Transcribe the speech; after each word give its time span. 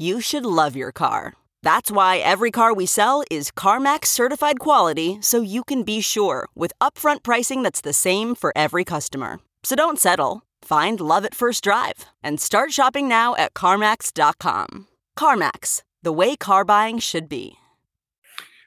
You 0.00 0.22
should 0.22 0.46
love 0.46 0.76
your 0.76 0.92
car. 0.92 1.34
That's 1.62 1.90
why 1.90 2.16
every 2.24 2.50
car 2.50 2.72
we 2.72 2.86
sell 2.86 3.22
is 3.30 3.50
CarMax 3.50 4.06
certified 4.06 4.58
quality 4.58 5.18
so 5.20 5.42
you 5.42 5.62
can 5.62 5.82
be 5.82 6.00
sure 6.00 6.48
with 6.54 6.72
upfront 6.80 7.22
pricing 7.22 7.62
that's 7.62 7.82
the 7.82 7.92
same 7.92 8.34
for 8.34 8.50
every 8.56 8.82
customer. 8.82 9.40
So 9.62 9.76
don't 9.76 9.98
settle. 9.98 10.40
Find 10.62 11.00
love 11.00 11.26
at 11.26 11.34
first 11.34 11.62
drive 11.62 12.06
and 12.22 12.40
start 12.40 12.72
shopping 12.72 13.08
now 13.08 13.36
at 13.36 13.52
CarMax.com. 13.52 14.86
CarMax, 15.18 15.82
the 16.02 16.12
way 16.12 16.34
car 16.34 16.64
buying 16.64 16.98
should 16.98 17.28
be. 17.28 17.58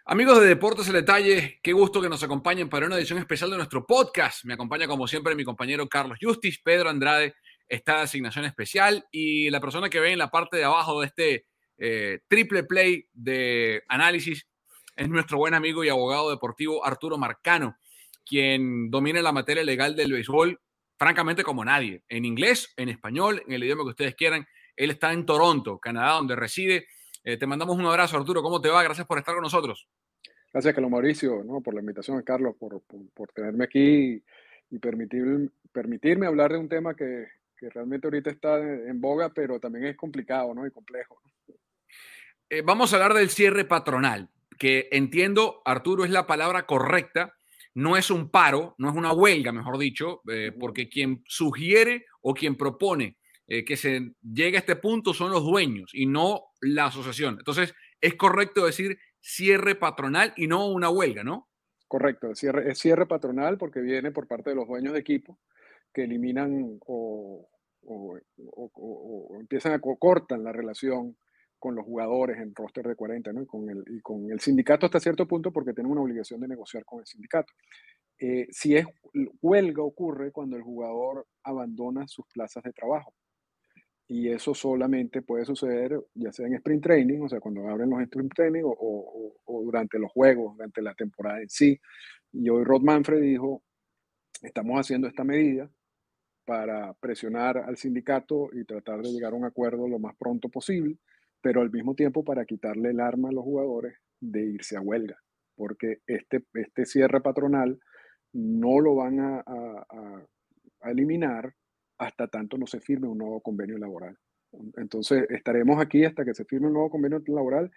Amigos 0.05 0.39
de 0.39 0.47
Deportes 0.47 0.87
el 0.87 0.93
Detalle, 0.93 1.61
qué 1.63 1.73
gusto 1.73 1.99
que 1.99 2.09
nos 2.09 2.21
acompañen 2.21 2.69
para 2.69 2.85
una 2.85 2.97
edición 2.97 3.17
especial 3.17 3.49
de 3.49 3.57
nuestro 3.57 3.87
podcast. 3.87 4.45
Me 4.45 4.53
acompaña 4.53 4.85
como 4.85 5.07
siempre 5.07 5.33
mi 5.33 5.45
compañero 5.45 5.87
Carlos 5.87 6.19
Justis, 6.21 6.59
Pedro 6.61 6.91
Andrade 6.91 7.33
está 7.73 7.97
de 7.97 8.03
asignación 8.03 8.45
especial 8.45 9.05
y 9.11 9.49
la 9.49 9.59
persona 9.59 9.89
que 9.89 9.99
ve 9.99 10.11
en 10.11 10.19
la 10.19 10.29
parte 10.29 10.57
de 10.57 10.63
abajo 10.63 11.01
de 11.01 11.07
este 11.07 11.45
eh, 11.77 12.19
triple 12.27 12.63
play 12.63 13.07
de 13.13 13.83
análisis 13.87 14.47
es 14.95 15.09
nuestro 15.09 15.37
buen 15.37 15.53
amigo 15.53 15.83
y 15.83 15.89
abogado 15.89 16.29
deportivo 16.29 16.85
Arturo 16.85 17.17
Marcano, 17.17 17.77
quien 18.25 18.91
domina 18.91 19.21
la 19.21 19.31
materia 19.31 19.63
legal 19.63 19.95
del 19.95 20.13
béisbol 20.13 20.59
francamente 20.97 21.43
como 21.43 21.65
nadie, 21.65 22.03
en 22.07 22.25
inglés, 22.25 22.73
en 22.77 22.89
español, 22.89 23.43
en 23.45 23.53
el 23.53 23.63
idioma 23.63 23.83
que 23.83 23.89
ustedes 23.89 24.15
quieran. 24.15 24.47
Él 24.75 24.91
está 24.91 25.11
en 25.11 25.25
Toronto, 25.25 25.79
Canadá, 25.79 26.13
donde 26.13 26.35
reside 26.35 26.87
eh, 27.23 27.37
te 27.37 27.47
mandamos 27.47 27.77
un 27.77 27.85
abrazo, 27.85 28.17
Arturo. 28.17 28.43
¿Cómo 28.43 28.59
te 28.59 28.69
va? 28.69 28.83
Gracias 28.83 29.07
por 29.07 29.17
estar 29.17 29.33
con 29.33 29.43
nosotros. 29.43 29.87
Gracias, 30.51 30.73
Carlos 30.73 30.91
Mauricio, 30.91 31.43
¿no? 31.43 31.61
por 31.61 31.73
la 31.73 31.79
invitación, 31.79 32.21
Carlos, 32.21 32.55
por, 32.59 32.81
por, 32.81 33.31
tenerme 33.31 33.63
aquí 33.63 34.21
y 34.69 34.79
permitir, 34.79 35.51
permitirme 35.71 36.27
hablar 36.27 36.51
de 36.51 36.59
un 36.59 36.69
tema 36.69 36.95
que, 36.95 37.25
que, 37.57 37.69
realmente 37.69 38.07
ahorita 38.07 38.29
está 38.29 38.59
en 38.59 38.99
boga, 38.99 39.29
pero 39.33 39.59
también 39.59 39.85
es 39.85 39.97
complicado 39.97 40.53
¿no? 40.53 40.65
y 40.65 40.71
complejo. 40.71 41.21
Eh, 42.49 42.61
vamos 42.61 42.93
a 42.93 42.97
hablar 42.97 43.13
del 43.13 43.29
cierre 43.29 43.65
patronal, 43.65 44.29
que 44.57 44.89
entiendo, 44.91 45.61
Arturo, 45.65 46.05
es 46.05 46.11
la 46.11 46.27
palabra 46.27 46.65
correcta. 46.65 47.33
No 47.75 47.97
es 47.97 48.11
un 48.11 48.29
paro, 48.29 48.75
no 48.77 48.89
es 48.89 48.95
una 48.95 49.13
huelga, 49.13 49.51
mejor 49.51 49.79
dicho, 49.79 50.21
eh, 50.29 50.51
porque 50.59 50.89
quien 50.89 51.23
sugiere 51.25 52.05
o 52.21 52.33
quien 52.35 52.55
propone 52.55 53.17
eh, 53.47 53.65
que 53.65 53.75
se 53.75 54.13
llegue 54.21 54.57
a 54.57 54.59
este 54.59 54.75
punto 54.75 55.13
son 55.13 55.31
los 55.31 55.43
dueños 55.43 55.91
y 55.93 56.05
no 56.05 56.51
la 56.61 56.85
asociación. 56.85 57.35
Entonces, 57.39 57.73
es 57.99 58.15
correcto 58.15 58.65
decir 58.65 58.99
cierre 59.19 59.75
patronal 59.75 60.33
y 60.37 60.47
no 60.47 60.67
una 60.67 60.89
huelga, 60.89 61.23
¿no? 61.23 61.49
Correcto, 61.87 62.31
es 62.31 62.39
cierre, 62.39 62.71
es 62.71 62.79
cierre 62.79 63.05
patronal 63.05 63.57
porque 63.57 63.81
viene 63.81 64.11
por 64.11 64.27
parte 64.27 64.51
de 64.51 64.55
los 64.55 64.67
dueños 64.67 64.93
de 64.93 64.99
equipo 64.99 65.39
que 65.93 66.03
eliminan 66.03 66.79
o, 66.85 67.47
empiezan 69.39 69.73
a 69.73 69.79
cortan 69.79 70.43
la 70.43 70.51
relación 70.51 71.17
con 71.59 71.75
los 71.75 71.85
jugadores 71.85 72.39
en 72.39 72.53
roster 72.53 72.85
de 72.85 72.95
40, 72.95 73.31
¿no? 73.31 73.41
Y 73.41 73.45
con, 73.45 73.69
el, 73.69 73.83
y 73.87 74.01
con 74.01 74.29
el 74.31 74.39
sindicato 74.39 74.85
hasta 74.85 74.99
cierto 74.99 75.27
punto 75.27 75.51
porque 75.51 75.73
tienen 75.73 75.91
una 75.91 76.01
obligación 76.01 76.41
de 76.41 76.49
negociar 76.49 76.83
con 76.83 76.99
el 76.99 77.05
sindicato. 77.05 77.53
Eh, 78.19 78.47
si 78.51 78.75
es 78.75 78.85
huelga 79.41 79.81
ocurre 79.81 80.31
cuando 80.31 80.55
el 80.57 80.61
jugador 80.61 81.25
abandona 81.43 82.07
sus 82.07 82.25
plazas 82.33 82.63
de 82.63 82.73
trabajo 82.73 83.13
y 84.07 84.29
eso 84.29 84.53
solamente 84.53 85.21
puede 85.21 85.45
suceder 85.45 85.99
ya 86.13 86.31
sea 86.31 86.47
en 86.47 86.55
sprint 86.55 86.83
training, 86.83 87.21
o 87.21 87.29
sea, 87.29 87.39
cuando 87.39 87.67
abren 87.67 87.89
los 87.89 88.01
sprint 88.01 88.33
training 88.33 88.63
o, 88.65 89.33
durante 89.63 89.97
los 89.97 90.11
juegos, 90.11 90.55
durante 90.55 90.81
la 90.81 90.93
temporada 90.93 91.41
en 91.41 91.49
sí. 91.49 91.79
Y 92.31 92.49
hoy 92.49 92.63
Rod 92.63 92.81
Manfred 92.81 93.21
dijo, 93.21 93.63
estamos 94.41 94.79
haciendo 94.79 95.07
esta 95.07 95.23
medida 95.23 95.69
para 96.45 96.93
presionar 96.95 97.57
al 97.57 97.77
sindicato 97.77 98.49
y 98.53 98.65
tratar 98.65 99.01
de 99.01 99.11
llegar 99.11 99.33
a 99.33 99.35
un 99.35 99.45
acuerdo 99.45 99.87
lo 99.87 99.99
más 99.99 100.15
pronto 100.15 100.49
posible, 100.49 100.97
pero 101.41 101.61
al 101.61 101.71
mismo 101.71 101.95
tiempo 101.95 102.23
para 102.23 102.45
quitarle 102.45 102.89
el 102.89 102.99
arma 102.99 103.29
a 103.29 103.33
los 103.33 103.43
jugadores 103.43 103.95
de 104.19 104.45
irse 104.45 104.77
a 104.77 104.81
huelga, 104.81 105.17
porque 105.55 105.99
este, 106.07 106.43
este 106.53 106.85
cierre 106.85 107.21
patronal 107.21 107.79
no 108.33 108.79
lo 108.79 108.95
van 108.95 109.19
a, 109.19 109.43
eliminar 110.85 111.53
hasta 111.97 112.27
tanto 112.27 112.57
no 112.57 112.67
se 112.67 112.81
firme 112.81 113.07
un 113.07 113.17
nuevo 113.17 113.39
convenio 113.39 113.77
laboral. 113.77 114.17
Entonces, 114.75 115.25
estaremos 115.29 115.79
aquí 115.79 116.03
hasta 116.03 116.25
que 116.25 116.33
se 116.33 116.43
firme 116.43 116.67
un 116.67 116.73
nuevo 116.73 116.89
convenio 116.89 117.23
laboral 117.27 117.71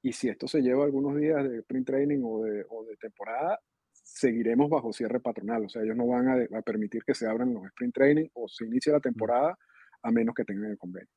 y 0.00 0.12
si 0.12 0.28
esto 0.28 0.46
se 0.46 0.62
lleva 0.62 0.84
algunos 0.84 1.16
días 1.16 1.42
de 1.48 1.62
print 1.64 1.86
training 1.88 2.20
o 2.22 2.44
de 2.44 2.96
temporada, 3.00 3.58
seguiremos 4.02 4.68
bajo 4.68 4.92
cierre 4.92 5.20
patronal. 5.20 5.64
O 5.64 5.68
sea, 5.68 5.82
ellos 5.82 5.96
no 5.96 6.06
van 6.06 6.28
a, 6.28 6.62
permitir 6.62 7.02
que 7.04 7.14
se 7.14 7.26
abran 7.26 7.54
los 7.54 7.64
sprint 7.66 7.94
training 7.94 8.28
o 8.34 8.48
se 8.48 8.64
inicie 8.64 8.92
la 8.92 9.00
temporada 9.00 9.56
a 10.02 10.10
menos 10.10 10.34
que 10.34 10.44
tengan 10.44 10.70
el 10.70 10.78
convenio. 10.78 11.08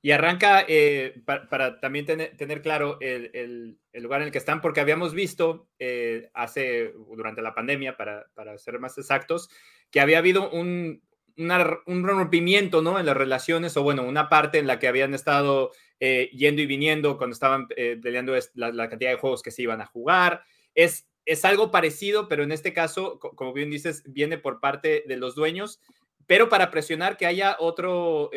Y 0.00 0.12
arranca, 0.12 0.64
eh, 0.68 1.22
para, 1.26 1.80
también 1.80 2.06
tener, 2.06 2.62
claro 2.62 2.98
el, 3.00 3.78
lugar 3.94 4.20
en 4.20 4.26
el 4.26 4.32
que 4.32 4.38
están, 4.38 4.60
porque 4.60 4.80
habíamos 4.80 5.12
visto 5.12 5.68
eh, 5.78 6.30
hace, 6.34 6.92
durante 6.92 7.42
la 7.42 7.54
pandemia, 7.54 7.96
para, 7.96 8.26
para, 8.34 8.56
ser 8.58 8.78
más 8.78 8.96
exactos, 8.96 9.50
que 9.90 10.00
había 10.00 10.18
habido 10.18 10.50
un, 10.50 11.02
un 11.36 12.04
rompimiento 12.04 12.80
¿no? 12.80 13.00
en 13.00 13.06
las 13.06 13.16
relaciones, 13.16 13.76
o 13.76 13.82
bueno, 13.82 14.04
una 14.04 14.28
parte 14.28 14.58
en 14.58 14.68
la 14.68 14.78
que 14.78 14.86
habían 14.86 15.14
estado 15.14 15.72
eh, 15.98 16.30
yendo 16.32 16.62
y 16.62 16.66
viniendo 16.66 17.18
cuando 17.18 17.34
estaban 17.34 17.66
peleando 17.66 18.34
la, 18.54 18.70
la, 18.70 18.88
cantidad 18.88 19.10
de 19.10 19.18
juegos 19.18 19.42
que 19.42 19.50
se 19.50 19.62
iban 19.62 19.80
a 19.80 19.86
jugar. 19.86 20.44
Es, 20.78 21.08
es 21.24 21.44
algo 21.44 21.70
parecido, 21.70 22.28
pero 22.28 22.42
en 22.42 22.52
este 22.52 22.72
caso, 22.72 23.18
como 23.18 23.52
bien 23.52 23.70
dices, 23.70 24.02
viene 24.06 24.38
por 24.38 24.60
parte 24.60 25.04
de 25.06 25.16
los 25.16 25.34
dueños, 25.34 25.80
pero 26.26 26.48
para 26.48 26.70
presionar 26.70 27.16
que 27.16 27.26
haya 27.26 27.56
otro 27.58 28.30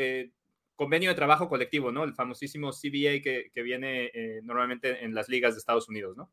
convenio 0.81 1.11
de 1.11 1.15
trabajo 1.15 1.47
colectivo, 1.47 1.91
¿no? 1.91 2.03
El 2.03 2.15
famosísimo 2.15 2.71
CBA 2.71 3.21
que, 3.21 3.51
que 3.53 3.61
viene 3.61 4.09
eh, 4.15 4.41
normalmente 4.43 5.05
en 5.05 5.13
las 5.13 5.29
ligas 5.29 5.53
de 5.53 5.59
Estados 5.59 5.87
Unidos, 5.87 6.17
¿no? 6.17 6.31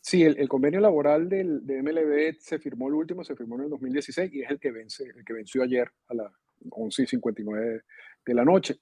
Sí, 0.00 0.22
el, 0.22 0.48
convenio 0.48 0.80
laboral 0.80 1.28
del, 1.28 1.66
de 1.66 1.82
MLB 1.82 2.38
se 2.40 2.58
firmó 2.58 2.88
el 2.88 2.94
último, 2.94 3.24
se 3.24 3.36
firmó 3.36 3.56
en 3.56 3.64
el 3.64 3.68
2016 3.68 4.32
y 4.32 4.40
es 4.40 4.50
el 4.50 4.58
que 4.58 4.70
vence, 4.70 5.04
el 5.14 5.22
que 5.22 5.34
venció 5.34 5.62
ayer 5.62 5.86
a 6.06 6.14
las 6.14 6.32
11.59 6.70 7.82
de 8.24 8.34
la 8.34 8.42
noche. 8.42 8.80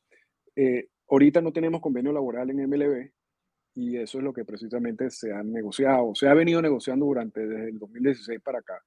Eh, 0.55 0.89
ahorita 1.09 1.41
no 1.41 1.53
tenemos 1.53 1.81
convenio 1.81 2.13
laboral 2.13 2.49
en 2.51 2.69
MLB 2.69 3.11
y 3.77 3.99
eso 3.99 4.19
es 4.19 4.25
lo 4.25 4.33
que 4.33 4.47
precisamente 4.47 5.11
se 5.11 5.33
ha 5.33 5.43
negociado, 5.43 6.15
se 6.15 6.29
ha 6.29 6.35
venido 6.35 6.63
negociando 6.63 7.05
durante 7.05 7.47
desde 7.47 7.69
el 7.69 7.79
2016 7.79 8.41
para 8.41 8.61
acá 8.61 8.83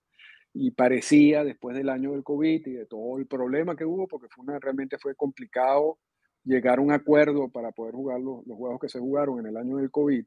y 0.51 0.71
parecía 0.71 1.43
después 1.43 1.77
del 1.77 1.89
año 1.89 2.13
del 2.13 2.23
COVID 2.23 2.65
y 2.65 2.71
de 2.73 2.85
todo 2.87 3.19
el 3.19 3.27
problema 3.27 3.75
que 3.75 3.85
hubo, 3.85 4.07
porque 4.07 4.27
fue 4.29 4.45
una, 4.45 4.59
realmente 4.59 4.97
fue 4.97 5.15
complicado 5.15 5.99
llegar 6.43 6.79
a 6.79 6.81
un 6.81 6.91
acuerdo 6.91 7.49
para 7.49 7.71
poder 7.71 7.93
jugar 7.93 8.19
los, 8.19 8.45
los, 8.47 8.57
juegos 8.57 8.79
que 8.79 8.89
se 8.89 8.99
jugaron 8.99 9.39
en 9.39 9.45
el 9.45 9.57
año 9.57 9.77
del 9.77 9.91
COVID, 9.91 10.25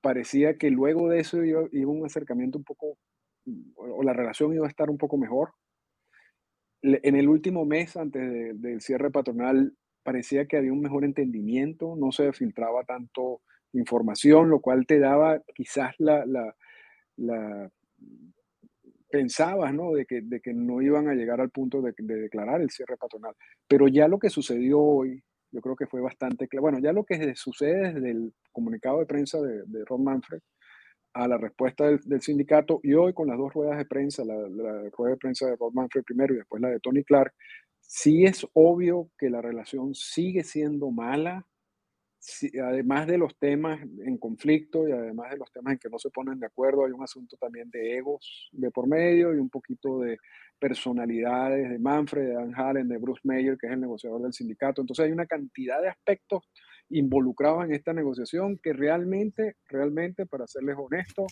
parecía 0.00 0.56
que 0.56 0.70
luego 0.70 1.10
de 1.10 1.20
eso 1.20 1.44
iba, 1.44 1.60
un 1.70 2.06
acercamiento 2.06 2.56
un 2.56 2.64
poco, 2.64 2.96
o 3.76 4.02
la 4.02 4.14
relación 4.14 4.54
iba 4.54 4.64
a 4.64 4.70
estar 4.70 4.88
un 4.88 4.96
poco 4.96 5.18
mejor. 5.18 5.52
En 6.80 7.16
el 7.16 7.28
último 7.28 7.66
mes, 7.66 7.96
antes 7.96 8.58
del 8.62 8.80
cierre 8.80 9.10
patronal, 9.10 9.76
parecía 10.04 10.46
que 10.46 10.56
había 10.56 10.72
un 10.72 10.80
mejor 10.80 11.04
entendimiento, 11.04 11.96
no 11.96 12.12
se 12.12 12.32
filtraba 12.32 12.84
tanto 12.84 13.42
información, 13.72 14.50
lo 14.50 14.60
cual 14.60 14.86
te 14.86 14.98
daba 14.98 15.40
quizás 15.54 15.94
la, 15.98 16.54
pensabas, 19.10 19.72
¿no? 19.74 19.92
De 19.92 20.06
que, 20.06 20.20
de 20.22 20.40
que 20.40 20.52
no 20.52 20.82
iban 20.82 21.08
a 21.08 21.14
llegar 21.14 21.40
al 21.40 21.50
punto 21.50 21.80
de, 21.80 21.94
de, 21.96 22.14
declarar 22.16 22.60
el 22.60 22.70
cierre 22.70 22.96
patronal. 22.96 23.34
Pero 23.66 23.88
ya 23.88 24.06
lo 24.08 24.18
que 24.18 24.30
sucedió 24.30 24.80
hoy, 24.80 25.22
yo 25.50 25.60
creo 25.60 25.76
que 25.76 25.86
fue 25.86 26.00
bastante 26.00 26.46
claro. 26.46 26.62
Bueno, 26.62 26.78
ya 26.78 26.92
lo 26.92 27.04
que 27.04 27.34
sucede 27.34 27.94
desde 27.94 28.10
el 28.10 28.34
comunicado 28.52 28.98
de 28.98 29.06
prensa 29.06 29.40
de, 29.40 29.62
de 29.66 29.84
Ron 29.86 30.04
Manfred 30.04 30.40
a 31.14 31.26
la 31.26 31.38
respuesta 31.38 31.86
del, 31.86 32.00
del, 32.04 32.20
sindicato 32.20 32.80
y 32.82 32.92
hoy 32.94 33.14
con 33.14 33.28
las 33.28 33.38
dos 33.38 33.52
ruedas 33.52 33.78
de 33.78 33.86
prensa, 33.86 34.24
la, 34.24 34.34
la, 34.34 34.90
rueda 34.90 35.12
de 35.12 35.16
prensa 35.16 35.46
de 35.46 35.56
Ron 35.56 35.74
Manfred 35.74 36.04
primero 36.04 36.34
y 36.34 36.36
después 36.36 36.60
la 36.60 36.68
de 36.68 36.80
Tony 36.80 37.02
Clark, 37.02 37.34
sí 37.80 38.24
es 38.24 38.46
obvio 38.52 39.10
que 39.18 39.30
la 39.30 39.40
relación 39.40 39.94
sigue 39.94 40.44
siendo 40.44 40.90
mala, 40.90 41.46
además 42.62 43.06
de 43.06 43.18
los 43.18 43.36
temas 43.38 43.80
en 43.80 44.18
conflicto 44.18 44.88
y 44.88 44.92
además 44.92 45.30
de 45.30 45.38
los 45.38 45.50
temas 45.52 45.72
en 45.72 45.78
que 45.78 45.88
no 45.88 45.98
se 45.98 46.10
ponen 46.10 46.38
de 46.38 46.46
acuerdo, 46.46 46.84
hay 46.84 46.92
un 46.92 47.02
asunto 47.02 47.36
también 47.36 47.70
de 47.70 47.96
egos 47.96 48.48
de 48.52 48.70
por 48.70 48.86
medio 48.86 49.34
y 49.34 49.38
un 49.38 49.50
poquito 49.50 50.00
de 50.00 50.18
personalidades 50.58 51.70
de 51.70 51.78
Manfred, 51.78 52.26
de 52.26 52.34
Dan 52.34 52.54
Hallen, 52.54 52.88
de 52.88 52.98
Bruce 52.98 53.20
Mayer, 53.24 53.56
que 53.56 53.68
es 53.68 53.72
el 53.72 53.80
negociador 53.80 54.22
del 54.22 54.32
sindicato. 54.32 54.80
Entonces 54.80 55.04
hay 55.04 55.12
una 55.12 55.26
cantidad 55.26 55.80
de 55.80 55.88
aspectos 55.88 56.42
involucrados 56.90 57.64
en 57.64 57.74
esta 57.74 57.92
negociación 57.92 58.58
que 58.58 58.72
realmente, 58.72 59.56
realmente, 59.66 60.26
para 60.26 60.46
serles 60.46 60.76
honesto, 60.78 61.26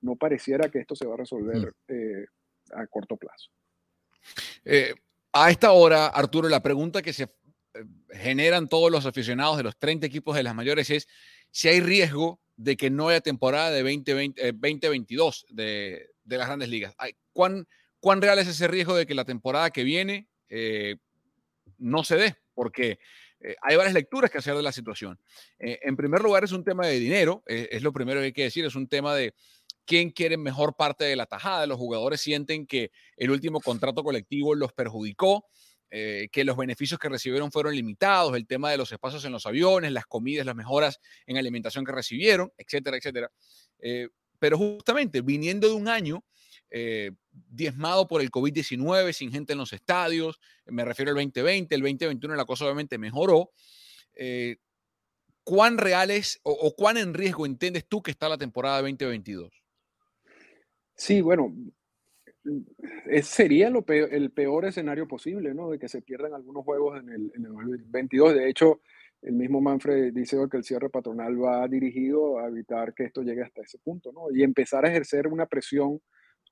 no 0.00 0.16
pareciera 0.16 0.68
que 0.68 0.80
esto 0.80 0.94
se 0.94 1.06
va 1.06 1.14
a 1.14 1.18
resolver 1.18 1.56
mm. 1.56 1.92
eh, 1.92 2.26
a 2.72 2.86
corto 2.86 3.16
plazo. 3.16 3.50
Eh, 4.64 4.94
a 5.32 5.50
esta 5.50 5.72
hora, 5.72 6.08
Arturo, 6.08 6.48
la 6.48 6.62
pregunta 6.62 7.02
que 7.02 7.12
se 7.12 7.28
generan 8.10 8.68
todos 8.68 8.90
los 8.90 9.06
aficionados 9.06 9.56
de 9.56 9.62
los 9.62 9.78
30 9.78 10.06
equipos 10.06 10.36
de 10.36 10.42
las 10.42 10.54
mayores 10.54 10.90
es 10.90 11.08
si 11.50 11.68
hay 11.68 11.80
riesgo 11.80 12.40
de 12.56 12.76
que 12.76 12.90
no 12.90 13.08
haya 13.08 13.20
temporada 13.20 13.70
de 13.70 13.82
2020, 13.82 14.52
2022 14.52 15.46
eh, 15.58 16.08
de, 16.24 16.38
las 16.38 16.46
grandes 16.46 16.68
ligas. 16.68 16.94
¿Cuán, 17.32 17.66
¿Cuán 18.00 18.22
real 18.22 18.38
es 18.38 18.48
ese 18.48 18.66
riesgo 18.68 18.96
de 18.96 19.06
que 19.06 19.14
la 19.14 19.24
temporada 19.24 19.70
que 19.70 19.84
viene 19.84 20.28
eh, 20.48 20.96
no 21.78 22.02
se 22.04 22.16
dé? 22.16 22.36
Porque 22.54 22.98
eh, 23.40 23.56
hay 23.62 23.76
varias 23.76 23.94
lecturas 23.94 24.30
que 24.30 24.38
hacer 24.38 24.54
de 24.56 24.62
la 24.62 24.72
situación. 24.72 25.18
en 25.58 25.96
primer 25.96 26.22
lugar, 26.22 26.44
es 26.44 26.52
un 26.52 26.64
tema 26.64 26.86
de 26.86 26.98
dinero, 26.98 27.42
es 27.46 27.82
lo 27.82 27.92
primero 27.92 28.20
que 28.20 28.26
hay 28.26 28.32
que 28.32 28.44
decir, 28.44 28.64
es 28.64 28.74
un 28.74 28.88
tema 28.88 29.14
de 29.14 29.34
quién 29.86 30.10
quiere 30.10 30.36
mejor 30.36 30.76
parte 30.76 31.04
de 31.04 31.16
la 31.16 31.26
tajada. 31.26 31.66
Los 31.66 31.78
jugadores 31.78 32.20
sienten 32.20 32.66
que 32.66 32.90
el 33.16 33.30
último 33.30 33.60
contrato 33.60 34.02
colectivo 34.02 34.54
los 34.54 34.72
perjudicó. 34.72 35.46
Eh, 35.90 36.28
que 36.32 36.44
los 36.44 36.56
beneficios 36.56 36.98
que 36.98 37.08
recibieron 37.08 37.52
fueron 37.52 37.74
limitados, 37.74 38.36
el 38.36 38.46
tema 38.46 38.70
de 38.70 38.76
los 38.76 38.90
espacios 38.90 39.24
en 39.24 39.32
los 39.32 39.46
aviones, 39.46 39.92
las 39.92 40.06
comidas, 40.06 40.44
las 40.44 40.56
mejoras 40.56 41.00
en 41.26 41.36
alimentación 41.36 41.84
que 41.84 41.92
recibieron, 41.92 42.52
etcétera, 42.56 42.96
etcétera. 42.96 43.30
Eh, 43.78 44.08
pero 44.38 44.58
justamente 44.58 45.20
viniendo 45.20 45.68
de 45.68 45.74
un 45.74 45.88
año 45.88 46.24
eh, 46.70 47.12
diezmado 47.32 48.08
por 48.08 48.20
el 48.20 48.30
COVID-19, 48.30 49.12
sin 49.12 49.30
gente 49.30 49.52
en 49.52 49.60
los 49.60 49.72
estadios, 49.72 50.40
me 50.66 50.84
refiero 50.84 51.10
al 51.12 51.16
2020, 51.16 51.74
el 51.74 51.80
2021 51.80 52.34
la 52.34 52.44
cosa 52.44 52.64
obviamente 52.64 52.98
mejoró. 52.98 53.52
¿Cuán 55.44 55.78
reales 55.78 56.40
o, 56.42 56.50
o 56.50 56.74
cuán 56.74 56.96
en 56.96 57.14
riesgo 57.14 57.46
entiendes 57.46 57.86
tú 57.88 58.02
que 58.02 58.10
está 58.10 58.28
la 58.28 58.36
temporada 58.36 58.82
2022? 58.82 59.52
Sí, 60.96 61.20
bueno, 61.20 61.54
sería 63.22 63.70
lo 63.70 63.84
el 63.88 64.30
peor 64.30 64.64
escenario 64.66 65.06
posible, 65.06 65.54
¿no? 65.54 65.70
De 65.70 65.78
que 65.78 65.88
se 65.88 66.02
pierdan 66.02 66.34
algunos 66.34 66.64
juegos 66.64 67.00
en 67.00 67.08
el, 67.10 67.32
en 67.34 67.44
el 67.44 67.52
2022. 67.52 68.34
De 68.34 68.48
hecho, 68.48 68.80
el 69.22 69.34
mismo 69.34 69.60
Manfred 69.60 70.12
dice 70.12 70.36
que 70.50 70.56
el 70.56 70.64
cierre 70.64 70.90
patronal 70.90 71.42
va 71.42 71.66
dirigido 71.68 72.38
a 72.38 72.48
evitar 72.48 72.94
que 72.94 73.04
esto 73.04 73.22
llegue 73.22 73.42
hasta 73.42 73.62
ese 73.62 73.78
punto, 73.78 74.12
¿no? 74.12 74.30
Y 74.32 74.42
empezar 74.42 74.84
a 74.84 74.88
ejercer 74.88 75.26
una 75.26 75.46
presión 75.46 76.00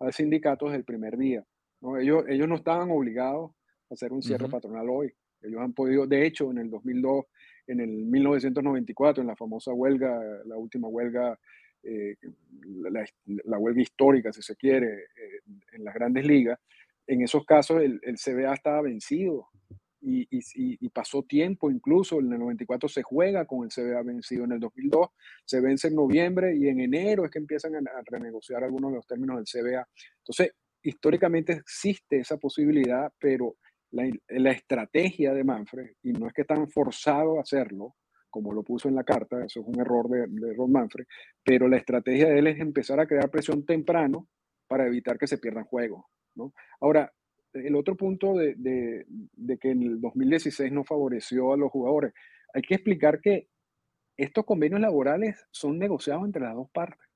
al 0.00 0.12
sindicato 0.12 0.66
desde 0.66 0.78
el 0.78 0.84
primer 0.84 1.16
día, 1.16 1.44
¿no? 1.80 1.98
Ellos, 1.98 2.24
ellos 2.28 2.48
no 2.48 2.56
estaban 2.56 2.90
obligados 2.90 3.52
a 3.90 3.94
hacer 3.94 4.12
un 4.12 4.22
cierre 4.22 4.48
patronal 4.48 4.88
hoy. 4.88 5.12
Ellos 5.42 5.60
han 5.60 5.72
podido, 5.74 6.06
de 6.06 6.26
hecho, 6.26 6.50
en 6.50 6.58
el 6.58 6.70
2002, 6.70 7.26
en 7.66 7.80
el 7.80 7.90
1994, 8.06 9.20
en 9.20 9.28
la 9.28 9.36
famosa 9.36 9.72
huelga, 9.72 10.20
la 10.46 10.56
última 10.56 10.88
huelga 10.88 11.38
eh, 11.84 12.16
la, 13.44 13.58
huelga 13.58 13.82
histórica, 13.82 14.32
si 14.32 14.42
se 14.42 14.56
quiere, 14.56 14.86
eh, 14.86 15.40
en 15.72 15.84
las 15.84 15.94
grandes 15.94 16.26
ligas, 16.26 16.58
en 17.06 17.22
esos 17.22 17.44
casos 17.44 17.82
el, 17.82 18.00
CBA 18.16 18.54
estaba 18.54 18.82
vencido 18.82 19.48
y, 20.00 20.88
pasó 20.90 21.22
tiempo 21.22 21.70
incluso, 21.70 22.20
en 22.20 22.32
el 22.32 22.38
94 22.38 22.88
se 22.88 23.02
juega 23.02 23.46
con 23.46 23.64
el 23.64 23.70
CBA 23.70 24.02
vencido, 24.02 24.44
en 24.44 24.52
el 24.52 24.60
2002 24.60 25.08
se 25.44 25.60
vence 25.60 25.88
en 25.88 25.96
noviembre 25.96 26.56
y 26.56 26.68
en 26.68 26.80
enero 26.80 27.24
es 27.24 27.30
que 27.30 27.38
empiezan 27.38 27.74
a, 27.76 28.02
renegociar 28.06 28.62
algunos 28.64 28.92
de 28.92 28.96
los 28.96 29.06
términos 29.06 29.36
del 29.36 29.46
CBA. 29.46 29.86
Entonces, 30.18 30.52
históricamente 30.82 31.54
existe 31.54 32.18
esa 32.18 32.36
posibilidad, 32.36 33.12
pero 33.18 33.56
la, 33.90 34.10
la, 34.28 34.52
estrategia 34.52 35.32
de 35.32 35.44
Manfred, 35.44 35.92
y 36.02 36.12
no 36.12 36.28
es 36.28 36.32
que 36.32 36.42
están 36.42 36.68
forzados 36.68 37.38
a 37.38 37.42
hacerlo, 37.42 37.94
como 38.34 38.52
lo 38.52 38.64
puso 38.64 38.88
en 38.88 38.96
la 38.96 39.04
carta, 39.04 39.44
eso 39.44 39.60
es 39.60 39.66
un 39.68 39.80
error 39.80 40.08
de, 40.08 40.26
de 40.26 40.54
Ron 40.54 40.72
Manfred, 40.72 41.06
pero 41.44 41.68
la 41.68 41.76
estrategia 41.76 42.26
de 42.26 42.40
él 42.40 42.48
es 42.48 42.58
empezar 42.58 42.98
a 42.98 43.06
crear 43.06 43.30
presión 43.30 43.64
temprano 43.64 44.26
para 44.66 44.88
evitar 44.88 45.18
que 45.18 45.28
se 45.28 45.38
pierdan 45.38 45.66
juegos. 45.66 46.04
¿no? 46.34 46.52
Ahora, 46.80 47.12
el 47.52 47.76
otro 47.76 47.96
punto 47.96 48.34
de, 48.34 48.56
de, 48.56 49.06
de, 49.08 49.58
que 49.58 49.70
en 49.70 49.84
el 49.84 50.00
2016 50.00 50.72
no 50.72 50.82
favoreció 50.82 51.52
a 51.52 51.56
los 51.56 51.70
jugadores, 51.70 52.12
hay 52.52 52.62
que 52.62 52.74
explicar 52.74 53.20
que 53.20 53.46
estos 54.16 54.44
convenios 54.44 54.80
laborales 54.80 55.46
son 55.52 55.78
negociados 55.78 56.24
entre 56.24 56.42
las 56.42 56.56
dos 56.56 56.68
partes. 56.72 57.06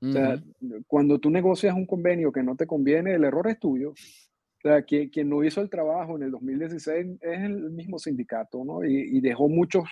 O 0.00 0.10
sea, 0.10 0.42
cuando 0.86 1.18
tú 1.20 1.30
negocias 1.30 1.76
un 1.76 1.86
convenio 1.86 2.32
que 2.32 2.42
no 2.42 2.56
te 2.56 2.66
conviene, 2.66 3.12
el 3.12 3.24
error 3.24 3.46
es 3.48 3.60
tuyo. 3.60 3.90
O 3.90 4.60
sea, 4.62 4.82
quien, 4.82 5.10
quien 5.10 5.28
no 5.28 5.44
hizo 5.44 5.60
el 5.60 5.68
trabajo 5.68 6.16
en 6.16 6.22
el 6.22 6.30
2016 6.30 7.18
es 7.20 7.40
el 7.40 7.70
mismo 7.70 7.98
sindicato, 7.98 8.64
¿no? 8.64 8.84
Y, 8.84 9.18
y 9.18 9.20
dejó 9.20 9.48
muchos 9.48 9.84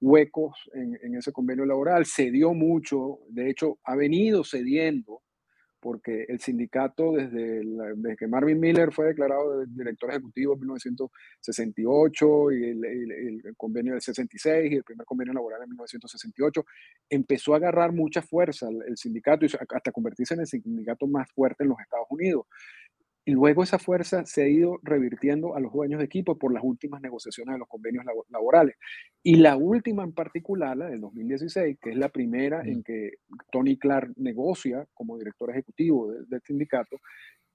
huecos 0.00 0.70
en, 0.74 1.14
ese 1.16 1.32
convenio 1.32 1.64
laboral, 1.64 2.06
cedió 2.06 2.52
mucho, 2.52 3.20
de 3.28 3.50
hecho 3.50 3.78
ha 3.84 3.96
venido 3.96 4.44
cediendo, 4.44 5.22
porque 5.80 6.24
el 6.28 6.40
sindicato 6.40 7.12
desde, 7.12 8.16
que 8.16 8.26
Marvin 8.26 8.58
Miller 8.58 8.92
fue 8.92 9.06
declarado 9.06 9.64
director 9.66 10.10
ejecutivo 10.10 10.54
en 10.54 10.60
1968 10.60 12.52
y 12.52 12.64
el, 12.64 13.54
convenio 13.56 13.92
del 13.92 14.02
66 14.02 14.72
y 14.72 14.74
el 14.76 14.84
primer 14.84 15.06
convenio 15.06 15.34
laboral 15.34 15.62
en 15.62 15.68
1968, 15.68 16.66
empezó 17.08 17.54
a 17.54 17.58
agarrar 17.58 17.92
mucha 17.92 18.20
fuerza 18.20 18.68
el, 18.68 18.82
el 18.88 18.96
sindicato 18.96 19.46
y 19.46 19.48
hasta 19.48 19.92
convertirse 19.92 20.34
en 20.34 20.40
el 20.40 20.46
sindicato 20.46 21.06
más 21.06 21.30
fuerte 21.30 21.62
en 21.62 21.70
los 21.70 21.78
Estados 21.78 22.06
Unidos. 22.10 22.46
Y 23.28 23.32
luego 23.32 23.64
esa 23.64 23.80
fuerza 23.80 24.24
se 24.24 24.44
ha 24.44 24.48
ido 24.48 24.78
revirtiendo 24.84 25.56
a 25.56 25.60
los 25.60 25.72
dueños 25.72 25.98
de 25.98 26.04
equipo 26.04 26.38
por 26.38 26.54
las 26.54 26.62
últimas 26.62 27.02
negociaciones 27.02 27.54
de 27.54 27.58
los 27.58 27.66
convenios 27.66 28.04
laborales. 28.28 28.76
Y 29.20 29.34
la 29.34 29.56
última 29.56 30.04
en 30.04 30.12
particular, 30.12 30.76
la 30.76 30.86
del 30.86 31.00
2016, 31.00 31.76
que 31.82 31.90
es 31.90 31.96
la 31.96 32.08
primera 32.08 32.62
en 32.62 32.84
que 32.84 33.14
Tony 33.50 33.78
Clark 33.78 34.12
negocia 34.16 34.86
como 34.94 35.18
director 35.18 35.50
ejecutivo 35.50 36.12
del 36.12 36.40
sindicato, 36.42 36.98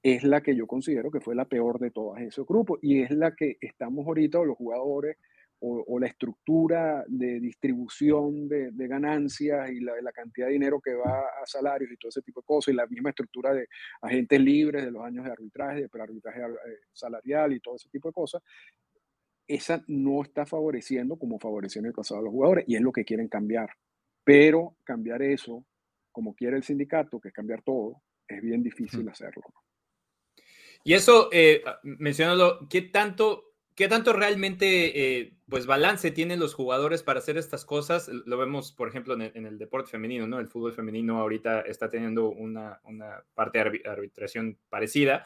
es 0.04 0.26
la 0.26 0.42
que 0.42 0.58
yo 0.58 0.68
considero 0.68 1.10
que 1.10 1.22
fue 1.22 1.36
la 1.36 1.46
peor 1.46 1.80
de 1.80 1.92
todas 1.92 2.22
esos 2.22 2.46
grupos 2.46 2.80
y 2.82 3.02
es 3.02 3.12
la 3.12 3.34
que 3.34 3.56
estamos 3.62 4.06
ahorita, 4.06 4.44
los 4.44 4.58
jugadores, 4.58 5.16
o, 5.64 6.00
la 6.00 6.08
estructura 6.08 7.06
de 7.08 7.40
distribución 7.40 8.48
de, 8.48 8.72
ganancias 8.88 9.70
y 9.70 9.80
la, 9.80 9.94
la, 10.02 10.12
cantidad 10.12 10.48
de 10.48 10.54
dinero 10.54 10.82
que 10.82 10.96
va 10.96 11.20
a 11.20 11.46
salarios 11.46 11.92
y 11.92 11.98
todo 11.98 12.10
ese 12.10 12.24
tipo 12.24 12.42
de 12.42 12.46
cosas, 12.46 12.74
y 12.74 12.78
la 12.78 12.88
misma 12.88 13.12
estructura 13.12 13.54
de 13.54 13.68
agentes 14.02 14.42
libres 14.42 14.84
de 14.84 14.92
los 14.92 15.04
años 15.04 15.24
de 15.24 15.32
arbitraje, 15.32 15.88
de 15.88 16.02
arbitraje 16.02 16.42
eh, 16.42 16.80
salarial 16.92 17.54
y 17.54 17.60
todo 17.60 17.76
ese 17.76 17.90
tipo 17.90 18.10
de 18.10 18.14
cosas, 18.14 18.42
esa 19.48 19.84
no 19.88 20.24
está 20.24 20.48
favoreciendo 20.48 21.18
como 21.18 21.40
favoreció 21.40 21.80
en 21.80 21.88
el 21.88 21.94
pasado 21.94 22.22
a 22.22 22.24
los 22.24 22.32
jugadores 22.32 22.66
y 22.68 22.76
es 22.76 22.82
lo 22.82 22.92
que 22.92 23.06
quieren 23.06 23.28
cambiar. 23.28 23.70
Pero 24.24 24.78
cambiar 24.84 25.22
eso, 25.22 25.66
como 26.12 26.34
quiere 26.34 26.58
el 26.58 26.64
sindicato, 26.64 27.20
que 27.20 27.28
es 27.28 27.34
cambiar 27.34 27.62
todo, 27.62 28.02
es 28.28 28.42
bien 28.42 28.64
difícil 28.64 29.08
hacerlo. 29.10 29.44
Y 30.84 30.94
eso, 30.94 31.30
eh, 31.32 31.62
mencionando, 31.84 32.68
¿qué 32.68 32.82
tanto 32.82 33.51
¿Qué 33.76 33.88
tanto 33.88 34.14
realmente 34.14 35.20
eh, 35.20 35.34
pues 35.50 35.66
balance 35.66 36.12
tienen 36.12 36.40
los 36.40 36.54
jugadores 36.54 37.04
para 37.04 37.20
hacer 37.20 37.38
estas 37.38 37.64
cosas? 37.64 38.10
Lo 38.10 38.38
vemos, 38.38 38.74
por 38.74 38.90
ejemplo, 38.90 39.14
en 39.14 39.46
el, 39.46 39.58
deporte 39.58 39.92
femenino, 39.92 40.28
¿no? 40.28 40.40
El 40.40 40.48
fútbol 40.48 40.74
femenino 40.74 41.20
ahorita 41.20 41.62
está 41.62 41.90
teniendo 41.90 42.30
una, 42.30 42.82
parte 43.34 43.60
de 43.64 43.82
arbitración 43.90 44.58
parecida. 44.70 45.26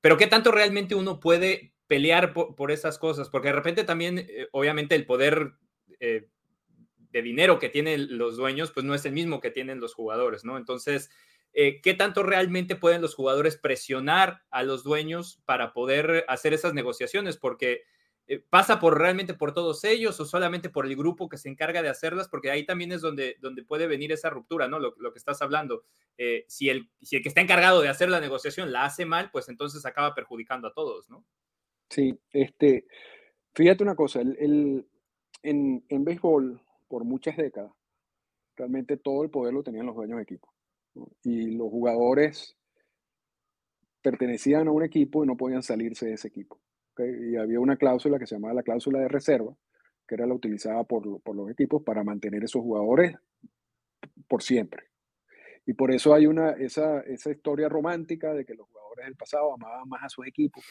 Pero 0.00 0.18
¿qué 0.18 0.26
tanto 0.26 0.52
realmente 0.52 0.94
uno 0.94 1.20
puede 1.20 1.72
pelear 1.86 2.34
por, 2.34 2.70
esas 2.70 2.98
cosas? 2.98 3.30
Porque 3.30 3.48
de 3.48 3.54
repente 3.54 3.84
también, 3.84 4.18
eh, 4.18 4.48
obviamente, 4.52 4.94
el 4.94 5.06
poder 5.06 5.54
eh, 6.00 6.28
dinero 7.12 7.58
que 7.58 7.70
tienen 7.70 8.18
los 8.18 8.36
dueños, 8.36 8.72
pues 8.72 8.84
no 8.84 8.94
es 8.94 9.04
el 9.06 9.12
mismo 9.12 9.40
que 9.40 9.50
tienen 9.50 9.80
los 9.80 9.94
jugadores, 9.94 10.44
¿no? 10.44 10.58
Entonces, 10.58 11.10
eh, 11.52 11.80
¿qué 11.80 11.94
tanto 11.94 12.22
realmente 12.22 12.76
pueden 12.76 13.02
los 13.02 13.14
jugadores 13.14 13.56
presionar 13.56 14.42
a 14.50 14.62
los 14.62 14.84
dueños 14.84 15.42
para 15.44 15.72
poder 15.72 16.24
hacer 16.28 16.52
esas 16.52 16.74
negociaciones? 16.74 17.36
Porque 17.36 17.82
eh, 18.30 18.38
pasa 18.48 18.78
por 18.78 18.96
realmente 18.96 19.34
por 19.34 19.52
todos 19.52 19.82
ellos 19.82 20.20
o 20.20 20.24
solamente 20.24 20.70
por 20.70 20.86
el 20.86 20.94
grupo 20.94 21.28
que 21.28 21.36
se 21.36 21.48
encarga 21.48 21.82
de 21.82 21.88
hacerlas, 21.88 22.28
porque 22.28 22.52
ahí 22.52 22.64
también 22.64 22.92
es 22.92 23.00
donde, 23.00 23.36
donde 23.40 23.64
puede 23.64 23.88
venir 23.88 24.12
esa 24.12 24.30
ruptura, 24.30 24.68
¿no? 24.68 24.78
Lo, 24.78 24.94
que 24.94 25.18
estás 25.18 25.42
hablando. 25.42 25.82
Eh, 26.16 26.44
si, 26.46 26.68
el, 26.68 26.88
si 27.02 27.16
el 27.16 27.22
que 27.22 27.28
está 27.28 27.40
encargado 27.40 27.80
de 27.82 27.88
hacer 27.88 28.08
la 28.08 28.20
negociación 28.20 28.70
la 28.70 28.84
hace 28.84 29.04
mal, 29.04 29.30
pues 29.32 29.48
entonces 29.48 29.84
acaba 29.84 30.14
perjudicando 30.14 30.68
a 30.68 30.72
todos, 30.72 31.10
¿no? 31.10 31.24
Sí, 31.88 32.16
este, 32.32 32.86
fíjate 33.52 33.82
una 33.82 33.96
cosa, 33.96 34.20
el, 34.20 34.86
en, 35.42 35.84
en 35.88 36.04
béisbol, 36.04 36.60
por 36.86 37.02
muchas 37.02 37.36
décadas, 37.36 37.72
realmente 38.54 38.96
todo 38.96 39.24
el 39.24 39.30
poder 39.30 39.54
lo 39.54 39.64
tenían 39.64 39.86
los 39.86 39.96
dueños 39.96 40.18
de 40.18 40.22
equipo. 40.22 40.54
Y 41.22 41.52
los 41.52 41.68
jugadores 41.70 42.56
pertenecían 44.02 44.68
a 44.68 44.72
un 44.72 44.82
equipo 44.82 45.24
y 45.24 45.26
no 45.26 45.36
podían 45.36 45.62
salirse 45.62 46.06
de 46.06 46.14
ese 46.14 46.28
equipo. 46.28 46.58
Y 46.98 47.36
había 47.36 47.60
una 47.60 47.76
cláusula 47.76 48.18
que 48.18 48.26
se 48.26 48.34
llamaba 48.34 48.54
la 48.54 48.62
cláusula 48.62 48.98
de 49.00 49.08
reserva, 49.08 49.54
que 50.06 50.14
era 50.16 50.26
la 50.26 50.34
utilizada 50.34 50.84
por, 50.84 51.20
por 51.22 51.34
los 51.34 51.50
equipos 51.50 51.82
para 51.82 52.04
mantener 52.04 52.44
esos 52.44 52.62
jugadores 52.62 53.16
por 54.28 54.42
siempre. 54.42 54.90
Y 55.66 55.74
por 55.74 55.92
eso 55.92 56.14
hay 56.14 56.26
una, 56.26 56.50
esa, 56.52 57.00
esa 57.00 57.30
historia 57.30 57.68
romántica 57.68 58.34
de 58.34 58.44
que 58.44 58.54
los 58.54 58.66
jugadores 58.68 59.06
del 59.06 59.16
pasado 59.16 59.54
amaban 59.54 59.88
más 59.88 60.02
a 60.04 60.08
sus 60.08 60.26
equipos, 60.26 60.64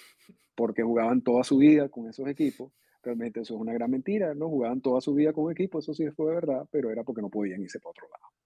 porque 0.55 0.83
jugaban 0.83 1.21
toda 1.21 1.43
su 1.43 1.57
vida 1.57 1.89
con 1.89 2.07
esos 2.07 2.27
equipos. 2.27 2.71
Realmente 3.01 3.39
eso 3.41 3.55
es 3.55 3.61
una 3.61 3.73
gran 3.73 3.89
mentira, 3.89 4.33
¿no? 4.35 4.49
Jugaban 4.49 4.81
toda 4.81 4.99
su 4.99 5.13
vida 5.13 5.31
con 5.31 5.45
un 5.45 5.51
equipo, 5.51 5.79
eso 5.79 5.93
sí 5.93 6.09
fue 6.11 6.33
verdad, 6.33 6.67
pero 6.69 6.91
era 6.91 7.03
porque 7.03 7.21
no 7.21 7.29
podían 7.29 7.61
irse 7.61 7.79
para 7.79 7.91
otro 7.91 8.07
lado. 8.09 8.38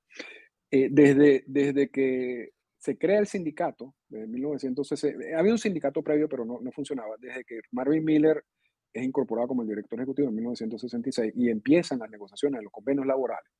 Eh, 0.75 0.89
desde, 0.89 1.43
desde 1.45 1.89
que 1.91 2.49
se 2.79 2.97
crea 2.97 3.19
el 3.19 3.27
sindicato, 3.27 3.93
de 4.09 4.25
1960, 4.25 5.23
eh, 5.23 5.35
había 5.35 5.51
un 5.51 5.59
sindicato 5.59 6.01
previo, 6.01 6.27
pero 6.27 6.45
no, 6.45 6.61
no 6.61 6.71
funcionaba, 6.71 7.15
desde 7.19 7.43
que 7.43 7.59
Marvin 7.73 8.03
Miller 8.03 8.43
es 8.91 9.03
incorporado 9.03 9.49
como 9.49 9.61
el 9.61 9.67
director 9.67 9.99
ejecutivo 9.99 10.29
en 10.29 10.35
1966 10.35 11.31
y 11.35 11.49
empiezan 11.51 11.99
las 11.99 12.09
negociaciones 12.09 12.57
de 12.57 12.63
los 12.63 12.71
convenios 12.71 13.05
laborales, 13.05 13.51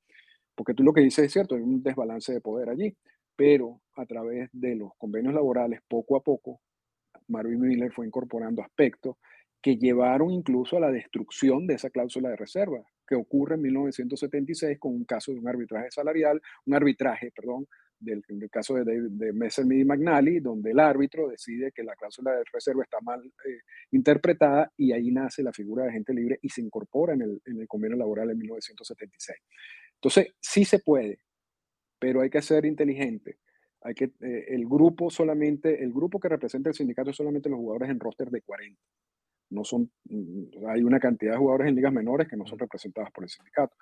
porque 0.56 0.74
tú 0.74 0.82
lo 0.82 0.92
que 0.92 1.02
dices 1.02 1.26
es 1.26 1.34
cierto, 1.34 1.54
hay 1.54 1.62
un 1.62 1.84
desbalance 1.84 2.34
de 2.34 2.42
poder 2.42 2.70
allí, 2.70 2.98
pero 3.36 3.80
a 3.96 4.08
través 4.08 4.50
de 4.52 4.76
los 4.76 4.96
convenios 4.98 5.36
laborales, 5.36 5.82
poco 5.88 6.16
a 6.16 6.24
poco, 6.24 6.62
Marvin 7.28 7.62
Miller 7.62 7.92
fue 7.92 8.08
incorporando 8.08 8.64
aspectos 8.64 9.18
que 9.62 9.78
llevaron 9.78 10.32
incluso 10.32 10.78
a 10.78 10.80
la 10.80 10.92
destrucción 10.92 11.68
de 11.68 11.76
esa 11.76 11.92
cláusula 11.92 12.30
de 12.30 12.38
reserva, 12.38 12.84
que 13.08 13.16
ocurre 13.16 13.56
en 13.56 13.62
1976 13.62 14.80
con 14.80 14.94
un 14.94 15.06
caso 15.06 15.32
de 15.32 15.40
un 15.40 15.48
arbitraje 15.48 15.92
salarial, 15.92 16.42
un 16.66 16.74
arbitraje, 16.76 17.32
perdón, 17.36 17.68
del, 18.04 18.24
caso 18.52 18.76
de, 18.76 18.84
de, 19.10 19.34
Messerschmitt 19.34 19.82
y 19.82 19.86
McNally, 19.86 20.40
donde 20.40 20.72
el 20.72 20.80
árbitro 20.80 21.30
decide 21.30 21.72
que 21.72 21.84
la 21.84 21.96
cláusula 21.96 22.34
de 22.34 22.44
reserva 22.52 22.84
está 22.84 22.98
mal 23.02 23.24
eh, 23.26 23.60
interpretada 23.92 24.72
y 24.78 24.92
ahí 24.92 25.12
nace 25.12 25.42
la 25.42 25.54
figura 25.54 25.84
de 25.84 25.90
agente 25.90 26.14
libre 26.14 26.40
y 26.42 26.50
se 26.50 26.62
incorpora 26.62 27.14
en 27.14 27.22
el, 27.22 27.42
en 27.46 27.62
el 27.62 27.68
convenio 27.68 27.98
laboral 27.98 28.30
en 28.30 28.38
1976. 28.38 29.40
Entonces, 29.96 30.34
sí 30.42 30.66
se 30.66 30.80
puede, 30.80 31.20
pero 31.98 32.22
hay 32.22 32.30
que 32.30 32.42
ser 32.42 32.66
inteligente. 32.66 33.38
Hay 33.82 33.94
que, 33.94 34.12
eh, 34.22 34.46
el 34.50 34.66
grupo 34.66 35.10
solamente, 35.10 35.84
el 35.84 35.94
grupo 35.94 36.20
que 36.20 36.30
representa 36.30 36.70
el 36.70 36.76
sindicato 36.76 37.12
es 37.12 37.16
solamente 37.16 37.50
los 37.50 37.60
jugadores 37.60 37.90
en 37.90 38.00
roster 38.00 38.30
de 38.30 38.42
40 38.42 38.80
no 39.54 39.64
son, 39.64 39.92
mm, 40.06 40.68
hay 40.68 40.84
una 40.84 41.00
cantidad 41.00 41.34
de 41.34 41.38
jugadores 41.38 41.68
en 41.70 41.76
ligas 41.76 41.94
menores 41.94 42.28
que 42.28 42.36
no 42.36 42.46
son 42.46 42.60
representados 42.60 43.12
por 43.12 43.24
el 43.24 43.30
sindicato. 43.30 43.76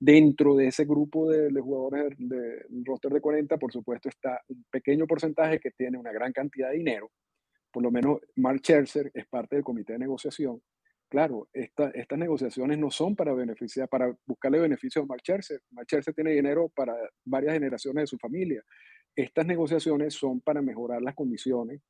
Dentro 0.00 0.54
de 0.54 0.68
ese 0.68 0.84
grupo 0.84 1.28
de, 1.28 1.50
jugadores 1.60 2.14
de, 2.18 2.64
roster 2.84 3.12
de 3.12 3.20
40, 3.20 3.56
por 3.58 3.72
supuesto, 3.72 4.08
está 4.08 4.40
un 4.48 4.64
pequeño 4.70 5.06
porcentaje 5.06 5.58
que 5.58 5.72
tiene 5.72 5.98
una 5.98 6.12
gran 6.12 6.32
cantidad 6.32 6.70
de 6.70 6.78
dinero. 6.78 7.10
Por 7.72 7.82
lo 7.82 7.90
menos 7.90 8.20
Mark 8.36 8.60
Scherzer 8.60 9.10
es 9.12 9.26
parte 9.26 9.56
del 9.56 9.64
comité 9.64 9.94
de 9.94 9.98
negociación. 9.98 10.62
Claro, 11.08 11.48
estas 11.52 12.18
negociaciones 12.18 12.78
no 12.78 12.90
son 12.90 13.16
para 13.16 13.32
beneficiar, 13.32 13.88
para 13.88 14.14
buscarle 14.26 14.60
beneficios 14.60 15.02
a 15.02 15.06
Mark 15.06 15.22
Scherzer. 15.22 15.62
Mark 15.70 15.86
Scherzer 15.88 16.14
tiene 16.14 16.32
dinero 16.32 16.68
para 16.68 16.94
varias 17.24 17.54
generaciones 17.54 18.02
de 18.02 18.06
su 18.06 18.18
familia. 18.18 18.62
Estas 19.16 19.46
negociaciones 19.46 20.14
son 20.14 20.40
para 20.40 20.62
mejorar 20.62 21.02
las 21.02 21.14
condiciones 21.14 21.80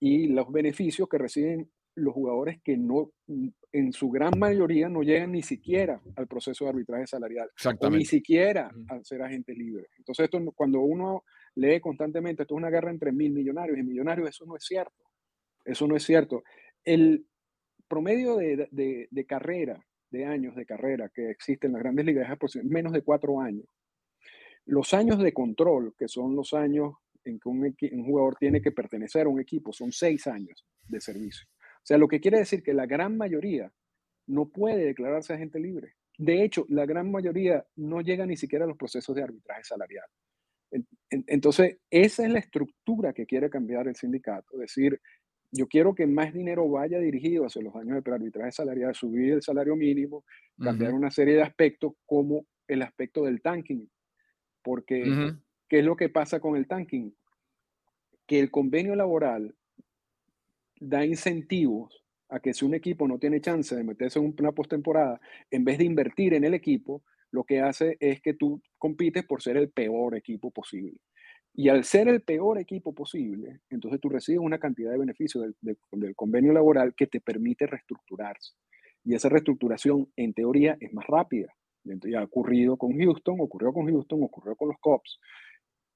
y 0.00 0.26
los 0.28 0.50
beneficios 0.50 1.08
que 1.08 1.18
reciben 1.18 1.70
los 1.96 2.12
jugadores 2.12 2.60
que 2.62 2.76
no, 2.76 3.12
en 3.72 3.92
su 3.92 4.10
gran 4.10 4.38
mayoría, 4.38 4.88
no 4.88 5.02
llegan 5.02 5.32
ni 5.32 5.42
siquiera 5.42 6.00
al 6.16 6.26
proceso 6.26 6.64
de 6.64 6.70
arbitraje 6.70 7.06
salarial, 7.06 7.48
o 7.80 7.90
ni 7.90 8.04
siquiera 8.04 8.70
a 8.88 9.04
ser 9.04 9.22
agente 9.22 9.54
libre. 9.54 9.86
Entonces, 9.98 10.24
esto, 10.24 10.40
cuando 10.54 10.80
uno 10.80 11.24
lee 11.54 11.80
constantemente, 11.80 12.42
esto 12.42 12.54
es 12.54 12.58
una 12.58 12.70
guerra 12.70 12.90
entre 12.90 13.12
mil 13.12 13.32
millonarios 13.32 13.78
y 13.78 13.82
millonarios, 13.82 14.28
eso 14.28 14.44
no 14.44 14.56
es 14.56 14.64
cierto. 14.64 15.04
Eso 15.64 15.86
no 15.86 15.96
es 15.96 16.02
cierto. 16.02 16.42
El 16.84 17.26
promedio 17.88 18.36
de, 18.36 18.68
de, 18.70 19.08
de 19.10 19.26
carrera, 19.26 19.80
de 20.10 20.26
años 20.26 20.54
de 20.56 20.66
carrera 20.66 21.10
que 21.14 21.30
existe 21.30 21.66
en 21.66 21.72
las 21.72 21.82
grandes 21.82 22.04
ligas 22.04 22.28
es 22.42 22.64
menos 22.64 22.92
de 22.92 23.02
cuatro 23.02 23.40
años. 23.40 23.66
Los 24.66 24.94
años 24.94 25.18
de 25.18 25.32
control, 25.32 25.94
que 25.98 26.08
son 26.08 26.34
los 26.34 26.54
años 26.54 26.94
en 27.24 27.38
que 27.38 27.48
un, 27.48 27.74
un 27.92 28.04
jugador 28.04 28.36
tiene 28.36 28.60
que 28.60 28.72
pertenecer 28.72 29.26
a 29.26 29.28
un 29.28 29.40
equipo, 29.40 29.72
son 29.72 29.92
seis 29.92 30.26
años 30.26 30.66
de 30.86 31.00
servicio. 31.00 31.46
O 31.84 31.86
sea, 31.86 31.98
lo 31.98 32.08
que 32.08 32.18
quiere 32.18 32.38
decir 32.38 32.62
que 32.62 32.72
la 32.72 32.86
gran 32.86 33.18
mayoría 33.18 33.70
no 34.26 34.48
puede 34.48 34.86
declararse 34.86 35.34
agente 35.34 35.60
libre. 35.60 35.96
De 36.16 36.42
hecho, 36.42 36.64
la 36.70 36.86
gran 36.86 37.10
mayoría 37.10 37.66
no 37.76 38.00
llega 38.00 38.24
ni 38.24 38.38
siquiera 38.38 38.64
a 38.64 38.68
los 38.68 38.78
procesos 38.78 39.14
de 39.14 39.22
arbitraje 39.22 39.64
salarial. 39.64 40.06
Entonces, 41.10 41.76
esa 41.90 42.24
es 42.24 42.32
la 42.32 42.38
estructura 42.38 43.12
que 43.12 43.26
quiere 43.26 43.50
cambiar 43.50 43.86
el 43.86 43.96
sindicato. 43.96 44.54
Es 44.54 44.60
decir, 44.60 44.98
yo 45.52 45.66
quiero 45.68 45.94
que 45.94 46.06
más 46.06 46.32
dinero 46.32 46.66
vaya 46.70 46.98
dirigido 46.98 47.44
hacia 47.44 47.60
los 47.60 47.76
años 47.76 48.02
de 48.02 48.12
arbitraje 48.12 48.52
salarial, 48.52 48.94
subir 48.94 49.34
el 49.34 49.42
salario 49.42 49.76
mínimo, 49.76 50.24
cambiar 50.58 50.94
una 50.94 51.10
serie 51.10 51.34
de 51.34 51.42
aspectos 51.42 51.92
como 52.06 52.46
el 52.66 52.80
aspecto 52.80 53.24
del 53.24 53.42
tanking. 53.42 53.90
Porque, 54.62 55.34
¿qué 55.68 55.80
es 55.80 55.84
lo 55.84 55.96
que 55.96 56.08
pasa 56.08 56.40
con 56.40 56.56
el 56.56 56.66
tanking? 56.66 57.14
Que 58.26 58.40
el 58.40 58.50
convenio 58.50 58.96
laboral 58.96 59.54
da 60.88 61.04
incentivos 61.04 62.04
a 62.28 62.40
que 62.40 62.54
si 62.54 62.64
un 62.64 62.74
equipo 62.74 63.06
no 63.06 63.18
tiene 63.18 63.40
chance 63.40 63.74
de 63.74 63.84
meterse 63.84 64.18
en 64.18 64.34
una 64.38 64.52
postemporada, 64.52 65.20
en 65.50 65.64
vez 65.64 65.78
de 65.78 65.84
invertir 65.84 66.34
en 66.34 66.44
el 66.44 66.54
equipo, 66.54 67.02
lo 67.30 67.44
que 67.44 67.60
hace 67.60 67.96
es 68.00 68.20
que 68.20 68.34
tú 68.34 68.62
compites 68.78 69.24
por 69.24 69.42
ser 69.42 69.56
el 69.56 69.70
peor 69.70 70.16
equipo 70.16 70.50
posible. 70.50 70.98
Y 71.52 71.68
al 71.68 71.84
ser 71.84 72.08
el 72.08 72.22
peor 72.22 72.58
equipo 72.58 72.92
posible, 72.92 73.60
entonces 73.70 74.00
tú 74.00 74.08
recibes 74.08 74.40
una 74.40 74.58
cantidad 74.58 74.90
de 74.90 74.98
beneficios 74.98 75.54
del, 75.60 76.16
convenio 76.16 76.52
laboral 76.52 76.94
que 76.96 77.06
te 77.06 77.20
permite 77.20 77.66
reestructurarse. 77.66 78.54
Y 79.04 79.14
esa 79.14 79.28
reestructuración, 79.28 80.08
en 80.16 80.34
teoría, 80.34 80.76
es 80.80 80.92
más 80.92 81.06
rápida. 81.06 81.54
Ya 81.84 82.20
ha 82.20 82.24
ocurrido 82.24 82.76
con 82.76 82.98
Houston, 82.98 83.36
ocurrió 83.40 83.72
con 83.72 83.86
Houston, 83.86 84.22
ocurrió 84.22 84.56
con 84.56 84.68
los 84.68 84.78
Cubs 84.80 85.20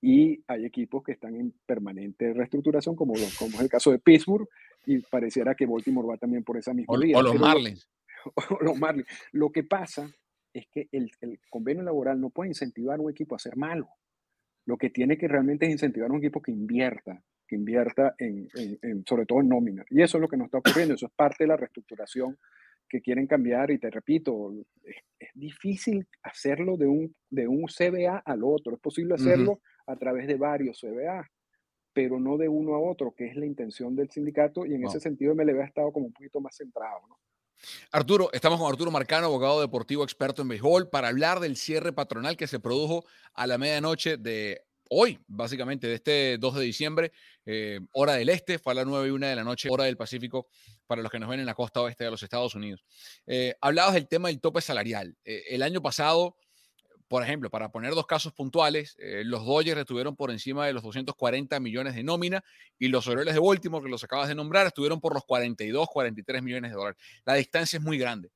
y 0.00 0.44
hay 0.46 0.64
equipos 0.64 1.02
que 1.02 1.12
están 1.12 1.34
en 1.34 1.52
permanente 1.66 2.32
reestructuración, 2.32 2.94
como, 2.94 3.14
como 3.38 3.56
es 3.56 3.60
el 3.60 3.68
caso 3.68 3.90
de 3.90 3.98
Pittsburgh, 3.98 4.48
y 4.86 4.98
pareciera 4.98 5.54
que 5.54 5.66
Baltimore 5.66 6.08
va 6.08 6.16
también 6.16 6.44
por 6.44 6.56
esa 6.56 6.72
misma 6.72 6.98
vía. 6.98 7.18
O 7.18 7.22
los 7.22 7.38
Marlins. 7.38 7.88
O 8.50 8.62
los 8.62 8.78
Marlins. 8.78 9.06
Lo 9.32 9.50
que 9.50 9.62
pasa 9.62 10.10
es 10.52 10.66
que 10.72 10.88
el, 10.92 11.10
el, 11.20 11.40
convenio 11.48 11.82
laboral 11.82 12.20
no 12.20 12.30
puede 12.30 12.50
incentivar 12.50 12.98
a 12.98 13.02
un 13.02 13.10
equipo 13.10 13.34
a 13.34 13.38
ser 13.38 13.56
malo. 13.56 13.88
Lo 14.66 14.76
que 14.76 14.90
tiene 14.90 15.16
que 15.16 15.28
realmente 15.28 15.66
es 15.66 15.72
incentivar 15.72 16.10
a 16.10 16.12
un 16.12 16.18
equipo 16.18 16.42
que 16.42 16.50
invierta, 16.50 17.22
que 17.46 17.56
invierta 17.56 18.14
en, 18.18 18.48
en, 18.82 19.04
sobre 19.06 19.24
todo 19.24 19.40
en 19.40 19.48
nómina. 19.48 19.84
Y 19.88 20.02
eso 20.02 20.18
es 20.18 20.22
lo 20.22 20.28
que 20.28 20.36
nos 20.36 20.46
está 20.46 20.58
ocurriendo, 20.58 20.94
eso 20.94 21.06
es 21.06 21.12
parte 21.12 21.44
de 21.44 21.48
la 21.48 21.56
reestructuración 21.56 22.38
que 22.88 23.00
quieren 23.00 23.26
cambiar 23.26 23.70
y 23.70 23.78
te 23.78 23.90
repito, 23.90 24.52
es, 24.82 24.96
es 25.18 25.28
difícil 25.34 26.06
hacerlo 26.22 26.76
de 26.76 26.86
un, 26.86 27.14
de 27.30 27.46
un 27.46 27.66
CBA 27.66 28.18
al 28.24 28.42
otro, 28.42 28.74
es 28.74 28.80
posible 28.80 29.14
hacerlo 29.14 29.60
a 29.88 29.96
través 29.96 30.26
de 30.26 30.36
varios 30.36 30.80
CBA, 30.80 31.28
pero 31.92 32.20
no 32.20 32.36
de 32.36 32.48
uno 32.48 32.74
a 32.74 32.80
otro, 32.80 33.14
que 33.16 33.26
es 33.26 33.36
la 33.36 33.46
intención 33.46 33.96
del 33.96 34.10
sindicato, 34.10 34.66
y 34.66 34.74
en 34.74 34.84
ese 34.84 35.00
sentido 35.00 35.34
MLB 35.34 35.60
ha 35.62 35.64
estado 35.64 35.90
como 35.90 36.06
un 36.06 36.12
poquito 36.12 36.40
más 36.40 36.56
centrado. 36.56 37.00
¿no? 37.08 37.18
Arturo, 37.90 38.30
estamos 38.32 38.60
con 38.60 38.70
Arturo 38.70 38.90
Marcano, 38.90 39.26
abogado 39.26 39.60
deportivo 39.60 40.04
experto 40.04 40.42
en 40.42 40.48
béisbol, 40.48 40.90
para 40.90 41.08
hablar 41.08 41.40
del 41.40 41.56
cierre 41.56 41.92
patronal 41.92 42.36
que 42.36 42.46
se 42.46 42.60
produjo 42.60 43.04
a 43.34 43.46
la 43.46 43.58
medianoche 43.58 44.18
de 44.18 44.62
hoy, 44.90 45.18
básicamente, 45.26 45.86
de 45.86 45.94
este 45.94 46.38
2 46.38 46.54
de 46.56 46.64
diciembre, 46.64 47.12
eh, 47.46 47.80
hora 47.92 48.14
del 48.14 48.28
este, 48.28 48.58
fue 48.58 48.72
a 48.72 48.76
las 48.76 48.86
9 48.86 49.08
y 49.08 49.10
1 49.10 49.26
de 49.26 49.36
la 49.36 49.44
noche, 49.44 49.68
hora 49.70 49.84
del 49.84 49.96
Pacífico, 49.96 50.48
para 50.86 51.02
los 51.02 51.10
que 51.10 51.18
nos 51.18 51.28
ven 51.28 51.40
en 51.40 51.46
la 51.46 51.54
costa 51.54 51.80
oeste 51.80 52.04
de 52.04 52.10
los 52.10 52.22
Estados 52.22 52.54
Unidos. 52.54 52.84
Eh, 53.26 53.54
hablabas 53.60 53.94
del 53.94 54.06
tema 54.06 54.28
del 54.28 54.40
tope 54.40 54.60
salarial. 54.60 55.16
Eh, 55.24 55.44
el 55.48 55.62
año 55.62 55.82
pasado 55.82 56.36
por 57.08 57.22
ejemplo, 57.22 57.50
para 57.50 57.70
poner 57.70 57.94
dos 57.94 58.06
casos 58.06 58.32
puntuales, 58.34 58.94
eh, 58.98 59.22
los 59.24 59.44
Dodgers 59.44 59.80
estuvieron 59.80 60.14
por 60.14 60.30
encima 60.30 60.66
de 60.66 60.74
los 60.74 60.82
240 60.82 61.58
millones 61.58 61.94
de 61.94 62.02
nómina 62.02 62.44
y 62.78 62.88
los 62.88 63.06
Orioles 63.08 63.34
de 63.34 63.40
Baltimore, 63.40 63.82
que 63.82 63.90
los 63.90 64.04
acabas 64.04 64.28
de 64.28 64.34
nombrar, 64.34 64.66
estuvieron 64.66 65.00
por 65.00 65.14
los 65.14 65.24
42, 65.24 65.88
43 65.88 66.42
millones 66.42 66.70
de 66.70 66.76
dólares. 66.76 67.00
La 67.24 67.34
distancia 67.34 67.78
es 67.78 67.82
muy 67.82 67.96
grande. 67.98 68.30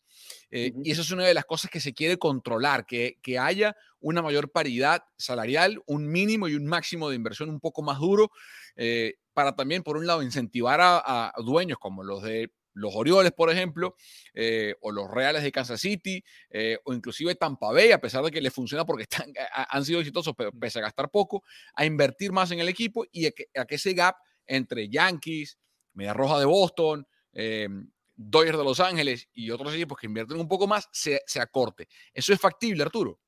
Eh, 0.50 0.73
y 0.83 0.91
eso 0.91 1.02
es 1.02 1.11
una 1.11 1.25
de 1.25 1.35
las 1.35 1.45
cosas 1.45 1.71
que 1.71 1.81
se 1.81 1.93
quiere 1.93 2.17
controlar, 2.17 2.87
que, 2.87 3.19
que 3.23 3.38
haya 3.38 3.76
una 4.00 4.23
mayor 4.23 4.50
paridad 4.50 5.05
salarial, 5.17 5.83
un 5.87 6.11
mínimo 6.11 6.49
y 6.49 6.55
un 6.55 6.67
máximo 6.67 7.11
de 7.11 7.17
inversión 7.17 7.50
un 7.50 7.61
poco 7.61 7.83
más 7.83 7.99
duro, 7.99 8.31
eh, 8.76 9.17
para 9.35 9.55
también, 9.55 9.83
por 9.83 9.97
un 9.97 10.07
lado, 10.07 10.23
incentivar 10.23 10.81
a 10.83 11.33
dueños 11.38 11.79
como 11.79 12.05
los 12.05 12.23
de 12.23 12.50
los 12.75 12.95
Orioles, 12.95 13.33
por 13.33 13.50
ejemplo, 13.50 13.97
eh, 14.35 14.75
o 14.81 14.93
los 14.93 15.11
Reales 15.11 15.43
de 15.43 15.52
Kansas 15.52 15.81
City, 15.81 16.23
eh, 16.50 16.79
o 16.85 16.93
inclusive 16.93 17.35
Tampa 17.35 17.73
Bay, 17.73 17.93
a 17.93 18.00
pesar 18.00 18.25
de 18.25 18.31
que 18.31 18.41
les 18.41 18.52
funciona 18.52 18.85
porque 18.85 19.02
están, 19.11 19.33
han 19.52 19.85
sido 19.85 20.00
exitosos, 20.00 20.35
pero 20.37 20.52
pese 20.52 20.79
a 20.79 20.83
gastar 20.83 21.11
poco, 21.11 21.43
a 21.75 21.85
invertir 21.85 22.33
más 22.33 22.50
en 22.50 22.61
el 22.61 22.69
equipo 22.69 23.05
y 23.11 23.26
a 23.26 23.31
que, 23.33 23.75
ese 23.75 23.95
gap 23.95 24.17
entre 24.47 24.88
Yankees, 24.88 25.59
Media 25.95 26.14
Roja 26.14 26.38
de 26.38 26.45
Boston, 26.45 27.07
eh, 27.33 27.69
Dodgers 28.14 28.59
de 28.59 28.64
Los 28.64 28.81
Ángeles 28.81 29.29
y 29.33 29.50
otros 29.50 29.75
equipos 29.75 29.99
que 29.99 30.07
invierten 30.07 30.38
un 30.38 30.49
poco 30.49 30.67
más, 30.67 30.88
se, 30.93 31.21
acorte. 31.41 31.88
¿Eso 32.12 32.33
es 32.33 32.41
factible, 32.41 32.83
Arturo? 32.83 33.19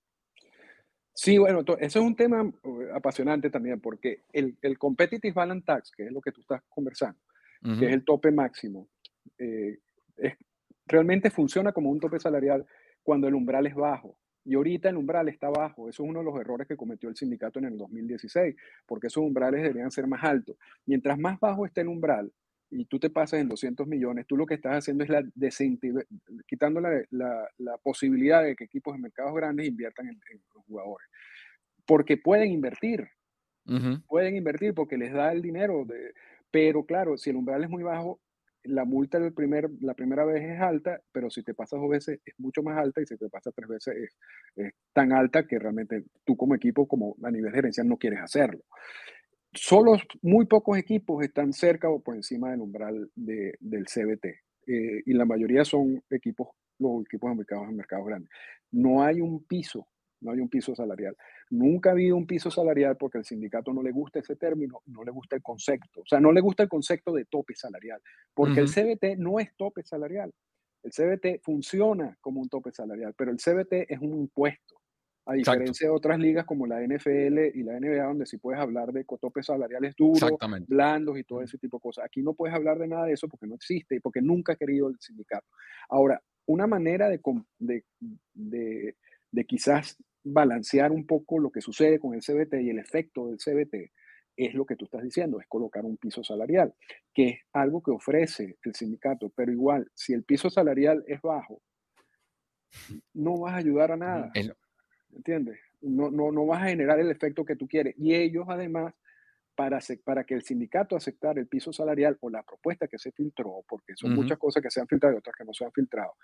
Sí, 1.16 1.38
bueno, 1.38 1.60
eso 1.60 1.76
es 1.78 2.04
un 2.04 2.16
tema 2.16 2.42
uh, 2.42 2.82
apasionante 2.94 3.48
también, 3.48 3.80
porque 3.80 4.22
el, 4.32 4.56
el 4.62 4.78
Competitive 4.78 5.32
Balance 5.32 5.64
Tax, 5.64 5.92
que 5.96 6.06
es 6.06 6.12
lo 6.12 6.20
que 6.20 6.32
tú 6.32 6.40
estás 6.40 6.62
conversando, 6.68 7.20
que 7.62 7.86
es 7.86 7.92
el 7.92 8.04
tope 8.04 8.30
máximo, 8.30 8.90
eh, 9.38 9.78
realmente 10.86 11.30
funciona 11.30 11.72
como 11.72 11.90
un 11.90 12.00
tope 12.00 12.18
salarial 12.18 12.66
cuando 13.02 13.28
el 13.28 13.34
umbral 13.34 13.66
es 13.66 13.74
bajo. 13.74 14.18
Y 14.44 14.54
ahorita 14.54 14.90
el 14.90 14.96
umbral 14.96 15.28
está 15.28 15.48
bajo. 15.48 15.88
Eso 15.88 16.02
es 16.02 16.08
uno 16.08 16.18
de 16.18 16.26
los 16.26 16.38
errores 16.38 16.68
que 16.68 16.76
cometió 16.76 17.08
el 17.08 17.16
sindicato 17.16 17.58
en 17.58 17.66
el 17.66 17.78
2016, 17.78 18.54
porque 18.86 19.06
esos 19.06 19.22
umbrales 19.22 19.62
deberían 19.62 19.90
ser 19.90 20.06
más 20.06 20.22
altos. 20.22 20.56
Mientras 20.84 21.18
más 21.18 21.40
bajo 21.40 21.64
esté 21.64 21.80
el 21.80 21.88
umbral 21.88 22.30
y 22.70 22.84
tú 22.86 22.98
te 22.98 23.08
pasas 23.08 23.40
en 23.40 23.48
200 23.48 23.86
millones, 23.86 24.26
tú 24.26 24.36
lo 24.36 24.46
que 24.46 24.54
estás 24.54 24.76
haciendo 24.76 25.04
es 25.04 25.10
la 25.10 25.24
quitando 26.46 26.80
la, 26.80 27.04
la, 27.10 27.78
posibilidad 27.78 28.42
de 28.42 28.56
que 28.56 28.64
equipos 28.64 28.94
de 28.94 29.00
mercados 29.00 29.34
grandes 29.34 29.66
inviertan 29.66 30.08
en, 30.08 30.20
los 30.54 30.64
jugadores. 30.64 31.08
Porque 31.86 32.16
pueden 32.16 32.50
invertir. 32.50 33.08
Pueden 34.08 34.36
invertir 34.36 34.74
porque 34.74 34.98
les 34.98 35.12
da 35.12 35.32
el 35.32 35.40
dinero. 35.40 35.84
De, 35.86 36.12
pero 36.50 36.84
claro, 36.84 37.16
si 37.16 37.30
el 37.30 37.36
umbral 37.36 37.64
es 37.64 37.70
muy 37.70 37.82
bajo, 37.82 38.20
la 38.64 38.84
multa 38.84 39.18
del 39.18 39.32
primer, 39.32 39.70
la 39.80 39.94
primera 39.94 40.24
vez 40.24 40.42
es 40.42 40.60
alta, 40.60 41.00
pero 41.12 41.30
si 41.30 41.42
te 41.42 41.54
pasas 41.54 41.80
dos 41.80 41.88
veces 41.88 42.20
es 42.24 42.34
mucho 42.38 42.62
más 42.62 42.78
alta 42.78 43.00
y 43.00 43.06
si 43.06 43.16
te 43.16 43.28
pasas 43.28 43.52
tres 43.54 43.68
veces 43.68 43.94
es, 44.56 44.72
tan 44.92 45.12
alta 45.12 45.46
que 45.46 45.58
realmente 45.58 46.04
tú 46.24 46.36
como 46.36 46.54
equipo, 46.54 46.86
como 46.86 47.16
a 47.22 47.30
nivel 47.30 47.52
gerencial, 47.52 47.88
no 47.88 47.96
quieres 47.96 48.20
hacerlo. 48.20 48.62
Solo 49.52 49.96
muy 50.22 50.46
pocos 50.46 50.78
equipos 50.78 51.24
están 51.24 51.52
cerca 51.52 51.88
o 51.88 52.02
por 52.02 52.16
encima 52.16 52.50
del 52.50 52.60
umbral 52.60 53.10
de, 53.14 53.54
del 53.60 53.84
CBT 53.84 54.24
eh, 54.66 55.02
y 55.04 55.12
la 55.12 55.24
mayoría 55.24 55.64
son 55.64 56.02
equipos, 56.10 56.48
los 56.78 57.02
equipos 57.02 57.36
ubicados 57.36 57.68
en 57.68 57.76
mercados 57.76 58.06
grandes. 58.06 58.30
No 58.72 59.02
hay 59.02 59.20
un 59.20 59.44
piso 59.44 59.86
no 60.20 60.32
hay 60.32 60.40
un 60.40 60.48
piso 60.48 60.74
salarial. 60.74 61.16
Nunca 61.50 61.90
ha 61.90 61.92
habido 61.92 62.16
un 62.16 62.26
piso 62.26 62.50
salarial 62.50 62.96
porque 62.96 63.18
al 63.18 63.24
sindicato 63.24 63.72
no 63.72 63.82
le 63.82 63.92
gusta 63.92 64.20
ese 64.20 64.36
término, 64.36 64.82
no 64.86 65.04
le 65.04 65.10
gusta 65.10 65.36
el 65.36 65.42
concepto. 65.42 66.00
O 66.00 66.06
sea, 66.06 66.20
no 66.20 66.32
le 66.32 66.40
gusta 66.40 66.62
el 66.62 66.68
concepto 66.68 67.12
de 67.12 67.24
tope 67.26 67.54
salarial, 67.54 68.00
porque 68.32 68.60
el 68.60 68.68
CBT 68.68 69.18
no 69.18 69.38
es 69.38 69.54
tope 69.56 69.82
salarial. 69.82 70.32
El 70.82 70.92
CBT 70.92 71.42
funciona 71.42 72.16
como 72.20 72.40
un 72.40 72.48
tope 72.48 72.70
salarial, 72.70 73.14
pero 73.16 73.30
el 73.30 73.38
CBT 73.38 73.90
es 73.90 73.98
un 74.00 74.18
impuesto. 74.18 74.80
A 75.26 75.32
diferencia 75.32 75.88
de 75.88 75.94
otras 75.94 76.18
ligas 76.18 76.44
como 76.44 76.66
la 76.66 76.82
NFL 76.82 77.38
y 77.54 77.62
la 77.62 77.80
NBA, 77.80 78.04
donde 78.04 78.26
sí 78.26 78.36
puedes 78.36 78.60
hablar 78.60 78.92
de 78.92 79.04
topes 79.04 79.46
salariales 79.46 79.94
duros, 79.96 80.30
blandos 80.66 81.18
y 81.18 81.24
todo 81.24 81.40
ese 81.40 81.56
tipo 81.56 81.78
de 81.78 81.80
cosas. 81.80 82.04
Aquí 82.04 82.20
no 82.20 82.34
puedes 82.34 82.54
hablar 82.54 82.78
de 82.78 82.88
nada 82.88 83.06
de 83.06 83.14
eso 83.14 83.26
porque 83.26 83.46
no 83.46 83.54
existe 83.54 83.96
y 83.96 84.00
porque 84.00 84.20
nunca 84.20 84.52
ha 84.52 84.56
querido 84.56 84.88
el 84.88 84.96
sindicato. 85.00 85.46
Ahora, 85.88 86.22
una 86.44 86.66
manera 86.66 87.08
de, 87.08 87.20
de, 87.58 87.84
de, 88.34 88.96
de 89.34 89.44
quizás 89.44 89.96
balancear 90.22 90.92
un 90.92 91.06
poco 91.06 91.38
lo 91.38 91.50
que 91.50 91.60
sucede 91.60 91.98
con 91.98 92.14
el 92.14 92.22
CBT 92.22 92.54
y 92.62 92.70
el 92.70 92.78
efecto 92.78 93.26
del 93.26 93.38
CBT 93.38 93.92
es 94.36 94.54
lo 94.54 94.64
que 94.64 94.76
tú 94.76 94.86
estás 94.86 95.02
diciendo, 95.02 95.40
es 95.40 95.46
colocar 95.46 95.84
un 95.84 95.96
piso 95.96 96.24
salarial, 96.24 96.74
que 97.12 97.28
es 97.28 97.38
algo 97.52 97.82
que 97.82 97.90
ofrece 97.90 98.56
el 98.62 98.74
sindicato, 98.74 99.30
pero 99.36 99.52
igual, 99.52 99.90
si 99.94 100.12
el 100.12 100.24
piso 100.24 100.50
salarial 100.50 101.04
es 101.06 101.20
bajo, 101.20 101.60
no 103.12 103.38
vas 103.38 103.54
a 103.54 103.58
ayudar 103.58 103.92
a 103.92 103.96
nada. 103.96 104.32
¿Entiendes? 105.12 105.58
No, 105.80 106.10
no, 106.10 106.32
no 106.32 106.46
vas 106.46 106.62
a 106.62 106.68
generar 106.68 106.98
el 106.98 107.10
efecto 107.10 107.44
que 107.44 107.54
tú 107.54 107.68
quieres. 107.68 107.94
Y 107.96 108.14
ellos 108.14 108.46
además, 108.48 108.94
para, 109.54 109.78
para 110.04 110.24
que 110.24 110.34
el 110.34 110.42
sindicato 110.42 110.96
aceptara 110.96 111.40
el 111.40 111.46
piso 111.46 111.72
salarial 111.72 112.16
o 112.20 112.30
la 112.30 112.42
propuesta 112.42 112.88
que 112.88 112.98
se 112.98 113.12
filtró, 113.12 113.64
porque 113.68 113.94
son 113.96 114.14
muchas 114.14 114.38
cosas 114.38 114.62
que 114.62 114.70
se 114.70 114.80
han 114.80 114.88
filtrado 114.88 115.14
y 115.14 115.18
otras 115.18 115.34
que 115.36 115.44
no 115.44 115.52
se 115.52 115.64
han 115.64 115.72
filtrado, 115.72 116.14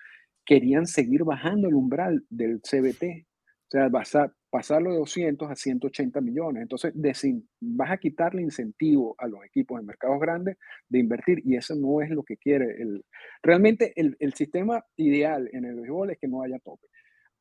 querían 0.44 0.86
seguir 0.86 1.24
bajando 1.24 1.68
el 1.68 1.74
umbral 1.74 2.24
del 2.28 2.60
CBT 2.60 3.26
o 3.70 3.78
sea, 3.78 3.88
vas 3.88 4.16
a 4.16 4.34
pasarlo 4.50 4.90
de 4.90 4.98
200 4.98 5.48
a 5.48 5.54
180 5.54 6.20
millones. 6.20 6.62
Entonces, 6.62 6.92
vas 7.60 7.90
a 7.92 7.98
quitarle 7.98 8.42
incentivo 8.42 9.14
a 9.16 9.28
los 9.28 9.44
equipos 9.44 9.78
de 9.78 9.86
mercados 9.86 10.18
grandes 10.18 10.56
de 10.88 10.98
invertir 10.98 11.40
y 11.44 11.54
eso 11.54 11.76
no 11.76 12.02
es 12.02 12.10
lo 12.10 12.24
que 12.24 12.36
quiere. 12.36 12.82
El, 12.82 13.04
realmente 13.44 13.92
el, 13.94 14.16
el 14.18 14.34
sistema 14.34 14.84
ideal 14.96 15.48
en 15.52 15.66
el 15.66 15.76
béisbol 15.76 16.10
es 16.10 16.18
que 16.18 16.26
no 16.26 16.42
haya 16.42 16.58
tope. 16.58 16.88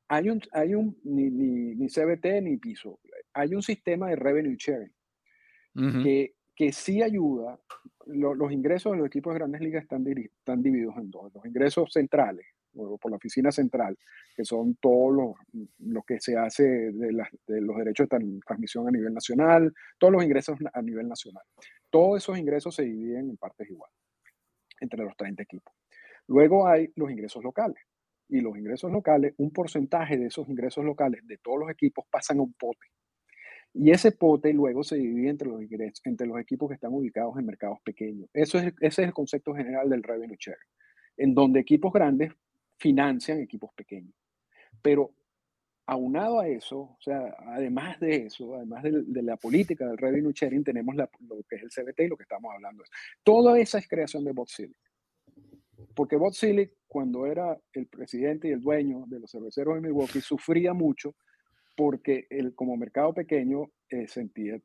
Hay 0.07 0.29
un, 0.29 0.39
hay 0.51 0.75
un 0.75 0.99
ni, 1.03 1.31
ni, 1.31 1.73
ni 1.73 1.87
CBT 1.87 2.43
ni 2.43 2.57
piso. 2.57 2.99
Hay 3.33 3.55
un 3.55 3.63
sistema 3.63 4.09
de 4.09 4.15
revenue 4.15 4.55
sharing 4.55 4.93
que, 5.73 6.33
que 6.55 6.71
sí 6.71 7.01
ayuda. 7.01 7.59
los 8.05 8.51
ingresos 8.51 8.93
de 8.93 8.97
los 8.97 9.07
equipos 9.07 9.33
de 9.33 9.39
grandes 9.39 9.61
ligas 9.61 9.83
están, 9.83 10.05
están 10.07 10.61
divididos 10.61 10.97
en 10.97 11.11
dos. 11.11 11.31
Los 11.33 11.45
ingresos 11.45 11.91
centrales, 11.91 12.45
por 12.73 13.11
la 13.11 13.17
oficina 13.17 13.51
central, 13.51 13.97
que 14.35 14.45
son 14.45 14.75
todos 14.75 15.13
los 15.13 15.35
lo 15.79 16.03
que 16.03 16.19
se 16.19 16.37
hace 16.37 16.63
de, 16.63 17.11
los 17.61 17.77
derechos 17.77 18.07
de 18.09 18.39
transmisión 18.45 18.87
a 18.87 18.91
nivel 18.91 19.13
nacional, 19.13 19.73
todos 19.97 20.13
los 20.13 20.23
ingresos 20.23 20.57
a 20.73 20.81
nivel 20.81 21.07
nacional. 21.07 21.43
Todos 21.89 22.23
esos 22.23 22.37
ingresos 22.37 22.75
se 22.75 22.83
dividen 22.83 23.29
en 23.29 23.37
partes 23.37 23.69
iguales 23.69 23.95
entre 24.81 25.03
los 25.03 25.15
30 25.17 25.43
equipos. 25.43 25.73
Luego 26.27 26.67
hay 26.67 26.91
los 26.95 27.11
ingresos 27.11 27.43
locales. 27.43 27.83
Y 28.31 28.41
los 28.41 28.55
ingresos 28.55 28.91
locales, 28.91 29.33
un 29.37 29.51
porcentaje 29.51 30.15
de 30.17 30.27
esos 30.27 30.47
ingresos 30.47 30.85
locales 30.85 31.25
de 31.25 31.39
todos 31.39 31.59
los 31.61 31.71
equipos 31.71 32.05
pasan 32.11 32.37
a 32.37 32.43
un 32.43 32.53
pote. 32.53 32.85
Y 33.73 33.91
ese 33.91 34.11
pote 34.11 34.51
luego 34.53 34.83
se 34.83 34.97
divide 34.97 35.29
entre 35.29 35.47
los, 35.47 35.61
entre 36.03 36.27
los 36.27 36.39
equipos 36.39 36.69
que 36.69 36.75
están 36.75 36.93
ubicados 36.93 37.37
en 37.37 37.45
mercados 37.45 37.79
pequeños. 37.83 38.29
Eso 38.33 38.57
es, 38.57 38.73
ese 38.81 39.01
es 39.03 39.07
el 39.07 39.13
concepto 39.13 39.53
general 39.53 39.89
del 39.89 40.03
revenue 40.03 40.37
share, 40.39 40.57
en 41.17 41.35
donde 41.35 41.59
equipos 41.59 41.93
grandes 41.93 42.31
financian 42.77 43.39
equipos 43.39 43.71
pequeños. 43.75 44.13
Pero 44.81 45.13
aunado 45.85 46.39
a 46.39 46.47
eso, 46.47 46.79
o 46.79 46.97
sea, 46.99 47.35
además 47.47 47.99
de 47.99 48.27
eso, 48.27 48.55
además 48.55 48.83
de, 48.83 49.23
la 49.23 49.37
política 49.37 49.87
del 49.87 49.97
revenue 49.97 50.31
sharing, 50.33 50.63
tenemos 50.63 50.95
lo 50.95 51.07
que 51.49 51.55
es 51.55 51.63
el 51.63 51.69
CBT 51.69 52.01
y 52.01 52.07
lo 52.07 52.17
que 52.17 52.23
estamos 52.23 52.53
hablando. 52.53 52.83
Toda 53.23 53.59
esa 53.59 53.79
es 53.79 53.87
creación 53.87 54.23
de 54.23 54.31
Bot 54.31 54.49
Porque 55.95 56.15
Bot 56.15 56.35
cuando 56.87 57.25
era 57.25 57.59
el 57.73 57.87
presidente 57.87 58.47
y 58.47 58.51
el 58.51 58.61
dueño 58.61 59.05
de 59.07 59.19
los 59.19 59.31
cerveceros 59.31 59.75
de 59.75 59.81
Milwaukee, 59.81 60.21
sufría 60.21 60.73
mucho 60.73 61.15
porque 61.79 62.27
él, 62.29 62.53
como 62.55 62.75
mercado 62.75 63.13
pequeño 63.13 63.71
eh, 63.89 64.05
sentía, 64.09 64.59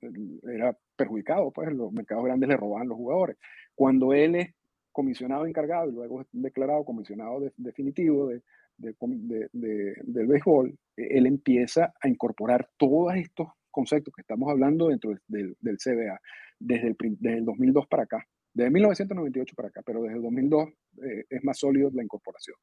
era 0.53 0.77
perjudicado, 0.97 1.53
pues 1.53 1.73
los 1.73 1.93
mercados 1.93 2.25
grandes 2.25 2.49
le 2.49 2.57
robaban 2.57 2.89
los 2.89 2.97
jugadores. 2.97 3.37
Cuando 3.73 4.13
él 4.13 4.35
es 4.35 4.53
comisionado 4.91 5.47
encargado 5.47 5.89
y 5.89 5.93
luego 5.93 6.27
declarado 6.33 6.85
comisionado 6.85 7.53
definitivo 7.57 8.27
de, 8.27 8.43
del 8.79 10.27
béisbol, 10.27 10.77
e, 10.97 11.19
él 11.19 11.27
empieza 11.27 11.95
a 12.01 12.09
incorporar 12.09 12.69
todos 12.77 13.15
estos 13.15 13.47
conceptos 13.71 14.13
que 14.13 14.23
estamos 14.23 14.51
hablando 14.51 14.89
dentro 14.89 15.15
del, 15.29 15.57
del 15.61 15.77
CBA 15.77 16.21
desde 16.59 16.89
el, 16.89 16.97
desde 16.99 17.39
el 17.39 17.45
2002 17.45 17.87
para 17.87 18.03
acá, 18.03 18.27
desde 18.53 18.73
1998 18.73 19.55
para 19.55 19.69
acá, 19.69 19.83
pero 19.87 20.03
desde 20.03 20.17
el 20.17 20.23
2002 20.23 20.69
eh, 21.05 21.27
es 21.31 21.45
más 21.45 21.61
sólido 21.61 21.91
la 21.95 22.03
incorporación. 22.03 22.57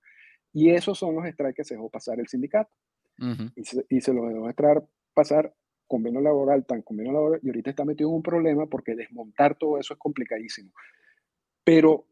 Y 0.51 0.71
esos 0.71 0.99
son 0.99 1.15
los 1.15 1.25
strikes 1.25 1.53
que 1.55 1.63
se 1.63 1.75
dejó 1.75 1.89
pasar 1.89 2.19
el 2.19 2.27
sindicato. 2.27 2.69
Y, 3.55 3.63
se, 3.63 3.85
y 3.89 4.01
se 4.01 4.13
los 4.13 4.27
dejó 4.27 4.49
pasar 5.13 5.53
convenio 5.87 6.21
laboral, 6.21 6.65
tan 6.65 6.81
convenio 6.81 7.11
laboral, 7.11 7.39
y 7.43 7.49
ahorita 7.49 7.69
está 7.69 7.83
metido 7.83 8.09
en 8.09 8.15
un 8.15 8.23
problema 8.23 8.65
porque 8.65 8.95
desmontar 8.95 9.57
todo 9.57 9.77
eso 9.77 9.93
es 9.93 9.99
complicadísimo. 9.99 10.71
Pero 11.65 12.07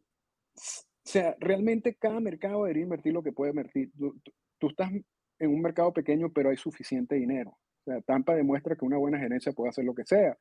o 1.09 1.11
sea, 1.11 1.35
realmente 1.39 1.95
cada 1.95 2.19
mercado 2.19 2.63
debería 2.63 2.83
invertir 2.83 3.13
lo 3.13 3.23
que 3.23 3.31
puede 3.31 3.51
invertir. 3.51 3.91
Tú, 3.97 4.67
estás 4.67 4.91
en 4.91 5.49
un 5.49 5.61
mercado 5.61 5.93
pequeño, 5.93 6.31
pero 6.31 6.49
hay 6.49 6.57
suficiente 6.57 7.15
dinero. 7.15 7.51
O 7.51 7.91
sea, 7.91 8.01
Tampa 8.01 8.35
demuestra 8.35 8.75
que 8.75 8.85
una 8.85 8.97
buena 8.97 9.17
gerencia 9.17 9.53
puede 9.53 9.69
hacer 9.69 9.85
lo 9.85 9.95
que 9.95 10.05
sea. 10.05 10.37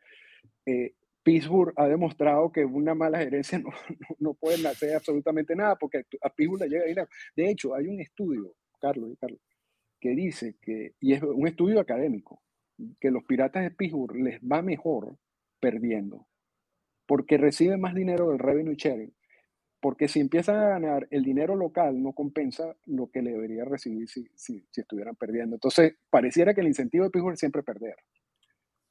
Eh, 0.66 0.94
Pittsburgh 1.22 1.72
ha 1.76 1.86
demostrado 1.86 2.50
que 2.50 2.64
una 2.64 2.94
mala 2.94 3.18
gerencia 3.18 3.58
no, 3.60 3.70
no, 4.18 4.34
puede 4.34 4.66
hacer 4.66 4.96
absolutamente 4.96 5.54
nada 5.54 5.76
porque 5.76 6.02
a 6.20 6.30
Pittsburgh 6.30 6.62
le 6.62 6.68
llega 6.68 6.84
dinero. 6.84 7.08
De 7.36 7.50
hecho, 7.50 7.74
hay 7.74 7.86
un 7.86 8.00
estudio, 8.00 8.54
Carlos, 8.80 9.16
Carlos 9.20 9.40
que 10.00 10.10
dice 10.10 10.56
que, 10.62 10.94
y 11.00 11.14
es 11.14 11.22
un 11.22 11.46
estudio 11.46 11.80
académico, 11.80 12.42
que 13.00 13.10
los 13.10 13.24
piratas 13.24 13.64
de 13.64 13.70
Pittsburgh 13.70 14.16
les 14.16 14.40
va 14.40 14.62
mejor 14.62 15.18
perdiendo, 15.60 16.28
porque 17.06 17.38
reciben 17.38 17.80
más 17.80 17.94
dinero 17.94 18.30
del 18.30 18.38
revenue 18.38 18.74
sharing, 18.76 19.14
porque 19.80 20.08
si 20.08 20.20
empiezan 20.20 20.56
a 20.56 20.68
ganar, 20.70 21.08
el 21.10 21.24
dinero 21.24 21.56
local 21.56 22.02
no 22.02 22.12
compensa 22.12 22.76
lo 22.86 23.10
que 23.10 23.22
le 23.22 23.32
debería 23.32 23.64
recibir 23.64 24.08
si, 24.08 24.28
si, 24.34 24.64
si 24.70 24.80
estuvieran 24.80 25.16
perdiendo. 25.16 25.56
Entonces, 25.56 25.96
pareciera 26.10 26.54
que 26.54 26.62
el 26.62 26.68
incentivo 26.68 27.04
de 27.04 27.10
Pittsburgh 27.10 27.34
es 27.34 27.40
siempre 27.40 27.62
perder 27.62 27.96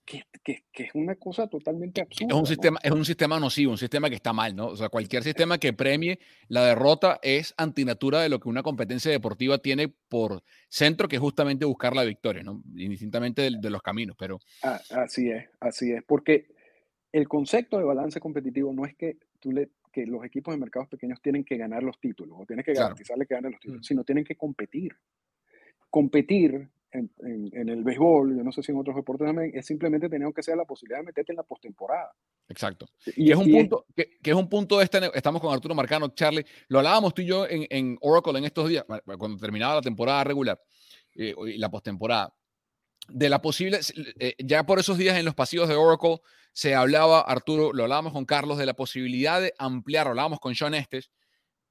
que, 0.07 0.23
que, 0.71 0.83
es 0.85 0.95
una 0.95 1.15
cosa 1.15 1.47
totalmente 1.47 1.99
absurda. 1.99 2.33
Es 2.33 2.39
un, 2.39 2.47
sistema, 2.47 2.79
es 2.81 2.91
un 2.91 3.03
sistema 3.03 3.39
nocivo, 3.39 3.73
un 3.73 3.77
sistema 3.77 4.09
que 4.09 4.15
está 4.15 4.31
mal, 4.31 4.55
¿no? 4.55 4.67
O 4.67 4.75
sea, 4.77 4.87
cualquier 4.87 5.21
sistema 5.21 5.57
que 5.57 5.73
premie 5.73 6.19
la 6.47 6.63
derrota 6.63 7.19
es 7.21 7.53
antinatura 7.57 8.21
de 8.21 8.29
lo 8.29 8.39
que 8.39 8.47
una 8.47 8.63
competencia 8.63 9.11
deportiva 9.11 9.57
tiene 9.57 9.89
por 9.89 10.43
centro, 10.69 11.09
que 11.09 11.17
es 11.17 11.21
justamente 11.21 11.65
buscar 11.65 11.93
la 11.93 12.05
victoria, 12.05 12.41
¿no? 12.41 12.63
Indistintamente 12.77 13.41
de, 13.41 13.57
de 13.59 13.69
los 13.69 13.81
caminos, 13.81 14.15
pero... 14.17 14.39
Ah, 14.63 14.79
así 14.91 15.29
es, 15.29 15.49
así 15.59 15.91
es, 15.91 16.01
porque 16.05 16.47
el 17.11 17.27
concepto 17.27 17.77
de 17.77 17.83
balance 17.83 18.21
competitivo 18.21 18.71
no 18.71 18.85
es 18.85 18.95
que, 18.95 19.17
tú 19.41 19.51
le, 19.51 19.71
que 19.91 20.05
los 20.05 20.23
equipos 20.23 20.53
de 20.53 20.59
mercados 20.59 20.87
pequeños 20.87 21.21
tienen 21.21 21.43
que 21.43 21.57
ganar 21.57 21.83
los 21.83 21.99
títulos 21.99 22.37
o 22.39 22.45
tienes 22.45 22.65
que 22.65 22.73
garantizarle 22.73 23.25
que 23.25 23.35
ganen 23.35 23.51
los 23.51 23.59
títulos, 23.59 23.81
mm. 23.81 23.83
sino 23.83 24.03
tienen 24.05 24.23
que 24.23 24.35
competir. 24.35 24.95
Competir 25.89 26.69
en, 26.91 27.69
el 27.69 27.83
béisbol, 27.83 28.37
yo 28.37 28.43
no 28.43 28.51
sé 28.51 28.63
si 28.63 28.71
en 28.71 28.77
otros 28.77 28.95
deportes 28.95 29.27
también, 29.27 29.51
es 29.53 29.65
simplemente 29.65 30.09
tener 30.09 30.31
que 30.33 30.43
sea 30.43 30.55
la 30.55 30.65
posibilidad 30.65 30.99
de 30.99 31.05
meterte 31.05 31.31
en 31.31 31.37
la 31.37 31.43
postemporada. 31.43 32.11
Exacto. 32.47 32.87
Y, 33.15 33.31
es 33.31 33.37
un 33.37 33.51
punto, 33.51 33.85
que, 33.95 34.17
es 34.23 34.33
un 34.33 34.49
punto 34.49 34.77
de 34.77 34.85
este, 34.85 34.99
estamos 35.13 35.41
con 35.41 35.53
Arturo 35.53 35.75
Marcano, 35.75 36.09
Charlie, 36.09 36.45
lo 36.69 36.79
hablábamos 36.79 37.13
tú 37.13 37.21
y 37.21 37.25
yo 37.25 37.45
en, 37.49 37.97
Oracle 38.01 38.37
en 38.37 38.45
estos 38.45 38.69
días, 38.69 38.85
cuando 39.17 39.37
terminaba 39.37 39.75
la 39.75 39.81
temporada 39.81 40.23
regular 40.23 40.59
eh, 41.15 41.33
y 41.47 41.57
la 41.57 41.69
postemporada, 41.69 42.33
de 43.09 43.29
la 43.29 43.41
posible, 43.41 43.79
eh, 44.19 44.35
ya 44.39 44.65
por 44.65 44.79
esos 44.79 44.97
días 44.97 45.17
en 45.17 45.25
los 45.25 45.35
pasillos 45.35 45.69
de 45.69 45.75
Oracle 45.75 46.19
se 46.53 46.75
hablaba, 46.75 47.21
Arturo, 47.21 47.71
lo 47.71 47.83
hablábamos 47.83 48.13
con 48.13 48.25
Carlos, 48.25 48.57
de 48.57 48.65
la 48.65 48.73
posibilidad 48.73 49.41
de 49.41 49.53
ampliar, 49.57 50.07
hablábamos 50.07 50.39
con 50.39 50.55
Sean 50.55 50.73
Estes, 50.73 51.11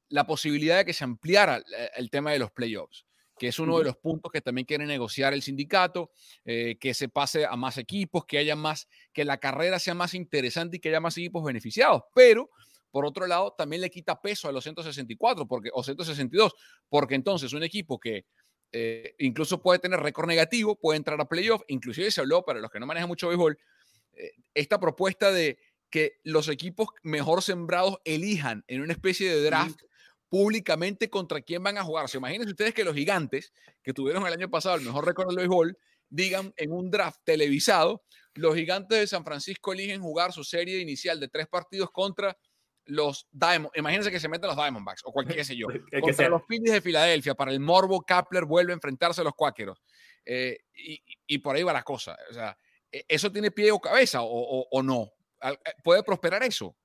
la 0.08 0.26
posibilidad 0.26 0.78
de 0.78 0.84
que 0.84 0.92
se 0.92 1.04
ampliara 1.04 1.58
eh, 1.58 1.90
el 1.96 2.10
tema 2.10 2.30
de 2.30 2.38
los 2.38 2.50
playoffs 2.52 3.06
que 3.38 3.48
es 3.48 3.58
uno 3.58 3.78
de 3.78 3.84
los 3.84 3.96
puntos 3.96 4.32
que 4.32 4.40
también 4.40 4.64
quiere 4.64 4.86
negociar 4.86 5.34
el 5.34 5.42
sindicato, 5.42 6.10
eh, 6.44 6.76
que 6.80 6.94
se 6.94 7.08
pase 7.08 7.44
a 7.44 7.56
más 7.56 7.76
equipos, 7.78 8.24
que 8.24 8.38
haya 8.38 8.56
más, 8.56 8.88
que 9.12 9.24
la 9.24 9.38
carrera 9.38 9.78
sea 9.78 9.94
más 9.94 10.14
interesante 10.14 10.76
y 10.76 10.80
que 10.80 10.88
haya 10.88 11.00
más 11.00 11.16
equipos 11.18 11.44
beneficiados. 11.44 12.02
Pero, 12.14 12.50
por 12.90 13.04
otro 13.04 13.26
lado, 13.26 13.54
también 13.56 13.82
le 13.82 13.90
quita 13.90 14.20
peso 14.20 14.48
a 14.48 14.52
los 14.52 14.64
164 14.64 15.46
porque, 15.46 15.70
o 15.72 15.82
162, 15.82 16.54
porque 16.88 17.14
entonces 17.14 17.52
un 17.52 17.62
equipo 17.62 17.98
que 17.98 18.24
eh, 18.72 19.14
incluso 19.18 19.62
puede 19.62 19.78
tener 19.78 20.00
récord 20.00 20.26
negativo, 20.26 20.76
puede 20.76 20.96
entrar 20.96 21.20
a 21.20 21.28
playoff, 21.28 21.62
inclusive 21.68 22.10
se 22.10 22.20
habló, 22.20 22.44
para 22.44 22.60
los 22.60 22.70
que 22.70 22.80
no 22.80 22.86
manejan 22.86 23.08
mucho 23.08 23.28
béisbol, 23.28 23.58
eh, 24.14 24.32
esta 24.54 24.80
propuesta 24.80 25.30
de 25.30 25.58
que 25.90 26.18
los 26.24 26.48
equipos 26.48 26.88
mejor 27.02 27.42
sembrados 27.42 27.98
elijan 28.04 28.64
en 28.66 28.80
una 28.80 28.92
especie 28.92 29.30
de 29.30 29.42
draft 29.42 29.80
públicamente 30.36 31.08
contra 31.08 31.40
quién 31.40 31.62
van 31.62 31.78
a 31.78 31.82
jugar. 31.82 32.10
¿Se 32.10 32.18
imaginen 32.18 32.46
ustedes 32.46 32.74
que 32.74 32.84
los 32.84 32.94
gigantes, 32.94 33.54
que 33.82 33.94
tuvieron 33.94 34.26
el 34.26 34.34
año 34.34 34.50
pasado 34.50 34.76
el 34.76 34.82
mejor 34.82 35.06
récord 35.06 35.28
del 35.28 35.38
béisbol, 35.38 35.78
digan 36.10 36.52
en 36.58 36.72
un 36.72 36.90
draft 36.90 37.20
televisado, 37.24 38.04
los 38.34 38.54
gigantes 38.54 38.98
de 38.98 39.06
San 39.06 39.24
Francisco 39.24 39.72
eligen 39.72 40.02
jugar 40.02 40.34
su 40.34 40.44
serie 40.44 40.78
inicial 40.78 41.18
de 41.20 41.28
tres 41.28 41.46
partidos 41.46 41.90
contra 41.90 42.36
los 42.84 43.26
Diamond, 43.32 43.70
imagínense 43.76 44.10
que 44.10 44.20
se 44.20 44.28
meten 44.28 44.48
los 44.48 44.56
Diamondbacks 44.56 45.04
o 45.06 45.10
cualquier, 45.10 45.38
qué 45.38 45.44
sé 45.46 45.56
yo, 45.56 45.68
contra 46.02 46.28
los 46.28 46.42
Phillies 46.46 46.74
de 46.74 46.82
Filadelfia, 46.82 47.34
para 47.34 47.50
el 47.50 47.60
Morbo, 47.60 48.02
Kapler 48.02 48.44
vuelve 48.44 48.72
a 48.72 48.74
enfrentarse 48.74 49.22
a 49.22 49.24
los 49.24 49.32
Cuáqueros. 49.34 49.82
Eh, 50.26 50.58
y, 51.26 51.38
por 51.38 51.56
ahí 51.56 51.62
va 51.62 51.72
la 51.72 51.82
cosa. 51.82 52.14
O 52.28 52.34
sea, 52.34 52.58
¿e, 52.92 53.06
¿eso 53.08 53.32
tiene 53.32 53.52
pie 53.52 53.72
o 53.72 53.80
cabeza 53.80 54.20
o, 54.20 54.68
o 54.70 54.82
no? 54.82 55.12
Eh, 55.40 55.56
¿Puede 55.82 56.02
prosperar 56.02 56.42
eso? 56.42 56.76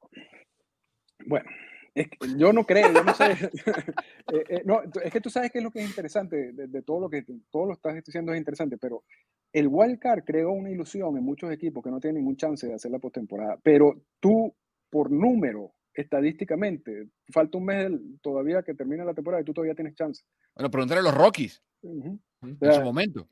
Bueno, 1.26 1.50
es 1.94 2.08
yo 2.38 2.54
no 2.54 2.66
creo, 2.66 2.92
yo 2.94 3.04
no 3.04 3.14
sé. 3.14 3.26
Eh, 4.32 4.46
eh, 4.48 4.62
no, 4.64 4.82
es 5.04 5.12
que 5.12 5.20
tú 5.20 5.30
sabes 5.30 5.52
que 5.52 5.58
es 5.58 5.64
lo 5.64 5.72
que 5.72 5.80
es 5.80 5.90
interesante 5.90 6.54
de, 6.54 6.82
todo 6.84 7.02
lo 7.02 7.10
que 7.10 7.26
todo 7.50 7.66
lo 7.66 7.74
estás 7.74 7.96
diciendo 7.96 8.32
es 8.32 8.38
interesante, 8.38 8.78
pero 8.78 9.04
el 9.52 9.68
wildcard 9.68 10.24
creó 10.24 10.52
una 10.52 10.70
ilusión 10.70 11.18
en 11.18 11.24
muchos 11.24 11.52
equipos 11.52 11.84
que 11.84 11.90
no 11.90 12.00
tienen 12.00 12.22
ningún 12.22 12.38
chance 12.38 12.66
de 12.66 12.76
hacer 12.76 12.92
la 12.92 13.00
postemporada. 13.00 13.60
Pero 13.62 14.06
tú, 14.22 14.56
por 14.90 15.12
número, 15.12 15.74
estadísticamente, 15.94 17.10
falta 17.34 17.58
un 17.58 17.66
mes 17.66 17.92
todavía 18.22 18.64
que 18.64 18.74
termine 18.74 19.04
la 19.04 19.14
temporada 19.14 19.42
y 19.42 19.46
tú 19.46 19.54
todavía 19.54 19.76
tienes 19.76 19.96
chance. 19.96 20.24
Bueno, 20.56 20.72
preguntar 20.72 21.00
a 21.00 21.02
los 21.02 21.14
Rockies 21.14 21.62
en 21.82 22.22
su 22.42 22.82
momento. 22.84 23.28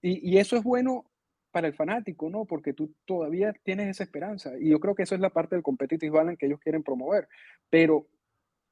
Y, 0.00 0.34
y, 0.34 0.38
eso 0.38 0.56
es 0.56 0.62
bueno 0.62 1.10
para 1.54 1.68
el 1.68 1.74
fanático, 1.74 2.28
¿no? 2.28 2.46
Porque 2.46 2.72
tú 2.72 2.92
todavía 3.04 3.54
tienes 3.62 3.88
esa 3.88 4.02
esperanza. 4.02 4.58
Y 4.58 4.70
yo 4.70 4.80
creo 4.80 4.96
que 4.96 5.04
eso 5.04 5.14
es 5.14 5.20
la 5.20 5.30
parte 5.30 5.54
del 5.54 5.62
competitive 5.62 6.10
balance 6.10 6.36
que 6.36 6.46
ellos 6.46 6.58
quieren 6.58 6.82
promover. 6.82 7.28
Pero, 7.70 8.08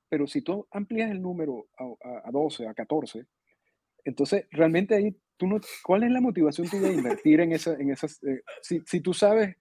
pero 0.08 0.26
si 0.26 0.42
tú 0.42 0.66
amplías 0.72 1.12
el 1.12 1.22
número 1.22 1.68
a, 1.78 2.28
a, 2.28 2.30
12, 2.32 2.66
a 2.66 2.74
14, 2.74 3.24
entonces 4.04 4.46
realmente 4.50 4.96
ahí 4.96 5.16
tú 5.36 5.46
no, 5.46 5.60
¿cuál 5.84 6.02
es 6.02 6.10
la 6.10 6.20
motivación 6.20 6.68
tuya 6.68 6.88
de 6.88 6.94
invertir 6.94 7.38
en, 7.38 7.52
esa, 7.52 7.74
en 7.74 7.92
esas? 7.92 8.20
Eh, 8.24 8.42
si, 8.62 8.82
si, 8.84 9.00
tú 9.00 9.14
sabes 9.14 9.54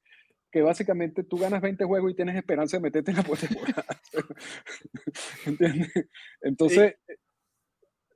que 0.51 0.63
básicamente 0.63 1.23
tú 1.23 1.37
ganas 1.37 1.61
20 1.61 1.85
juegos 1.85 2.11
y 2.11 2.15
tienes 2.15 2.35
esperanza 2.35 2.77
de 2.77 2.81
meterte 2.81 3.11
en 3.11 3.17
la 3.17 3.23
postemporada. 3.23 3.85
¿Entiendes? 5.45 5.93
Entonces, 6.41 6.95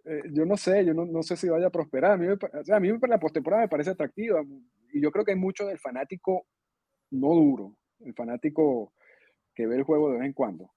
eh, 0.06 0.22
yo 0.32 0.46
no 0.46 0.56
sé, 0.56 0.86
yo 0.86 0.94
no, 0.94 1.06
no, 1.06 1.24
sé 1.24 1.36
si 1.36 1.50
vaya 1.50 1.68
a 1.68 1.72
prosperar. 1.72 2.12
A 2.12 2.18
mí, 2.18 2.28
o 2.28 2.64
sea, 2.64 2.78
a 2.78 2.80
mí 2.80 2.90
la 3.08 3.20
postemporada 3.20 3.64
me 3.64 3.70
parece 3.70 3.92
atractiva 3.92 4.44
y 4.94 5.02
yo 5.02 5.12
creo 5.12 5.26
que 5.26 5.32
hay 5.32 5.38
mucho 5.38 5.66
del 5.66 5.80
fanático 5.80 6.46
no 7.12 7.30
duro, 7.30 7.78
el 8.00 8.14
fanático 8.14 8.94
que 9.54 9.68
ve 9.68 9.76
el 9.78 9.84
juego 9.84 10.12
de 10.12 10.18
vez 10.18 10.26
en 10.28 10.34
cuando, 10.34 10.72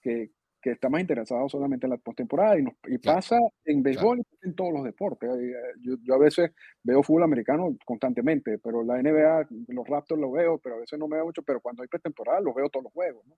que, 0.00 0.30
que 0.68 0.74
está 0.74 0.90
más 0.90 1.00
interesado 1.00 1.48
solamente 1.48 1.86
en 1.86 1.90
la 1.92 1.96
postemporada 1.96 2.58
y, 2.58 2.64
y 2.88 2.98
pasa 2.98 3.38
en 3.64 3.82
béisbol 3.82 4.18
y 4.18 4.46
en 4.46 4.54
todos 4.54 4.70
los 4.70 4.84
deportes. 4.84 5.30
Eh, 5.30 5.54
yo, 5.80 5.96
yo, 6.02 6.14
a 6.14 6.18
veces 6.18 6.50
veo 6.82 7.02
fútbol 7.02 7.22
americano 7.22 7.74
constantemente, 7.86 8.58
pero 8.58 8.84
la 8.84 9.00
NBA, 9.00 9.48
los 9.68 9.88
Raptors 9.88 10.20
los 10.20 10.30
veo, 10.30 10.58
pero 10.58 10.76
a 10.76 10.80
veces 10.80 10.98
no 10.98 11.08
me 11.08 11.16
veo 11.16 11.24
mucho, 11.24 11.42
pero 11.42 11.60
cuando 11.60 11.82
hay 11.82 11.88
pretemporada 11.88 12.40
los 12.40 12.54
veo 12.54 12.68
todos 12.68 12.84
los 12.84 12.92
juegos. 12.92 13.26
¿no? 13.26 13.36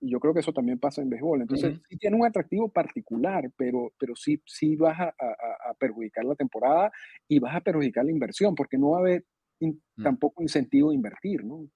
Y 0.00 0.10
yo 0.10 0.18
creo 0.18 0.34
que 0.34 0.40
eso 0.40 0.52
también 0.52 0.80
pasa 0.80 1.02
en 1.02 1.10
béisbol. 1.10 1.42
Entonces, 1.42 1.80
sí 1.88 1.96
tiene 1.98 2.16
un 2.16 2.26
atractivo 2.26 2.68
particular, 2.68 3.48
pero, 3.56 3.92
pero 3.96 4.16
sí, 4.16 4.42
sí 4.44 4.74
vas 4.74 4.98
a, 4.98 5.14
a, 5.16 5.74
perjudicar 5.78 6.24
la 6.24 6.34
temporada 6.34 6.90
y 7.28 7.38
vas 7.38 7.54
a 7.54 7.60
perjudicar 7.60 8.04
la 8.04 8.10
inversión, 8.10 8.56
porque 8.56 8.76
no 8.76 8.90
va 8.90 8.98
a 8.98 9.00
haber 9.02 9.24
mm. 9.60 10.02
tampoco 10.02 10.42
incentivo 10.42 10.90
de 10.90 10.96
invertir, 10.96 11.44
¿no? 11.44 11.68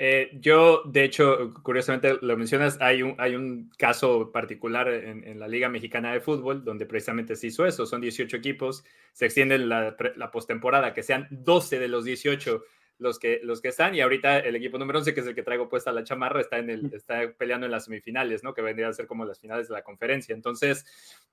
Eh, 0.00 0.30
yo, 0.34 0.82
de 0.84 1.02
hecho, 1.02 1.52
curiosamente 1.62 2.18
lo 2.22 2.36
mencionas, 2.36 2.78
hay 2.80 3.02
un, 3.02 3.16
hay 3.18 3.34
un 3.34 3.68
caso 3.76 4.30
particular 4.30 4.88
en, 4.88 5.40
la 5.40 5.48
Liga 5.48 5.68
Mexicana 5.68 6.12
de 6.12 6.20
Fútbol 6.20 6.64
donde 6.64 6.86
precisamente 6.86 7.34
se 7.34 7.48
hizo 7.48 7.66
eso, 7.66 7.84
son 7.84 8.00
18 8.00 8.36
equipos, 8.36 8.84
se 9.12 9.24
extiende 9.24 9.58
la, 9.58 9.96
la 10.14 10.30
postemporada, 10.30 10.94
que 10.94 11.02
sean 11.02 11.26
12 11.30 11.80
de 11.80 11.88
los 11.88 12.04
18 12.04 12.62
los 12.98 13.18
que, 13.18 13.40
los 13.42 13.60
que 13.60 13.68
están 13.68 13.94
y 13.94 14.00
ahorita 14.00 14.40
el 14.40 14.56
equipo 14.56 14.78
número 14.78 14.98
11, 14.98 15.14
que 15.14 15.20
es 15.20 15.26
el 15.26 15.34
que 15.34 15.42
traigo 15.42 15.68
puesta 15.68 15.92
la 15.92 16.04
chamarra, 16.04 16.40
está, 16.40 16.58
en 16.58 16.70
el, 16.70 16.92
está 16.92 17.32
peleando 17.36 17.66
en 17.66 17.72
las 17.72 17.84
semifinales, 17.84 18.42
¿no? 18.42 18.54
Que 18.54 18.62
vendría 18.62 18.88
a 18.88 18.92
ser 18.92 19.06
como 19.06 19.24
las 19.24 19.40
finales 19.40 19.68
de 19.68 19.74
la 19.74 19.82
conferencia. 19.82 20.34
Entonces, 20.34 20.84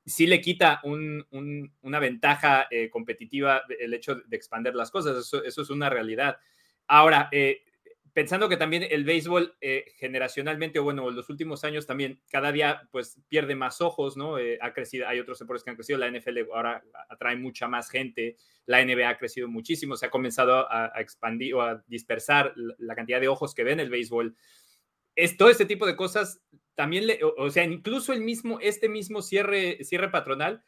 sí 0.05 0.27
le 0.27 0.41
quita 0.41 0.79
un, 0.83 1.25
un, 1.31 1.73
una 1.81 1.99
ventaja 1.99 2.67
eh, 2.69 2.89
competitiva 2.89 3.63
el 3.79 3.93
hecho 3.93 4.15
de 4.15 4.35
expandir 4.35 4.75
las 4.75 4.91
cosas, 4.91 5.17
eso, 5.17 5.43
eso 5.43 5.61
es 5.61 5.69
una 5.69 5.89
realidad. 5.89 6.37
Ahora, 6.87 7.29
eh, 7.31 7.63
pensando 8.15 8.47
que 8.47 8.55
también 8.55 8.87
el 8.89 9.03
béisbol 9.03 9.57
eh, 9.59 9.91
generacionalmente, 9.97 10.79
o 10.79 10.85
bueno, 10.85 11.09
en 11.09 11.17
los 11.17 11.29
últimos 11.29 11.65
años 11.65 11.85
también 11.85 12.21
cada 12.31 12.53
día 12.53 12.87
pues 12.89 13.19
pierde 13.27 13.55
más 13.55 13.81
ojos, 13.81 14.15
¿no? 14.15 14.39
Eh, 14.39 14.57
ha 14.61 14.73
crecido, 14.73 15.05
hay 15.09 15.19
otros 15.19 15.37
deportes 15.37 15.65
que 15.65 15.71
han 15.71 15.75
crecido, 15.75 15.99
la 15.99 16.09
NFL 16.09 16.49
ahora 16.53 16.81
atrae 17.09 17.35
mucha 17.35 17.67
más 17.67 17.89
gente, 17.89 18.37
la 18.67 18.81
NBA 18.85 19.09
ha 19.09 19.17
crecido 19.17 19.49
muchísimo, 19.49 19.97
se 19.97 20.05
ha 20.05 20.09
comenzado 20.09 20.65
a, 20.71 20.93
expandir 20.95 21.55
o 21.55 21.61
a 21.61 21.83
dispersar 21.87 22.53
la, 22.55 22.95
cantidad 22.95 23.19
de 23.19 23.27
ojos 23.27 23.53
que 23.53 23.65
ven 23.65 23.81
el 23.81 23.89
béisbol. 23.89 24.33
Es, 25.13 25.35
todo 25.35 25.49
este 25.49 25.65
tipo 25.65 25.85
de 25.85 25.97
cosas 25.97 26.41
también, 26.73 27.07
le, 27.07 27.19
o, 27.21 27.49
sea, 27.49 27.65
incluso 27.65 28.13
el 28.13 28.21
mismo, 28.21 28.61
este 28.61 28.87
mismo 28.87 29.21
cierre, 29.23 29.83
cierre 29.83 30.09
patronal, 30.09 30.63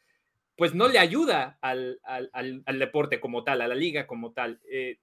pues 0.54 0.74
no 0.74 0.86
le 0.86 0.98
ayuda 0.98 1.58
al, 1.62 1.98
al, 2.02 2.30
al, 2.34 2.78
deporte 2.78 3.20
como 3.20 3.42
tal, 3.42 3.62
a 3.62 3.68
la 3.68 3.74
liga 3.74 4.06
como 4.06 4.34
tal. 4.34 4.60
Eh, 4.70 4.98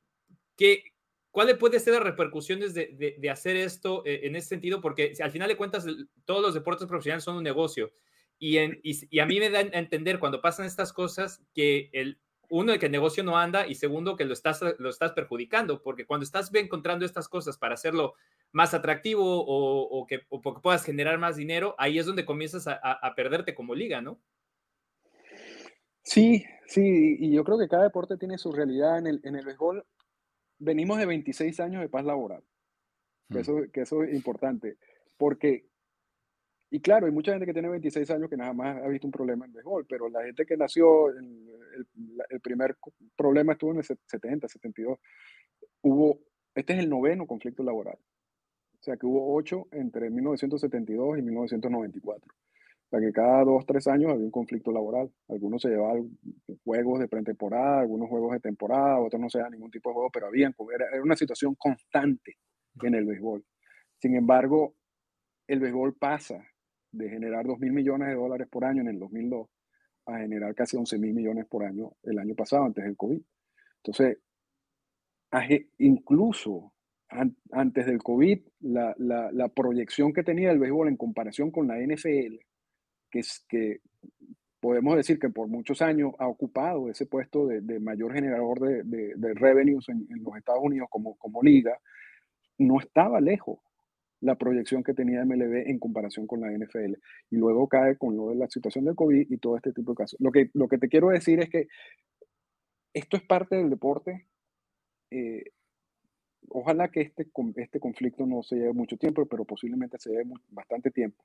¿qué, 0.55 0.94
¿Cuáles 1.35 1.57
pueden 1.57 1.81
ser 1.81 1.95
las 1.95 2.03
repercusiones 2.03 2.73
de, 2.73 3.17
de, 3.19 3.29
hacer 3.29 3.57
esto 3.57 4.03
eh, 4.05 4.21
en 4.23 4.37
ese 4.37 4.47
sentido? 4.47 4.79
Porque 4.79 5.11
al 5.21 5.31
final 5.31 5.49
de 5.49 5.57
cuentas, 5.57 5.85
todos 6.23 6.41
los 6.41 6.53
deportes 6.53 6.87
profesionales 6.87 7.25
son 7.25 7.35
un 7.35 7.43
negocio. 7.43 7.91
Y, 8.39 8.55
en, 8.55 8.79
y, 8.83 9.19
a 9.19 9.25
mí 9.25 9.37
me 9.41 9.49
da 9.49 9.59
a 9.59 9.79
entender 9.79 10.19
cuando 10.19 10.41
pasan 10.41 10.65
estas 10.65 10.93
cosas 10.93 11.43
que 11.53 11.89
el, 11.91 12.21
uno, 12.49 12.79
que 12.79 12.85
el 12.85 12.91
negocio 12.93 13.21
no 13.21 13.37
anda 13.37 13.67
y 13.67 13.75
segundo, 13.75 14.15
que 14.15 14.23
lo 14.23 14.31
estás, 14.31 14.61
lo 14.79 14.89
estás 14.89 15.11
perjudicando, 15.11 15.81
porque 15.83 16.05
cuando 16.05 16.23
estás 16.23 16.49
encontrando 16.53 17.03
estas 17.03 17.27
cosas 17.27 17.57
para 17.57 17.73
hacerlo 17.73 18.13
más 18.53 18.73
atractivo 18.73 19.43
o, 19.45 20.07
que, 20.07 20.21
o 20.29 20.41
puedas 20.41 20.85
generar 20.85 21.19
más 21.19 21.35
dinero, 21.35 21.75
ahí 21.77 21.99
es 21.99 22.05
donde 22.05 22.23
comienzas 22.23 22.65
a, 22.65 22.75
a, 22.75 23.13
perderte 23.13 23.53
como 23.53 23.75
liga, 23.75 23.99
¿no? 23.99 24.21
Sí, 26.01 26.45
sí, 26.65 27.17
y 27.19 27.33
yo 27.33 27.43
creo 27.43 27.59
que 27.59 27.67
cada 27.67 27.83
deporte 27.83 28.15
tiene 28.15 28.37
su 28.37 28.53
realidad. 28.53 28.99
En 28.99 29.07
el, 29.07 29.19
en 29.25 29.35
el 29.35 29.45
béisbol 29.45 29.85
venimos 30.59 30.97
de 30.97 31.05
26 31.05 31.59
años 31.59 31.81
de 31.81 31.89
paz 31.89 32.05
laboral, 32.05 32.43
que, 33.29 33.37
hmm. 33.37 33.41
eso, 33.41 33.61
que 33.73 33.81
eso 33.81 34.03
es 34.03 34.13
importante, 34.13 34.77
porque, 35.17 35.67
y 36.69 36.79
claro, 36.81 37.05
hay 37.05 37.11
mucha 37.11 37.31
gente 37.31 37.45
que 37.45 37.53
tiene 37.53 37.69
26 37.69 38.09
años 38.11 38.29
que 38.29 38.37
nada 38.37 38.53
más 38.53 38.77
ha 38.83 38.87
visto 38.87 39.07
un 39.07 39.11
problema 39.11 39.45
en 39.45 39.53
béisbol, 39.53 39.85
pero 39.87 40.09
la 40.09 40.23
gente 40.23 40.45
que 40.45 40.57
nació, 40.57 41.09
el, 41.09 41.51
el 42.29 42.41
primer 42.41 42.77
problema 43.15 43.53
estuvo 43.53 43.71
en 43.71 43.77
el 43.77 43.83
70, 43.83 44.47
72, 44.47 44.99
hubo, 45.81 46.19
este 46.53 46.73
es 46.73 46.79
el 46.79 46.89
noveno 46.89 47.25
conflicto 47.25 47.63
laboral, 47.63 47.97
o 47.97 48.83
sea 48.83 48.97
que 48.97 49.05
hubo 49.05 49.33
ocho 49.35 49.67
entre 49.71 50.09
1972 50.09 51.17
y 51.17 51.21
1994 51.21 52.34
que 52.99 53.11
cada 53.11 53.43
dos, 53.43 53.65
tres 53.65 53.87
años 53.87 54.11
había 54.11 54.25
un 54.25 54.31
conflicto 54.31 54.71
laboral. 54.71 55.11
Algunos 55.27 55.61
se 55.61 55.69
llevaban 55.69 56.17
juegos 56.63 56.99
de 56.99 57.07
pretemporada, 57.07 57.81
algunos 57.81 58.09
juegos 58.09 58.33
de 58.33 58.39
temporada, 58.39 58.99
otros 58.99 59.21
no 59.21 59.29
se 59.29 59.39
daban 59.39 59.53
ningún 59.53 59.71
tipo 59.71 59.89
de 59.89 59.93
juego, 59.95 60.09
pero 60.11 60.27
habían, 60.27 60.53
era, 60.73 61.03
una 61.03 61.15
situación 61.15 61.55
constante 61.55 62.37
en 62.81 62.95
el 62.95 63.05
béisbol. 63.05 63.43
Sin 63.99 64.15
embargo, 64.15 64.75
el 65.47 65.59
béisbol 65.59 65.95
pasa 65.95 66.45
de 66.91 67.09
generar 67.09 67.45
2 67.45 67.59
mil 67.59 67.73
millones 67.73 68.09
de 68.09 68.15
dólares 68.15 68.47
por 68.49 68.65
año 68.65 68.81
en 68.81 68.87
el 68.87 68.99
2002 68.99 69.47
a 70.07 70.19
generar 70.19 70.53
casi 70.53 70.77
11 70.77 70.99
mil 70.99 71.13
millones 71.13 71.45
por 71.47 71.63
año 71.63 71.93
el 72.03 72.19
año 72.19 72.35
pasado, 72.35 72.65
antes 72.65 72.83
del 72.83 72.95
COVID. 72.95 73.21
Entonces, 73.77 74.19
incluso 75.79 76.73
antes 77.51 77.85
del 77.85 78.01
COVID, 78.01 78.39
la, 78.61 78.95
la, 78.97 79.49
proyección 79.49 80.13
que 80.13 80.23
tenía 80.23 80.51
el 80.51 80.59
béisbol 80.59 80.87
en 80.87 80.97
comparación 80.97 81.51
con 81.51 81.67
la 81.67 81.77
NFL 81.77 82.37
que, 83.15 83.21
que 83.47 83.79
podemos 84.59 84.95
decir 84.95 85.19
que 85.19 85.29
por 85.29 85.47
muchos 85.47 85.81
años 85.81 86.13
ha 86.19 86.27
ocupado 86.27 86.89
ese 86.89 87.05
puesto 87.05 87.47
de, 87.47 87.79
mayor 87.79 88.13
generador 88.13 88.59
de, 88.59 89.13
de, 89.15 89.33
revenues 89.33 89.87
en, 89.89 90.07
los 90.21 90.35
Estados 90.35 90.61
Unidos 90.63 90.89
como, 90.89 91.15
como 91.15 91.41
liga, 91.41 91.79
no 92.57 92.79
estaba 92.79 93.21
lejos 93.21 93.59
la 94.21 94.35
proyección 94.35 94.83
que 94.83 94.93
tenía 94.93 95.23
MLB 95.23 95.69
en 95.69 95.77
comparación 95.77 96.25
con 96.25 96.41
la 96.41 96.51
NFL. 96.51 96.95
Y 97.29 97.37
luego 97.37 97.67
cae 97.67 97.97
con 97.97 98.17
lo 98.17 98.29
de 98.29 98.35
la 98.35 98.49
situación 98.49 98.85
del 98.85 98.95
COVID 98.95 99.27
y 99.29 99.37
todo 99.37 99.55
este 99.55 99.71
tipo 99.71 99.91
de 99.91 99.97
casos. 99.97 100.19
Lo 100.19 100.31
que, 100.31 100.49
lo 100.53 100.67
que 100.67 100.77
te 100.77 100.89
quiero 100.89 101.09
decir 101.09 101.39
es 101.39 101.49
que 101.49 101.67
esto 102.93 103.17
es 103.17 103.23
parte 103.23 103.55
del 103.55 103.69
deporte. 103.69 104.25
Eh, 105.11 105.43
ojalá 106.49 106.89
que 106.89 107.01
este, 107.01 107.27
este 107.55 107.79
conflicto 107.79 108.25
no 108.25 108.43
se 108.43 108.55
lleve 108.55 108.73
mucho 108.73 108.97
tiempo, 108.97 109.25
pero 109.25 109.45
posiblemente 109.45 109.97
se 109.99 110.11
lleve 110.11 110.25
bastante 110.49 110.91
tiempo. 110.91 111.23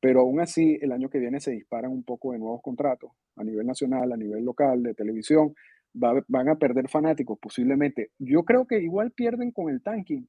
Pero 0.00 0.20
aún 0.20 0.40
así, 0.40 0.78
el 0.82 0.92
año 0.92 1.08
que 1.08 1.20
viene 1.20 1.40
se 1.40 1.52
disparan 1.52 1.92
un 1.92 2.02
poco 2.02 2.32
de 2.32 2.38
nuevos 2.38 2.60
contratos 2.62 3.12
a 3.36 3.44
nivel 3.44 3.66
nacional, 3.66 4.12
a 4.12 4.16
nivel 4.16 4.44
local, 4.44 4.82
de 4.82 4.94
televisión. 4.94 5.54
van 5.94 6.48
a 6.48 6.56
perder 6.56 6.88
fanáticos 6.88 7.38
posiblemente. 7.38 8.10
Yo 8.18 8.44
creo 8.44 8.66
que 8.66 8.80
igual 8.80 9.12
pierden 9.12 9.52
con 9.52 9.70
el 9.70 9.82
tanking, 9.82 10.26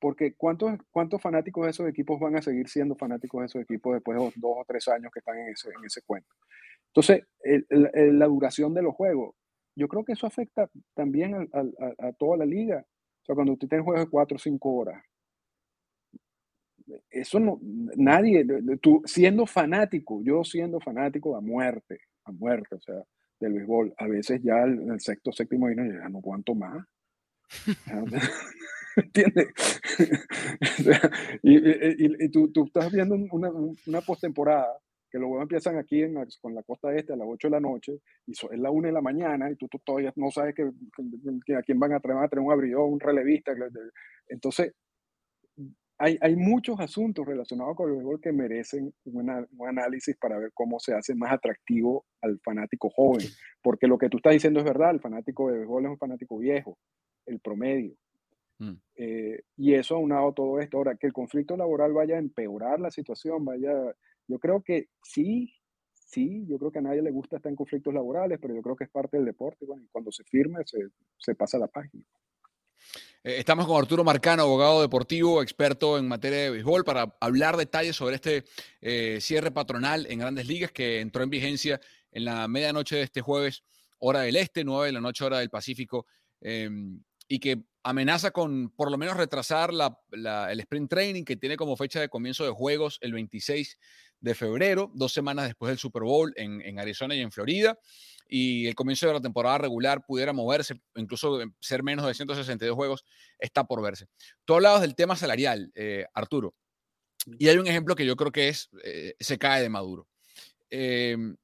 porque 0.00 0.34
¿cuántos, 0.34 0.78
¿cuántos 0.90 1.22
fanáticos 1.22 1.64
de 1.64 1.70
esos 1.70 1.88
equipos 1.88 2.20
van 2.20 2.36
a 2.36 2.42
seguir 2.42 2.68
siendo 2.68 2.96
fanáticos 2.96 3.40
de 3.40 3.46
esos 3.46 3.62
equipos 3.62 3.94
después 3.94 4.18
de 4.18 4.24
dos, 4.24 4.34
o 4.42 4.64
tres 4.66 4.86
años 4.88 5.10
que 5.12 5.20
están 5.20 5.38
en 5.38 5.48
ese, 5.48 5.70
en 5.70 5.84
ese 5.84 6.02
cuento? 6.02 6.28
Entonces, 6.88 7.24
la 7.70 8.26
duración 8.26 8.74
de 8.74 8.82
los 8.82 8.94
juegos, 8.94 9.34
yo 9.76 9.88
creo 9.88 10.04
que 10.04 10.12
eso 10.12 10.26
afecta 10.26 10.68
también 10.94 11.34
a, 11.34 11.60
a, 11.60 12.08
a 12.08 12.12
toda 12.12 12.36
la 12.36 12.44
liga. 12.44 12.84
O 13.28 13.30
sea, 13.30 13.34
cuando 13.34 13.52
usted 13.52 13.68
tiene 13.68 13.84
juegos 13.84 14.04
de 14.04 14.10
cuatro 14.10 14.36
o 14.36 14.38
cinco 14.38 14.74
horas, 14.74 15.04
eso 17.10 17.38
no, 17.38 17.60
nadie, 17.96 18.46
tú 18.80 19.02
siendo 19.04 19.44
fanático, 19.44 20.22
yo 20.22 20.42
siendo 20.44 20.80
fanático 20.80 21.36
a 21.36 21.42
muerte, 21.42 22.00
a 22.24 22.32
muerte, 22.32 22.76
o 22.76 22.80
sea, 22.80 23.02
del 23.38 23.52
béisbol, 23.52 23.92
a 23.98 24.06
veces 24.06 24.40
ya 24.42 24.62
el, 24.62 24.90
el 24.90 25.00
sexto, 25.00 25.30
séptimo 25.30 25.66
año 25.66 25.84
ya 25.84 26.08
no 26.08 26.18
aguanto 26.18 26.54
más. 26.54 26.86
¿Entiendes? 28.96 29.48
y, 31.42 31.56
y, 31.56 32.24
y 32.24 32.28
tú, 32.30 32.48
tú, 32.50 32.64
estás 32.64 32.90
viendo 32.90 33.14
una, 33.30 33.50
una 33.50 34.00
postemporada 34.00 34.74
que 35.10 35.18
los 35.18 35.28
juegos 35.28 35.42
empiezan 35.42 35.76
aquí 35.76 36.02
en 36.02 36.14
con 36.40 36.54
la 36.54 36.62
costa 36.62 36.94
este 36.94 37.12
a 37.12 37.16
las 37.16 37.26
8 37.28 37.48
de 37.48 37.52
la 37.52 37.60
noche 37.60 38.00
y 38.26 38.32
es 38.32 38.58
la 38.58 38.70
1 38.70 38.88
de 38.88 38.92
la 38.92 39.00
mañana 39.00 39.50
y 39.50 39.56
tú, 39.56 39.68
tú 39.68 39.78
todavía 39.84 40.12
no 40.16 40.30
sabes 40.30 40.54
que, 40.54 40.64
a 41.54 41.62
quién 41.62 41.78
van 41.78 41.92
a 41.92 42.00
traer, 42.00 42.18
a 42.18 42.28
traer 42.28 42.44
un 42.44 42.52
abridor, 42.52 42.88
un 42.88 43.00
relevista. 43.00 43.52
Entonces, 44.28 44.74
hay, 45.98 46.36
muchos 46.36 46.78
asuntos 46.78 47.26
relacionados 47.26 47.76
con 47.76 47.88
el 47.88 47.96
béisbol 47.96 48.20
que 48.20 48.32
merecen 48.32 48.94
un 49.04 49.30
análisis 49.66 50.16
para 50.16 50.38
ver 50.38 50.52
cómo 50.54 50.78
se 50.78 50.94
hace 50.94 51.14
más 51.14 51.32
atractivo 51.32 52.06
al 52.22 52.38
fanático 52.38 52.88
joven. 52.88 53.26
Porque 53.62 53.88
lo 53.88 53.98
que 53.98 54.08
tú 54.08 54.18
estás 54.18 54.32
diciendo 54.32 54.60
es 54.60 54.64
verdad, 54.64 54.92
el 54.92 55.00
fanático 55.00 55.50
de 55.50 55.58
béisbol 55.58 55.84
es 55.84 55.90
un 55.90 55.98
fanático 55.98 56.38
viejo, 56.38 56.78
el 57.26 57.40
promedio. 57.40 57.94
Mm. 58.58 58.74
Eh, 58.94 59.42
y 59.56 59.74
eso 59.74 59.96
ha 59.96 59.98
unado 59.98 60.32
todo 60.32 60.60
esto. 60.60 60.76
Ahora, 60.76 60.96
que 60.96 61.08
el 61.08 61.12
conflicto 61.12 61.56
laboral 61.56 61.92
vaya 61.92 62.14
a 62.14 62.20
empeorar 62.20 62.78
la 62.78 62.92
situación, 62.92 63.44
vaya, 63.44 63.72
yo 64.28 64.38
creo 64.38 64.62
que 64.62 64.88
sí, 65.02 65.52
sí, 65.94 66.46
yo 66.46 66.58
creo 66.58 66.70
que 66.70 66.78
a 66.78 66.82
nadie 66.82 67.02
le 67.02 67.10
gusta 67.10 67.36
estar 67.36 67.50
en 67.50 67.56
conflictos 67.56 67.92
laborales, 67.92 68.38
pero 68.40 68.54
yo 68.54 68.62
creo 68.62 68.76
que 68.76 68.84
es 68.84 68.90
parte 68.90 69.16
del 69.16 69.26
deporte. 69.26 69.66
Bueno, 69.66 69.82
y 69.82 69.88
cuando 69.88 70.12
se 70.12 70.22
firme, 70.24 70.62
se, 70.64 70.78
se 71.18 71.34
pasa 71.34 71.58
la 71.58 71.66
página. 71.66 72.04
Eh, 73.24 73.36
estamos 73.38 73.66
con 73.66 73.76
Arturo 73.76 74.04
Marcano, 74.04 74.42
abogado 74.42 74.80
deportivo, 74.80 75.42
experto 75.42 75.98
en 75.98 76.06
materia 76.06 76.38
de 76.38 76.50
béisbol, 76.50 76.84
para 76.84 77.16
hablar 77.20 77.56
detalles 77.56 77.96
sobre 77.96 78.16
este 78.16 78.44
eh, 78.80 79.18
cierre 79.20 79.50
patronal 79.50 80.06
en 80.08 80.20
grandes 80.20 80.46
ligas 80.46 80.70
que 80.70 81.00
entró 81.00 81.22
en 81.22 81.30
vigencia 81.30 81.80
en 82.12 82.24
la 82.24 82.46
medianoche 82.48 82.96
de 82.96 83.02
este 83.02 83.20
jueves, 83.20 83.64
hora 83.98 84.20
del 84.20 84.36
este, 84.36 84.64
9 84.64 84.86
de 84.86 84.92
la 84.92 85.00
noche, 85.00 85.24
hora 85.24 85.40
del 85.40 85.50
Pacífico, 85.50 86.06
em, 86.40 87.02
y 87.26 87.40
que 87.40 87.64
amenaza 87.82 88.30
con 88.30 88.70
por 88.70 88.90
lo 88.90 88.98
menos 88.98 89.16
retrasar 89.16 89.70
el 89.72 90.60
sprint 90.60 90.90
training 90.90 91.24
que 91.24 91.36
tiene 91.36 91.56
como 91.56 91.76
fecha 91.76 92.00
de 92.00 92.08
comienzo 92.08 92.44
de 92.44 92.50
juegos 92.50 92.98
el 93.00 93.12
26 93.12 93.78
de 94.20 94.34
febrero, 94.34 94.90
dos 94.94 95.12
semanas 95.12 95.46
después 95.46 95.70
del 95.70 95.78
Super 95.78 96.02
Bowl 96.02 96.32
en 96.36 96.78
Arizona 96.78 97.14
y 97.14 97.20
en 97.20 97.30
Florida 97.30 97.78
y 98.28 98.66
el 98.66 98.74
comienzo 98.74 99.06
de 99.06 99.14
la 99.14 99.20
temporada 99.20 99.58
regular 99.58 100.04
pudiera 100.04 100.32
moverse, 100.32 100.80
incluso 100.96 101.40
ser 101.60 101.82
menos 101.82 102.06
de 102.06 102.14
162 102.14 102.76
juegos, 102.76 103.04
está 103.38 103.64
por 103.64 103.82
verse. 103.82 104.06
Tú 104.44 104.54
hablabas 104.54 104.82
del 104.82 104.94
tema 104.94 105.16
salarial, 105.16 105.72
eh, 105.74 106.06
Arturo, 106.12 106.54
y 107.38 107.48
hay 107.48 107.56
un 107.56 107.66
ejemplo 107.66 107.96
que 107.96 108.06
yo 108.06 108.16
creo 108.16 108.30
que 108.30 108.48
es, 108.48 108.68
eh, 108.84 109.14
se 109.18 109.38
cae 109.38 109.62
de 109.62 109.68
Maduro. 109.70 110.06
Em, 110.70 111.36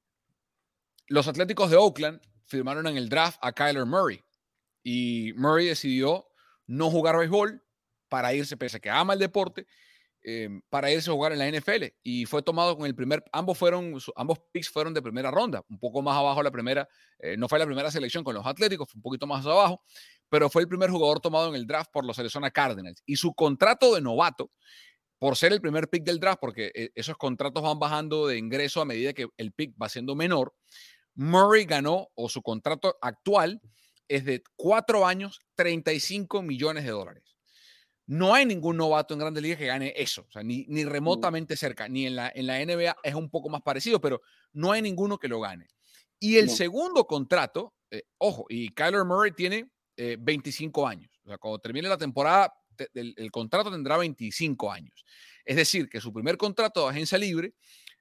los 1.08 1.26
Atléticos 1.26 1.70
de 1.70 1.76
Oakland 1.76 2.20
firmaron 2.44 2.87
en 2.87 2.96
el 2.98 3.08
draft 3.08 3.38
a 3.40 3.52
Kyler 3.52 3.87
Murray 3.87 4.22
y 4.82 5.32
Murray 5.37 5.66
decidió 5.66 6.28
no 6.66 6.90
jugar 6.90 7.16
béisbol 7.16 7.62
para 8.08 8.34
irse, 8.34 8.56
pese 8.56 8.76
a 8.76 8.80
que 8.80 8.90
ama 8.90 9.14
el 9.14 9.18
deporte, 9.18 9.66
Em, 10.26 10.62
para 10.70 10.90
irse 10.90 11.10
a 11.10 11.12
jugar 11.12 11.32
en 11.32 11.38
la 11.38 11.46
NFL 11.46 11.84
y 12.02 12.24
fue 12.24 12.42
tomado 12.42 12.78
con 12.78 12.87
el 12.87 12.94
primer, 12.94 13.22
ambos 13.30 13.58
fueron, 13.58 13.94
ambos 14.16 14.38
picks 14.52 14.70
fueron 14.70 14.94
de 14.94 15.02
primera 15.02 15.30
ronda, 15.30 15.62
un 15.68 15.78
poco 15.78 16.00
más 16.00 16.16
abajo 16.16 16.42
la 16.42 16.50
primera, 16.50 16.88
eh, 17.18 17.37
no 17.37 17.46
fue 17.46 17.58
la 17.58 17.66
primera 17.66 17.90
selección 17.90 18.24
con 18.24 18.34
los 18.34 18.46
Atléticos, 18.46 18.88
fue 18.90 19.00
un 19.00 19.02
poquito 19.02 19.26
más 19.26 19.44
abajo, 19.44 19.82
pero 20.30 20.48
fue 20.48 20.62
el 20.62 20.68
primer 20.68 20.88
jugador 20.88 21.20
tomado 21.20 21.50
en 21.50 21.56
el 21.56 21.66
draft 21.66 21.90
por 21.92 22.06
los 22.06 22.18
Arizona 22.18 22.50
Cardinals 22.50 23.02
y 23.04 23.16
su 23.16 23.34
contrato 23.34 23.94
de 23.94 24.00
novato, 24.00 24.50
por 25.18 25.37
ser 25.37 25.52
el 25.52 25.60
primer 25.60 25.90
pick 25.90 26.04
del 26.04 26.18
draft, 26.18 26.38
porque 26.40 26.72
eh, 26.74 26.90
esos 26.94 27.18
contratos 27.18 27.62
van 27.62 27.78
bajando 27.78 28.26
de 28.26 28.38
ingreso 28.38 28.80
a 28.80 28.87
medida 28.87 29.12
que 29.12 29.28
el 29.37 29.52
pick 29.52 29.74
va 29.80 29.90
siendo 29.90 30.14
menor, 30.14 30.54
Murray 31.14 31.66
ganó, 31.66 32.08
o 32.14 32.30
su 32.30 32.40
contrato 32.40 32.96
actual 33.02 33.60
es 34.08 34.24
de 34.24 34.42
cuatro 34.56 35.06
años, 35.06 35.40
35 35.56 36.40
millones 36.40 36.84
de 36.84 36.90
dólares. 36.92 37.34
No 38.07 38.35
hay 38.35 38.45
ningún 38.45 38.77
novato 38.77 39.14
en 39.14 39.21
Grandes 39.21 39.43
Ligas 39.43 39.59
que 39.59 39.67
gane 39.67 39.95
eso, 39.97 40.27
o 40.29 40.31
sea, 40.31 40.43
ni, 40.43 40.67
ni 40.69 40.85
remotamente 40.85 41.57
cerca, 41.57 41.88
ni 41.88 42.07
en 42.07 42.17
la, 42.17 42.31
en 42.35 42.47
la 42.47 42.64
NBA 42.64 42.97
es 43.03 43.14
un 43.14 43.31
poco 43.31 43.49
más 43.49 43.62
parecido, 43.62 44.01
pero 44.01 44.21
no 44.53 44.73
hay 44.73 44.83
ninguno 44.83 45.19
que 45.19 45.29
lo 45.29 45.40
gane. 45.40 45.69
Y 46.21 46.37
el 46.37 46.51
segundo 46.51 47.07
contrato, 47.07 47.75
eh, 47.90 48.05
ojo, 48.19 48.47
y 48.49 48.71
Kyler 48.71 49.05
Murray 49.05 49.33
tiene 49.33 49.71
25 49.97 50.83
eh, 50.83 50.90
años, 50.90 51.21
o 51.25 51.29
sea, 51.29 51.38
cuando 51.38 51.59
termine 51.59 51.88
la 51.88 51.97
temporada, 51.97 52.53
el, 52.93 53.31
contrato 53.31 53.71
tendrá 53.71 53.97
25 53.97 54.71
años. 54.71 55.05
Es 55.45 55.57
decir, 55.57 55.88
que 55.88 56.01
su 56.01 56.12
primer 56.12 56.37
contrato 56.37 56.85
de 56.85 56.90
agencia 56.90 57.17
libre 57.17 57.55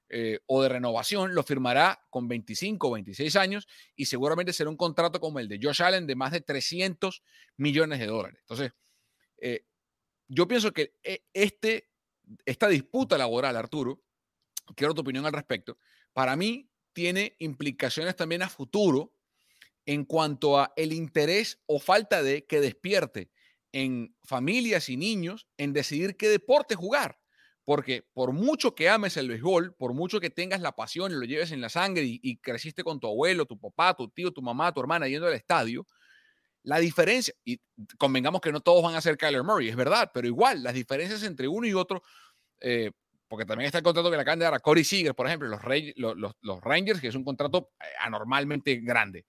eh, 0.08 0.40
o 0.46 0.62
de 0.62 0.68
renovación 0.68 1.34
lo 1.34 1.42
firmará 1.42 2.04
con 2.10 2.26
25 2.26 2.88
o 2.88 2.92
26 2.92 3.36
años 3.36 3.68
y 3.94 4.06
seguramente 4.06 4.52
será 4.52 4.68
un 4.68 4.76
contrato 4.76 5.20
como 5.20 5.38
el 5.38 5.48
de 5.48 5.60
Josh 5.62 5.82
Allen 5.82 6.06
de 6.06 6.16
más 6.16 6.32
de 6.32 6.40
300 6.40 7.22
millones 7.56 8.00
de 8.00 8.06
dólares. 8.06 8.40
Entonces, 8.40 8.72
yo 10.28 10.48
pienso 10.48 10.72
que 10.72 10.94
e, 11.02 11.24
este, 11.32 11.90
esta 12.44 12.68
disputa 12.68 13.18
laboral, 13.18 13.56
Arturo, 13.56 14.02
quiero 14.74 14.94
tu 14.94 15.02
opinión 15.02 15.26
al 15.26 15.32
respecto, 15.32 15.78
para 16.12 16.36
mí 16.36 16.70
tiene 16.92 17.36
implicaciones 17.38 18.16
también 18.16 18.42
a 18.42 18.48
futuro 18.48 19.12
en 19.86 20.04
cuanto 20.04 20.58
a 20.58 20.72
el 20.76 20.92
interés 20.92 21.60
o 21.66 21.78
falta 21.78 22.22
de 22.22 22.46
que 22.46 22.60
despierte 22.60 23.30
en 23.72 24.16
familias 24.22 24.88
y 24.88 24.96
niños 24.96 25.48
en 25.58 25.72
decidir 25.72 26.16
qué 26.16 26.28
deporte 26.28 26.74
jugar. 26.74 27.18
Porque 27.64 28.02
por 28.12 28.32
mucho 28.32 28.74
que 28.74 28.88
ames 28.88 29.16
el 29.16 29.28
béisbol, 29.28 29.74
por 29.74 29.94
mucho 29.94 30.20
que 30.20 30.30
tengas 30.30 30.60
la 30.60 30.76
pasión 30.76 31.10
y 31.10 31.14
lo 31.14 31.24
lleves 31.24 31.50
en 31.50 31.62
la 31.62 31.70
sangre 31.70 32.04
y, 32.04 32.36
creciste 32.36 32.84
con 32.84 33.00
tu 33.00 33.06
abuelo, 33.08 33.46
tu 33.46 33.58
papá, 33.58 33.94
tu 33.94 34.08
tío, 34.08 34.30
tu 34.32 34.42
mamá, 34.42 34.72
tu 34.72 34.80
hermana 34.80 35.08
yendo 35.08 35.26
al 35.26 35.34
estadio, 35.34 35.86
la 36.64 36.78
diferencia, 36.78 37.34
y 37.44 37.60
convengamos 37.98 38.40
que 38.40 38.50
no 38.50 38.60
todos 38.60 38.82
van 38.82 38.94
a 38.94 39.00
ser 39.00 39.16
Kyler 39.16 39.44
Murray, 39.44 39.68
es 39.68 39.76
verdad, 39.76 40.10
pero 40.12 40.26
igual, 40.26 40.62
las 40.62 40.74
diferencias 40.74 41.22
entre 41.22 41.46
uno 41.46 41.66
y 41.66 41.74
otro, 41.74 42.02
eh, 42.60 42.90
porque 43.28 43.44
también 43.44 43.66
está 43.66 43.78
el 43.78 43.84
contrato 43.84 44.10
que 44.10 44.16
le 44.16 44.22
acaban 44.22 44.38
de 44.38 44.60
Corey 44.60 44.82
Seager, 44.82 45.14
por 45.14 45.26
ejemplo, 45.26 45.48
los, 45.48 46.16
los, 46.16 46.32
los 46.40 46.60
Rangers, 46.62 47.00
que 47.00 47.08
es 47.08 47.14
un 47.14 47.24
contrato 47.24 47.72
eh, 47.80 47.84
anormalmente 48.00 48.76
grande. 48.76 49.26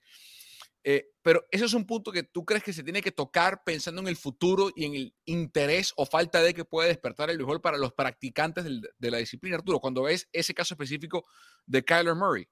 Eh, 0.87 1.07
pero 1.23 1.43
ese 1.49 1.65
es 1.65 1.73
un 1.73 1.87
punto 1.87 2.11
que 2.11 2.21
tú 2.21 2.45
crees 2.45 2.63
que 2.63 2.71
se 2.71 2.83
tiene 2.83 3.01
que 3.01 3.11
tocar 3.11 3.63
pensando 3.65 4.01
en 4.01 4.07
el 4.07 4.15
futuro 4.15 4.69
y 4.75 4.85
en 4.85 4.93
el 4.93 5.15
interés 5.25 5.91
o 5.97 6.05
falta 6.05 6.43
de 6.43 6.53
que 6.53 6.63
puede 6.63 6.89
despertar 6.89 7.31
el 7.31 7.37
béisbol 7.37 7.59
para 7.59 7.79
los 7.79 7.91
practicantes 7.93 8.65
de 8.65 9.11
la 9.11 9.17
disciplina, 9.17 9.55
Arturo, 9.55 9.79
cuando 9.79 10.03
ves 10.03 10.29
ese 10.31 10.53
caso 10.53 10.75
específico 10.75 11.25
de 11.65 11.83
Kyler 11.83 12.13
Murray. 12.13 12.47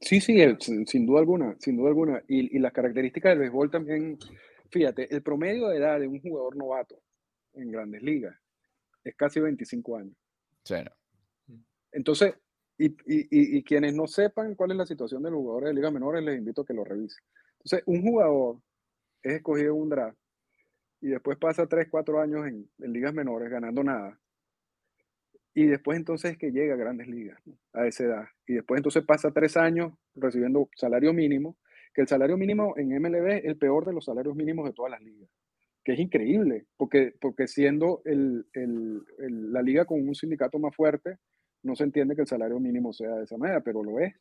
Sí, 0.00 0.20
sí, 0.20 0.38
sin 0.86 1.06
duda 1.06 1.20
alguna, 1.20 1.56
sin 1.58 1.76
duda 1.76 1.88
alguna. 1.88 2.22
Y, 2.28 2.58
las 2.58 2.72
características 2.72 3.30
del 3.32 3.40
béisbol 3.40 3.70
también, 3.70 4.18
fíjate, 4.70 5.12
el 5.14 5.22
promedio 5.22 5.68
de 5.68 5.78
edad 5.78 6.00
de 6.00 6.06
un 6.06 6.20
jugador 6.20 6.56
novato 6.56 7.00
en 7.54 7.70
grandes 7.70 8.02
ligas 8.02 8.36
es 9.04 9.14
casi 9.16 9.40
25 9.40 9.96
años. 9.96 10.16
Sí. 10.64 10.76
Entonces, 11.92 12.34
y, 12.78 13.62
quienes 13.64 13.94
no 13.94 14.06
sepan 14.06 14.54
cuál 14.54 14.70
es 14.70 14.76
la 14.76 14.86
situación 14.86 15.22
de 15.22 15.30
los 15.30 15.40
jugadores 15.40 15.70
de 15.70 15.74
ligas 15.74 15.92
menores, 15.92 16.22
les 16.22 16.38
invito 16.38 16.62
a 16.62 16.66
que 16.66 16.74
lo 16.74 16.84
revisen. 16.84 17.24
Entonces, 17.58 17.82
un 17.86 18.02
jugador 18.02 18.58
es 19.22 19.34
escogido 19.34 19.74
en 19.74 19.82
un 19.82 19.88
draft 19.88 20.18
y 21.00 21.08
después 21.08 21.38
pasa 21.38 21.66
3, 21.66 21.88
4 21.90 22.20
años 22.20 22.46
en, 22.46 22.68
ligas 22.78 23.12
menores 23.12 23.50
ganando 23.50 23.82
nada. 23.82 24.18
Y 25.58 25.66
después 25.66 25.98
entonces 25.98 26.30
es 26.30 26.38
que 26.38 26.52
llega 26.52 26.74
a 26.74 26.76
grandes 26.76 27.08
ligas 27.08 27.36
a 27.72 27.84
esa 27.84 28.04
edad. 28.04 28.24
Y 28.46 28.54
después 28.54 28.78
entonces 28.78 29.04
pasa 29.04 29.32
3 29.32 29.56
años 29.56 29.92
recibiendo 30.14 30.70
salario 30.76 31.12
mínimo, 31.12 31.56
que 31.92 32.02
el 32.02 32.06
salario 32.06 32.36
mínimo 32.36 32.74
en 32.76 32.90
MLB 32.90 33.38
es 33.38 33.44
el 33.44 33.58
peor 33.58 33.84
de 33.84 33.92
los 33.92 34.04
salarios 34.04 34.36
mínimos 34.36 34.66
de 34.66 34.72
todas 34.72 34.92
las 34.92 35.02
ligas. 35.02 35.28
Que 35.82 35.94
es 35.94 35.98
increíble, 35.98 36.66
porque, 36.76 37.12
porque 37.20 37.48
siendo 37.48 38.02
el, 38.04 38.46
la 38.54 39.60
liga 39.60 39.84
con 39.84 40.00
un 40.06 40.14
sindicato 40.14 40.60
más 40.60 40.76
fuerte, 40.76 41.16
no 41.64 41.74
se 41.74 41.82
entiende 41.82 42.14
que 42.14 42.20
el 42.20 42.28
salario 42.28 42.60
mínimo 42.60 42.92
sea 42.92 43.16
de 43.16 43.24
esa 43.24 43.36
manera, 43.36 43.60
pero 43.60 43.82
lo 43.82 43.98
es. 43.98 44.14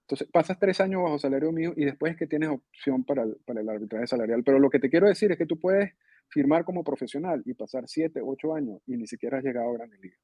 Entonces, 0.00 0.26
pasas 0.32 0.58
tres 0.58 0.80
años 0.80 1.02
bajo 1.02 1.18
salario 1.18 1.52
mínimo 1.52 1.74
y 1.76 1.84
después 1.84 2.12
es 2.12 2.18
que 2.18 2.26
tienes 2.26 2.48
opción 2.48 3.04
para 3.04 3.24
el, 3.24 3.36
para 3.44 3.60
el 3.60 3.68
arbitraje 3.68 4.06
salarial. 4.06 4.42
Pero 4.42 4.58
lo 4.58 4.70
que 4.70 4.78
te 4.78 4.88
quiero 4.88 5.08
decir 5.08 5.30
es 5.30 5.36
que 5.36 5.44
tú 5.44 5.60
puedes 5.60 5.92
firmar 6.30 6.64
como 6.64 6.84
profesional 6.84 7.42
y 7.44 7.52
pasar 7.52 7.84
siete, 7.86 8.22
ocho 8.24 8.54
años 8.54 8.80
y 8.86 8.96
ni 8.96 9.06
siquiera 9.06 9.36
has 9.36 9.44
llegado 9.44 9.68
a 9.68 9.74
Grandes 9.74 10.00
Ligas. 10.00 10.23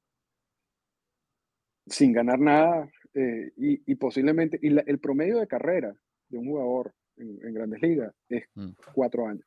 Sin 1.87 2.13
ganar 2.13 2.39
nada 2.39 2.91
eh, 3.15 3.53
y, 3.57 3.95
posiblemente, 3.97 4.59
y 4.63 4.69
el 4.69 4.99
promedio 4.99 5.39
de 5.39 5.47
carrera 5.47 5.95
de 6.29 6.39
un 6.39 6.47
jugador 6.47 6.95
en, 7.17 7.53
Grandes 7.53 7.83
Ligas 7.83 8.15
es 8.29 8.45
mm. 8.55 8.71
cuatro 8.95 9.27
años. 9.27 9.45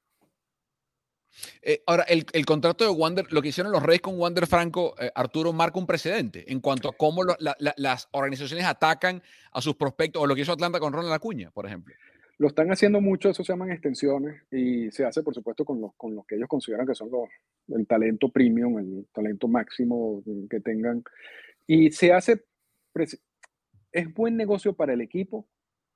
Eh, 1.62 1.82
ahora, 1.88 2.04
el, 2.04 2.46
contrato 2.46 2.84
de 2.84 2.92
Wander, 2.92 3.32
lo 3.32 3.42
que 3.42 3.50
hicieron 3.50 3.72
los 3.72 3.82
Reyes 3.82 4.02
con 4.02 4.20
Wander 4.20 4.46
Franco, 4.48 4.96
eh, 5.00 5.12
Arturo, 5.16 5.52
marca 5.54 5.80
un 5.80 5.88
precedente 5.88 6.52
en 6.52 6.60
cuanto 6.60 6.90
a 6.90 6.94
cómo 6.94 7.24
las 7.24 8.08
organizaciones 8.12 8.66
atacan 8.66 9.22
a 9.52 9.62
sus 9.62 9.76
prospectos, 9.76 10.22
o 10.22 10.28
lo 10.28 10.36
que 10.36 10.42
hizo 10.42 10.52
Atlanta 10.52 10.80
con 10.80 10.94
Ronald 10.94 11.14
Acuña, 11.14 11.52
por 11.52 11.66
ejemplo. 11.66 11.96
Lo 12.38 12.48
están 12.48 12.72
haciendo 12.72 13.00
mucho, 13.00 13.30
eso 13.30 13.44
se 13.44 13.54
llaman 13.54 13.72
extensiones, 13.72 14.42
y 14.52 14.92
se 14.92 15.06
hace, 15.06 15.24
por 15.24 15.34
supuesto, 15.34 15.66
con 15.66 15.82
los, 15.82 15.94
con 15.96 16.16
los 16.16 16.26
que 16.26 16.36
ellos 16.36 16.50
consideran 16.50 16.86
que 16.86 16.96
son 16.96 17.10
los, 17.10 17.30
el 17.70 17.88
talento 17.88 18.30
premium, 18.30 18.80
el 18.80 19.08
talento 19.12 19.48
máximo 19.48 20.22
que 20.50 20.60
tengan. 20.60 21.04
Y 21.68 21.92
se 21.92 22.12
hace, 22.14 22.44
es 23.92 24.14
buen 24.14 24.36
negocio 24.36 24.74
para 24.74 24.94
el 24.94 25.02
equipo, 25.02 25.48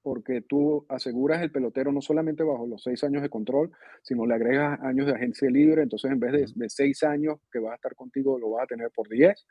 porque 0.02 0.42
tú 0.42 0.86
aseguras 0.88 1.42
el 1.42 1.52
pelotero 1.52 1.92
no 1.92 2.02
solamente 2.02 2.44
bajo 2.44 2.66
los 2.66 2.82
seis 2.82 3.04
años 3.04 3.22
de 3.22 3.30
control, 3.30 3.72
sino 4.04 4.26
le 4.26 4.36
agregas 4.36 4.80
años 4.82 5.06
de 5.06 5.14
agencia 5.14 5.50
libre, 5.50 5.82
entonces 5.82 6.10
en 6.10 6.20
vez 6.20 6.54
de, 6.56 6.70
seis 6.70 7.04
años 7.04 7.40
que 7.52 7.60
vas 7.60 7.74
a 7.74 7.76
estar 7.76 7.94
contigo, 7.96 8.40
lo 8.40 8.52
vas 8.52 8.64
a 8.64 8.68
tener 8.68 8.90
por 8.92 9.10
diez, 9.10 9.46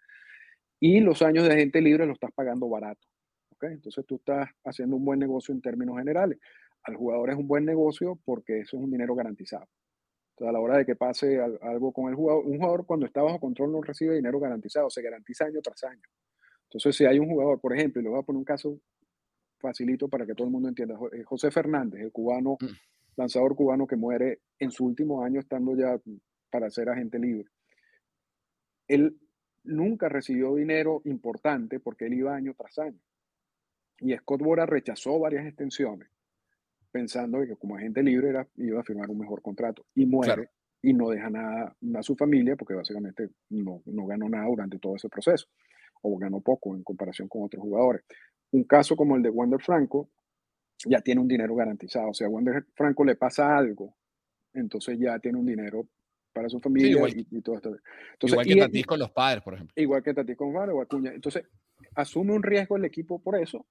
y 0.81 1.01
los 1.01 1.21
años 1.21 1.47
de 1.47 1.53
agente 1.53 1.81
libre 1.83 2.07
lo 2.07 2.15
estás 2.15 2.31
pagando 2.35 2.69
barato. 2.69 3.07
¿okay? 3.51 3.73
Entonces 3.73 4.05
tú 4.07 4.17
estás 4.17 4.49
haciendo 4.65 4.97
un 4.97 5.05
buen 5.05 5.19
negocio 5.19 5.55
en 5.55 5.61
términos 5.61 5.99
generales. 5.99 6.39
Al 6.85 6.97
jugador 6.97 7.31
es 7.31 7.37
un 7.37 7.49
buen 7.49 7.65
negocio 7.65 8.19
porque 8.25 8.61
eso 8.61 8.77
es 8.77 8.83
un 8.83 8.91
dinero 8.91 9.15
garantizado. 9.15 9.67
A 10.41 10.53
la 10.53 10.61
hora 10.61 10.79
de 10.79 10.85
que 10.85 10.97
pase 10.97 11.41
algo 11.63 11.93
con 11.93 12.11
el 12.11 12.15
jugador, 12.15 12.45
un 12.45 12.59
jugador 12.59 12.85
cuando 12.85 13.07
está 13.07 13.23
bajo 13.23 13.41
control 13.41 13.73
no 13.73 13.81
recibe 13.81 14.17
dinero 14.17 14.39
garantizado, 14.39 14.91
se 14.91 15.01
garantiza 15.01 15.47
año 15.47 15.61
tras 15.63 15.85
año. 15.85 16.03
Entonces, 16.65 16.95
si 16.95 17.07
hay 17.07 17.19
un 17.19 17.29
jugador, 17.29 17.61
por 17.61 17.75
ejemplo, 17.75 18.01
y 18.01 18.05
le 18.05 18.11
voy 18.11 18.19
a 18.19 18.23
poner 18.23 18.39
un 18.39 18.45
caso 18.45 18.79
facilito 19.59 20.09
para 20.09 20.27
que 20.27 20.35
todo 20.35 20.47
el 20.47 20.53
mundo 20.53 20.69
entienda. 20.69 20.99
Eh, 21.13 21.23
José 21.23 21.51
Fernández, 21.51 22.03
el 22.03 22.13
cubano, 22.13 22.59
mm. 22.61 22.67
lanzador 23.17 23.55
cubano 23.57 23.87
que 23.87 23.97
muere 23.97 24.41
en 24.59 24.71
su 24.71 24.85
último 24.85 25.25
año 25.25 25.41
estando 25.41 25.75
ya 25.75 25.99
para 26.51 26.71
ser 26.71 26.91
agente 26.91 27.19
libre. 27.19 27.49
Él 28.89 29.19
nunca 29.65 30.09
recibió 30.09 30.55
dinero 30.55 31.01
importante 31.05 31.81
porque 31.81 32.07
él 32.07 32.15
iba 32.15 32.35
año 32.35 32.55
tras 32.55 32.79
año. 32.79 33.01
Y 34.01 34.15
Scott 34.15 34.43
Bora 34.43 34.67
rechazó 34.67 35.19
varias 35.19 35.47
extensiones 35.47 36.09
pensando 36.91 37.41
que 37.47 37.57
como 37.57 37.77
agente 37.77 38.03
libre 38.03 38.31
era, 38.31 38.47
iba 38.57 38.81
a 38.81 38.85
firmar 38.85 39.11
un 39.11 39.19
mejor 39.19 39.43
contrato 39.43 39.85
y 39.95 40.07
muere 40.07 40.51
y 40.83 40.93
no 40.93 41.11
deja 41.11 41.31
nada 41.31 41.77
a 41.95 42.03
su 42.03 42.15
familia 42.15 42.57
porque 42.57 42.75
básicamente 42.75 43.31
no, 43.51 43.83
no 43.87 44.07
ganó 44.07 44.29
nada 44.29 44.47
durante 44.47 44.79
todo 44.79 44.97
ese 44.97 45.09
proceso 45.09 45.47
o 46.03 46.17
ganó 46.19 46.41
poco 46.41 46.75
en 46.77 46.83
comparación 46.83 47.29
con 47.29 47.43
otros 47.45 47.63
jugadores. 47.63 48.03
Un 48.53 48.65
caso 48.65 48.97
como 48.97 49.17
el 49.17 49.23
de 49.23 49.31
Wander 49.31 49.61
Franco 49.61 50.11
ya 50.85 51.01
tiene 51.01 51.21
un 51.21 51.29
dinero 51.29 51.55
garantizado. 51.55 52.11
O 52.11 52.15
sea, 52.15 52.27
a 52.27 52.31
Wander 52.31 52.67
Franco 52.75 53.05
le 53.05 53.17
pasa 53.17 53.57
algo, 53.57 53.97
entonces 54.53 54.99
ya 54.99 55.19
tiene 55.19 55.39
un 55.39 55.47
dinero 55.47 55.89
para 56.33 56.49
su 56.49 56.61
familia 56.61 56.91
igual, 56.91 57.13
y, 57.17 57.41
todo 57.41 57.57
esto. 57.57 57.77
igual 58.21 58.47
que 58.47 58.57
Tatis 58.57 58.87
con 58.87 58.99
los 58.99 59.11
padres, 59.11 59.43
por 59.43 59.55
ejemplo. 59.55 59.73
Igual 59.75 60.03
que 60.03 60.13
Tatis 60.13 60.37
con 60.37 60.53
padres 60.53 60.75
o 60.77 60.83
Acuña. 60.83 61.13
Entonces, 61.15 61.45
asume 61.95 62.35
un 62.35 62.43
riesgo 62.43 62.77
el 62.77 62.85
equipo 62.85 63.19
por 63.19 63.37
eso, 63.37 63.67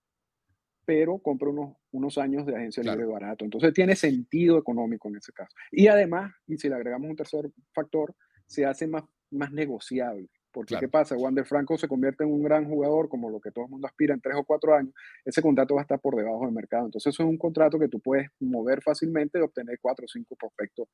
pero 0.86 1.20
compra 1.20 1.50
unos, 1.50 1.76
unos 1.92 2.18
años 2.18 2.46
de 2.46 2.56
agencia 2.56 2.84
libre 2.84 3.06
barato. 3.06 3.46
Entonces, 3.46 3.74
tiene 3.74 3.96
sentido 3.96 4.58
económico 4.58 5.10
en 5.10 5.18
ese 5.18 5.32
caso. 5.34 5.56
Y 5.72 5.88
además, 5.88 6.34
y 6.48 6.58
si 6.58 6.70
le 6.70 6.76
agregamos 6.76 7.10
un 7.10 7.16
tercer 7.16 7.50
factor, 7.74 8.16
se 8.46 8.66
hace 8.66 8.88
más, 8.88 9.04
más 9.32 9.52
negociable. 9.52 10.30
Porque, 10.56 10.78
¿qué 10.80 10.88
pasa? 10.88 11.18
Wander 11.18 11.46
Franco 11.46 11.78
se 11.78 11.90
convierte 11.90 12.24
en 12.24 12.32
un 12.32 12.42
gran 12.42 12.66
jugador, 12.66 13.10
como 13.10 13.30
lo 13.30 13.42
que 13.42 13.52
todo 13.52 13.66
el 13.66 13.72
mundo 13.72 13.88
aspira 13.88 14.14
en 14.14 14.22
tres 14.22 14.36
o 14.38 14.46
cuatro 14.46 14.74
años. 14.74 14.94
Ese 15.26 15.42
contrato 15.42 15.76
va 15.76 15.82
a 15.82 15.84
estar 15.84 16.00
por 16.00 16.16
debajo 16.16 16.46
del 16.46 16.54
mercado. 16.54 16.86
Entonces, 16.86 17.14
eso 17.14 17.24
es 17.24 17.30
un 17.30 17.38
contrato 17.38 17.78
que 17.78 17.90
tú 17.90 18.00
puedes 18.00 18.30
mover 18.40 18.82
fácilmente 18.82 19.38
y 19.38 19.42
obtener 19.42 19.78
cuatro 19.82 20.06
o 20.06 20.08
cinco 20.08 20.38
prospectos 20.38 20.88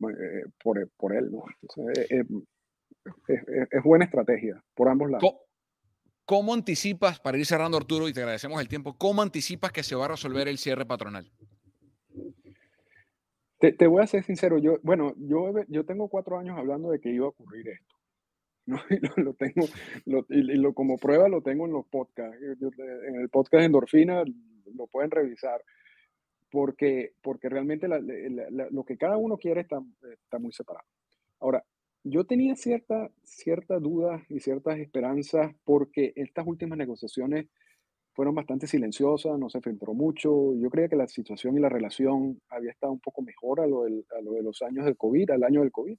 eh, 0.00 0.46
por, 0.60 0.90
por, 0.96 1.14
él. 1.14 1.30
¿no? 1.30 1.44
Entonces, 1.62 2.10
eh, 2.10 2.24
eh, 3.28 3.66
es, 3.70 3.82
buena 3.84 4.06
estrategia 4.06 4.60
por 4.74 4.88
ambos 4.88 5.08
lados. 5.08 5.32
¿Cómo, 6.24 6.54
anticipas, 6.54 7.20
para 7.20 7.38
ir 7.38 7.44
cerrando, 7.44 7.76
Arturo, 7.76 8.08
y 8.08 8.12
te 8.12 8.20
agradecemos 8.20 8.60
el 8.60 8.68
tiempo, 8.68 8.96
cómo 8.96 9.22
anticipas 9.22 9.72
que 9.72 9.82
se 9.82 9.94
va 9.94 10.06
a 10.06 10.08
resolver 10.08 10.48
el 10.48 10.58
cierre 10.58 10.86
patronal? 10.86 11.30
Te, 13.58 13.72
te 13.72 13.86
voy 13.86 14.02
a 14.02 14.06
ser 14.06 14.24
sincero, 14.24 14.58
yo, 14.58 14.78
bueno, 14.82 15.14
yo, 15.18 15.52
yo 15.68 15.84
tengo 15.84 16.08
cuatro 16.08 16.38
años 16.38 16.58
hablando 16.58 16.90
de 16.90 17.00
que 17.00 17.10
iba 17.10 17.26
a 17.26 17.30
ocurrir 17.30 17.68
esto. 17.68 17.94
¿no? 18.66 18.80
Y 18.88 19.20
lo, 19.20 19.34
tengo, 19.34 19.66
y, 20.30 20.56
lo, 20.56 20.72
como 20.72 20.96
prueba 20.96 21.28
lo 21.28 21.42
tengo 21.42 21.66
en 21.66 21.72
los 21.72 21.86
podcasts. 21.86 22.38
en 22.42 23.20
el 23.20 23.28
podcast 23.28 23.64
Endorfina 23.64 24.24
lo 24.74 24.86
pueden 24.86 25.10
revisar, 25.10 25.62
porque, 26.50 27.12
porque 27.20 27.50
realmente 27.50 27.86
lo 27.88 28.84
que 28.84 28.96
cada 28.96 29.18
uno 29.18 29.36
quiere 29.36 29.60
está, 29.60 29.82
está 30.24 30.38
muy 30.38 30.52
separado. 30.52 30.86
Ahora, 31.40 31.62
yo 32.04 32.24
tenía 32.24 32.54
cierta, 32.54 33.10
cierta 33.22 33.78
duda 33.78 34.22
y 34.28 34.40
ciertas 34.40 34.78
esperanzas 34.78 35.54
porque 35.64 36.12
estas 36.16 36.46
últimas 36.46 36.78
negociaciones 36.78 37.46
fueron 38.12 38.34
bastante 38.34 38.66
silenciosas, 38.66 39.38
no 39.38 39.48
se 39.48 39.60
filtró 39.60 39.92
mucho. 39.94 40.54
Yo 40.54 40.70
creía 40.70 40.88
que 40.88 40.96
la 40.96 41.08
situación 41.08 41.56
y 41.56 41.60
la 41.60 41.68
relación 41.68 42.40
había 42.48 42.70
estado 42.70 42.92
un 42.92 43.00
poco 43.00 43.22
mejor 43.22 43.60
a 43.60 43.66
lo, 43.66 43.84
a 43.84 44.20
lo 44.22 44.32
de 44.32 44.42
los 44.42 44.62
años 44.62 44.84
del 44.84 44.96
COVID, 44.96 45.30
al 45.30 45.42
año 45.42 45.62
del 45.62 45.72
COVID. 45.72 45.98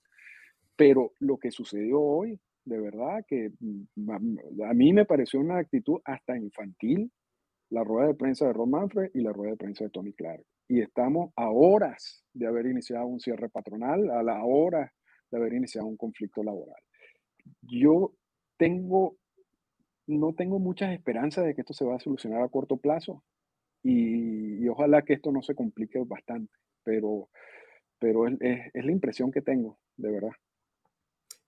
Pero 0.77 1.11
lo 1.19 1.37
que 1.37 1.51
sucedió 1.51 1.99
hoy 1.99 2.39
de 2.65 2.79
verdad 2.79 3.23
que 3.27 3.51
mm, 3.59 4.63
a 4.63 4.73
mí 4.73 4.93
me 4.93 5.05
pareció 5.05 5.39
una 5.39 5.59
actitud 5.59 6.01
hasta 6.03 6.37
infantil 6.37 7.11
la 7.69 7.83
rueda 7.83 8.07
de 8.07 8.15
prensa 8.15 8.45
de 8.45 8.53
Ron 8.53 8.71
Manfred 8.71 9.11
y 9.13 9.21
la 9.21 9.33
rueda 9.33 9.51
de 9.51 9.57
prensa 9.57 9.83
de 9.83 9.89
Tony 9.89 10.13
Clark. 10.13 10.43
Y 10.67 10.81
estamos 10.81 11.31
a 11.35 11.49
horas 11.49 12.23
de 12.33 12.47
haber 12.47 12.67
iniciado 12.67 13.05
un 13.05 13.19
cierre 13.19 13.49
patronal, 13.49 14.09
a 14.11 14.23
la 14.23 14.43
hora 14.43 14.93
de 15.35 15.41
haber 15.41 15.53
iniciado 15.53 15.87
un 15.87 15.97
conflicto 15.97 16.43
laboral. 16.43 16.81
Yo 17.61 18.13
tengo, 18.57 19.17
no 20.07 20.33
tengo 20.33 20.59
muchas 20.59 20.93
esperanzas 20.93 21.45
de 21.45 21.55
que 21.55 21.61
esto 21.61 21.73
se 21.73 21.85
va 21.85 21.95
a 21.95 21.99
solucionar 21.99 22.41
a 22.41 22.49
corto 22.49 22.77
plazo 22.77 23.23
y, 23.83 24.67
ojalá 24.67 25.03
que 25.03 25.13
esto 25.13 25.31
no 25.31 25.43
se 25.43 25.53
complique 25.53 25.99
bastante, 26.05 26.51
pero, 26.83 27.29
pero 27.99 28.27
es 28.27 28.37
la 28.73 28.91
impresión 28.91 29.31
que 29.31 29.41
tengo, 29.41 29.77
de 29.95 30.11
verdad. 30.11 30.31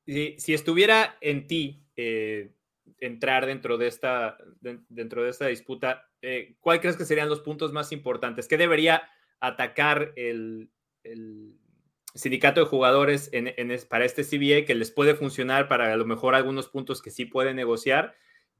si, 0.06 0.54
estuviera 0.54 1.18
en 1.22 1.48
ti 1.48 1.84
eh, 1.96 2.54
entrar 3.00 3.48
dentro 3.48 3.78
de 3.78 3.88
esta, 3.88 4.38
dentro 4.62 5.24
de 5.24 5.30
esta 5.30 5.48
disputa, 5.48 6.08
eh, 6.22 6.56
¿cuál 6.60 6.80
crees 6.80 6.96
que 6.96 7.06
serían 7.06 7.30
los 7.30 7.42
puntos 7.42 7.74
más 7.74 7.92
importantes? 7.92 8.48
¿Qué 8.48 8.58
debería 8.58 9.02
atacar 9.40 10.14
el, 10.16 10.70
sindicato 12.18 12.62
de 12.62 12.68
jugadores 12.68 13.32
para 13.90 14.06
este 14.06 14.24
CBA 14.24 14.66
que 14.66 14.76
les 14.76 14.92
puede 14.92 15.16
funcionar 15.16 15.68
para 15.68 15.94
a 15.94 15.98
lo 15.98 16.06
mejor 16.06 16.36
algunos 16.36 16.68
puntos 16.68 17.02
que 17.02 17.12
sí 17.12 17.26
puede 17.26 17.54
negociar? 17.54 18.16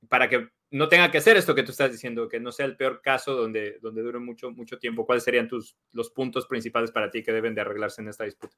Para 0.10 0.30
que 0.30 0.50
no 0.70 0.90
tenga 0.90 1.12
que 1.12 1.18
hacer 1.18 1.38
esto 1.38 1.56
que 1.56 1.64
tú 1.64 1.72
estás 1.72 1.92
diciendo, 1.92 2.28
que 2.28 2.40
no 2.40 2.52
sea 2.52 2.66
el 2.66 2.78
peor 2.78 3.02
caso 3.02 3.34
donde, 3.36 3.80
donde 3.82 4.02
dure 4.02 4.20
mucho, 4.20 4.52
mucho 4.52 4.80
tiempo. 4.80 5.06
¿Cuáles 5.06 5.24
serían 5.24 5.48
tus, 5.48 5.78
los 5.92 6.10
puntos 6.10 6.46
principales 6.46 6.92
para 6.92 7.10
ti 7.10 7.24
que 7.24 7.32
deben 7.32 7.56
de 7.56 7.62
arreglarse 7.62 8.02
en 8.02 8.10
esta 8.10 8.26
disputa? 8.26 8.56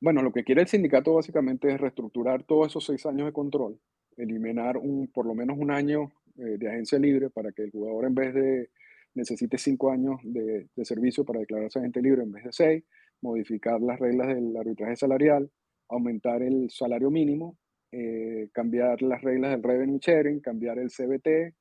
Bueno, 0.00 0.22
lo 0.22 0.32
que 0.32 0.44
quiere 0.44 0.62
el 0.62 0.68
sindicato 0.68 1.14
básicamente 1.14 1.72
es 1.72 1.80
reestructurar 1.80 2.42
todos 2.42 2.68
esos 2.68 2.84
seis 2.84 3.06
años 3.06 3.26
de 3.26 3.32
control, 3.32 3.80
eliminar 4.16 4.76
un, 4.76 5.08
por 5.08 5.24
lo 5.24 5.34
menos 5.34 5.56
un 5.58 5.70
año 5.70 6.12
eh, 6.36 6.58
de 6.58 6.68
agencia 6.68 6.98
libre 6.98 7.30
para 7.30 7.52
que 7.52 7.62
el 7.62 7.70
jugador 7.70 8.04
en 8.04 8.14
vez 8.14 8.34
de 8.34 8.70
necesite 9.14 9.56
cinco 9.56 9.90
años 9.90 10.20
de, 10.24 10.66
servicio 10.82 11.24
para 11.24 11.40
declararse 11.40 11.78
agente 11.78 12.02
libre 12.02 12.22
en 12.22 12.32
vez 12.32 12.44
de 12.44 12.52
seis, 12.52 12.84
modificar 13.24 13.80
las 13.80 13.98
reglas 13.98 14.28
del 14.28 14.54
arbitraje 14.56 14.96
salarial, 14.96 15.50
aumentar 15.88 16.42
el 16.42 16.70
salario 16.70 17.10
mínimo, 17.10 17.56
eh, 17.90 18.50
cambiar 18.52 19.00
las 19.02 19.22
reglas 19.22 19.52
del 19.52 19.62
revenue 19.62 19.98
sharing, 19.98 20.40
cambiar 20.40 20.78
el 20.78 20.90
CBT, 20.90 21.54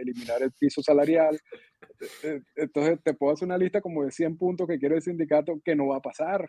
eliminar 0.00 0.42
el 0.42 0.52
piso 0.52 0.82
salarial. 0.82 1.38
Eh, 2.22 2.40
entonces 2.56 2.98
te 3.04 3.12
puedo 3.14 3.34
hacer 3.34 3.46
una 3.46 3.58
lista 3.58 3.80
como 3.80 4.04
de 4.04 4.10
100 4.10 4.38
puntos 4.38 4.66
que 4.66 4.78
quiere 4.78 4.96
el 4.96 5.02
sindicato 5.02 5.60
que 5.62 5.76
no 5.76 5.88
va 5.88 5.96
a 5.96 6.02
pasar 6.02 6.48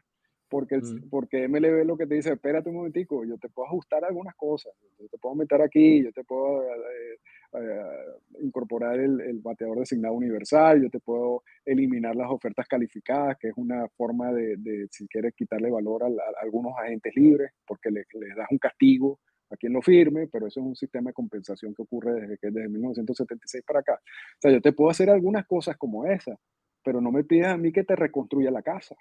porque, 0.49 0.77
mm. 0.77 1.09
porque 1.09 1.47
MLB 1.47 1.85
lo 1.85 1.97
que 1.97 2.07
te 2.07 2.15
dice, 2.15 2.33
espérate 2.33 2.69
un 2.69 2.75
momentico, 2.75 3.25
yo 3.25 3.37
te 3.37 3.49
puedo 3.49 3.67
ajustar 3.67 4.05
algunas 4.05 4.35
cosas, 4.35 4.73
yo 4.99 5.07
te 5.09 5.17
puedo 5.17 5.35
meter 5.35 5.61
aquí, 5.61 6.03
yo 6.03 6.11
te 6.11 6.23
puedo 6.23 6.63
eh, 6.63 7.17
eh, 7.57 8.41
incorporar 8.41 8.99
el, 8.99 9.21
el, 9.21 9.39
bateador 9.39 9.79
designado 9.79 10.13
universal, 10.13 10.81
yo 10.81 10.89
te 10.89 10.99
puedo 10.99 11.43
eliminar 11.65 12.15
las 12.15 12.29
ofertas 12.29 12.67
calificadas, 12.67 13.37
que 13.37 13.49
es 13.49 13.53
una 13.55 13.87
forma 13.89 14.31
de, 14.31 14.87
si 14.91 15.07
quieres, 15.07 15.33
quitarle 15.35 15.69
valor 15.69 16.03
a, 16.03 16.07
algunos 16.41 16.73
agentes 16.77 17.13
libres, 17.15 17.51
porque 17.65 17.91
les 17.91 18.05
le 18.13 18.35
das 18.35 18.47
un 18.51 18.57
castigo 18.57 19.19
a 19.49 19.57
quien 19.57 19.73
lo 19.73 19.81
firme, 19.81 20.27
pero 20.27 20.47
eso 20.47 20.59
es 20.59 20.65
un 20.65 20.75
sistema 20.75 21.09
de 21.09 21.13
compensación 21.13 21.73
que 21.73 21.83
ocurre 21.83 22.13
desde, 22.21 22.37
que, 22.37 22.51
desde 22.51 22.69
1976 22.69 23.63
para 23.65 23.79
acá. 23.79 23.93
O 23.93 24.41
sea, 24.41 24.51
yo 24.51 24.61
te 24.61 24.73
puedo 24.73 24.89
hacer 24.89 25.09
algunas 25.09 25.45
cosas 25.45 25.77
como 25.77 26.05
esa, 26.05 26.37
pero 26.83 27.01
no 27.01 27.11
me 27.11 27.23
pidas 27.23 27.53
a 27.53 27.57
mí 27.57 27.71
que 27.71 27.83
te 27.83 27.95
reconstruya 27.95 28.51
la 28.51 28.61
casa 28.61 28.95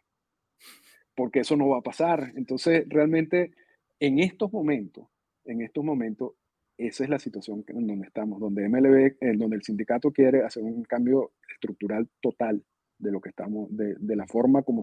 porque 1.14 1.40
eso 1.40 1.57
no 1.57 1.68
va 1.68 1.78
a 1.78 1.82
pasar. 1.82 2.32
Entonces, 2.36 2.84
realmente, 2.88 3.52
en 4.00 4.18
estos 4.18 4.52
momentos, 4.52 5.07
en 5.44 5.62
estos 5.62 5.84
momentos, 5.84 6.32
esa 6.77 7.05
es 7.05 7.11
la 7.11 7.18
situación 7.18 7.64
en 7.68 7.87
donde 7.87 8.07
estamos, 8.07 8.41
donde 8.41 8.68
MLB, 8.68 9.16
donde 9.37 9.57
el 9.57 9.62
sindicato 9.62 10.11
quiere 10.11 10.43
hacer 10.43 10.62
un 10.62 10.83
cambio 10.85 11.33
estructural 11.53 12.09
total 12.20 12.62
de 12.99 13.12
lo 13.12 13.20
que 13.20 13.31
estamos, 13.31 13.68
de, 13.77 13.97
de, 13.99 14.16
la 14.16 14.27
forma 14.27 14.62
como, 14.62 14.83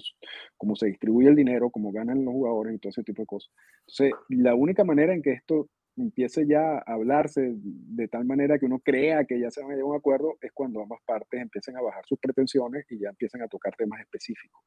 como 0.58 0.76
se 0.76 0.88
distribuye 0.88 1.30
el 1.30 1.36
dinero, 1.36 1.70
cómo 1.70 1.92
ganan 1.92 2.24
los 2.24 2.34
jugadores 2.34 2.76
y 2.76 2.80
todo 2.80 2.89
ese 2.89 3.04
tipo 3.04 3.24
de 3.24 3.26
cosas. 3.26 3.52
Entonces, 3.88 4.14
la 4.30 4.54
única 4.54 4.84
manera 4.84 5.14
en 5.14 5.22
que 5.22 5.32
esto 5.32 5.70
empiece 5.98 6.46
ya 6.48 6.78
a 6.78 6.94
hablarse 6.94 7.54
de 7.56 8.08
tal 8.08 8.26
manera 8.26 8.58
que 8.58 8.66
uno 8.66 8.80
crea 8.80 9.26
que 9.26 9.39
ya 9.39 9.52
se 9.52 9.62
van 9.62 9.78
a 9.78 9.82
a 9.82 9.86
un 9.86 9.96
acuerdo 9.96 10.38
es 10.42 10.52
cuando 10.54 10.82
ambas 10.82 11.00
partes 11.06 11.42
empiecen 11.42 11.76
a 11.78 11.82
bajar 11.82 12.04
sus 12.06 12.20
pretensiones 12.20 12.86
y 12.89 13.00
ya 13.00 13.10
empiezan 13.10 13.42
a 13.42 13.48
tocar 13.48 13.76
temas 13.76 14.00
específicos. 14.02 14.62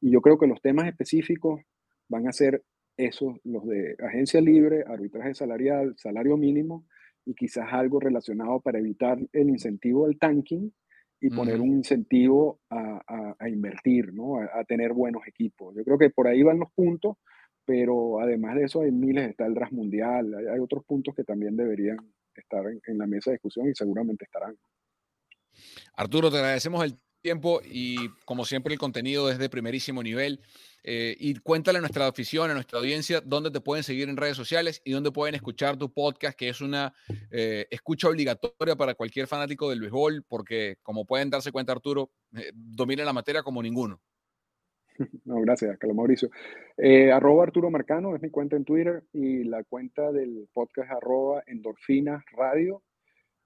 Y 0.00 0.10
yo 0.10 0.20
creo 0.20 0.38
que 0.38 0.46
los 0.46 0.60
temas 0.60 0.86
específicos 0.86 1.60
van 2.08 2.28
a 2.28 2.32
ser 2.32 2.62
esos, 3.06 3.38
los 3.44 3.66
de 3.66 3.96
agencia 4.06 4.40
libre, 4.40 4.84
arbitraje 4.86 5.34
salarial, 5.34 5.94
salario 5.96 6.36
mínimo 6.36 6.86
y 7.24 7.34
quizás 7.34 7.66
algo 7.72 8.00
relacionado 8.00 8.60
para 8.60 8.78
evitar 8.78 9.18
el 9.32 9.50
incentivo 9.50 10.06
del 10.06 10.18
tanking 10.18 10.72
y 11.22 11.28
poner 11.28 11.60
un 11.60 11.68
incentivo 11.68 12.60
a, 12.70 13.34
a, 13.38 13.48
invertir, 13.50 14.14
¿no? 14.14 14.36
A, 14.36 14.60
a, 14.60 14.64
tener 14.64 14.94
buenos 14.94 15.22
equipos. 15.26 15.74
Yo 15.76 15.84
creo 15.84 15.98
que 15.98 16.08
por 16.08 16.26
ahí 16.26 16.42
van 16.42 16.58
los 16.58 16.72
puntos 16.72 17.18
pero 17.70 18.20
además 18.20 18.56
de 18.56 18.64
eso 18.64 18.82
hay 18.82 18.90
miles, 18.90 19.30
está 19.30 19.46
el 19.46 19.54
DRAS 19.54 19.70
mundial, 19.70 20.34
hay, 20.34 20.58
otros 20.58 20.84
puntos 20.84 21.14
que 21.14 21.22
también 21.22 21.56
deberían 21.56 21.98
estar 22.34 22.64
en, 22.66 22.98
la 22.98 23.06
mesa 23.06 23.30
de 23.30 23.36
discusión 23.36 23.68
y 23.68 23.74
seguramente 23.76 24.24
estarán. 24.24 24.56
Arturo, 25.94 26.32
te 26.32 26.38
agradecemos 26.38 26.84
el 26.84 26.98
tiempo 27.20 27.60
y 27.64 28.08
como 28.24 28.44
siempre 28.44 28.72
el 28.72 28.78
contenido 28.78 29.30
es 29.30 29.38
de 29.38 29.48
primerísimo 29.48 30.02
nivel. 30.02 30.40
Eh, 30.82 31.14
y 31.18 31.34
cuéntale 31.34 31.78
a 31.78 31.80
nuestra 31.80 32.06
afición, 32.06 32.50
a 32.50 32.54
nuestra 32.54 32.78
audiencia, 32.78 33.20
dónde 33.20 33.50
te 33.50 33.60
pueden 33.60 33.84
seguir 33.84 34.08
en 34.08 34.16
redes 34.16 34.36
sociales 34.36 34.80
y 34.84 34.92
dónde 34.92 35.12
pueden 35.12 35.34
escuchar 35.34 35.76
tu 35.76 35.92
podcast, 35.92 36.36
que 36.36 36.48
es 36.48 36.60
una 36.60 36.94
eh, 37.30 37.66
escucha 37.70 38.08
obligatoria 38.08 38.76
para 38.76 38.94
cualquier 38.94 39.26
fanático 39.26 39.68
del 39.68 39.80
béisbol, 39.80 40.24
porque 40.26 40.76
como 40.82 41.04
pueden 41.04 41.28
darse 41.28 41.52
cuenta, 41.52 41.72
Arturo, 41.72 42.10
eh, 42.34 42.50
domina 42.54 43.04
la 43.04 43.12
materia 43.12 43.42
como 43.42 43.62
ninguno. 43.62 44.00
No, 45.24 45.40
gracias, 45.40 45.78
Carlos 45.78 45.96
Mauricio. 45.96 46.30
Arroba 47.14 47.44
Arturo 47.44 47.70
Marcano 47.70 48.14
es 48.14 48.20
mi 48.20 48.28
cuenta 48.28 48.56
en 48.56 48.66
Twitter 48.66 49.04
y 49.14 49.44
la 49.44 49.64
cuenta 49.64 50.12
del 50.12 50.46
podcast 50.52 50.90
arroba 50.90 51.42
Endorfina 51.46 52.22
Radio. 52.32 52.82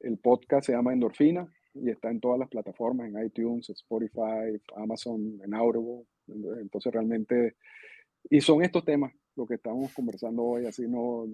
El 0.01 0.19
podcast 0.19 0.67
se 0.67 0.73
llama 0.73 0.93
Endorfina 0.93 1.49
y 1.75 1.91
está 1.91 2.11
en 2.11 2.21
todas 2.21 2.39
las 2.39 2.49
plataformas, 2.49 3.09
en 3.09 3.25
iTunes, 3.25 3.69
Spotify, 3.71 4.61
Amazon, 4.77 5.41
en 5.45 5.55
Audible. 5.55 6.07
Entonces 6.61 6.93
realmente, 6.93 7.57
y 8.31 8.41
son 8.41 8.63
estos 8.63 8.85
temas 8.85 9.13
lo 9.37 9.47
que 9.47 9.55
estamos 9.55 9.93
conversando 9.93 10.43
hoy, 10.43 10.67
así 10.67 10.87
no, 10.89 11.27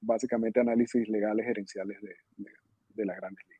básicamente 0.00 0.60
análisis 0.60 1.08
legales 1.08 1.44
gerenciales 1.44 2.00
de, 2.00 2.14
de, 2.36 2.50
de 2.90 3.04
las 3.04 3.16
grandes 3.16 3.44
ligas. 3.48 3.58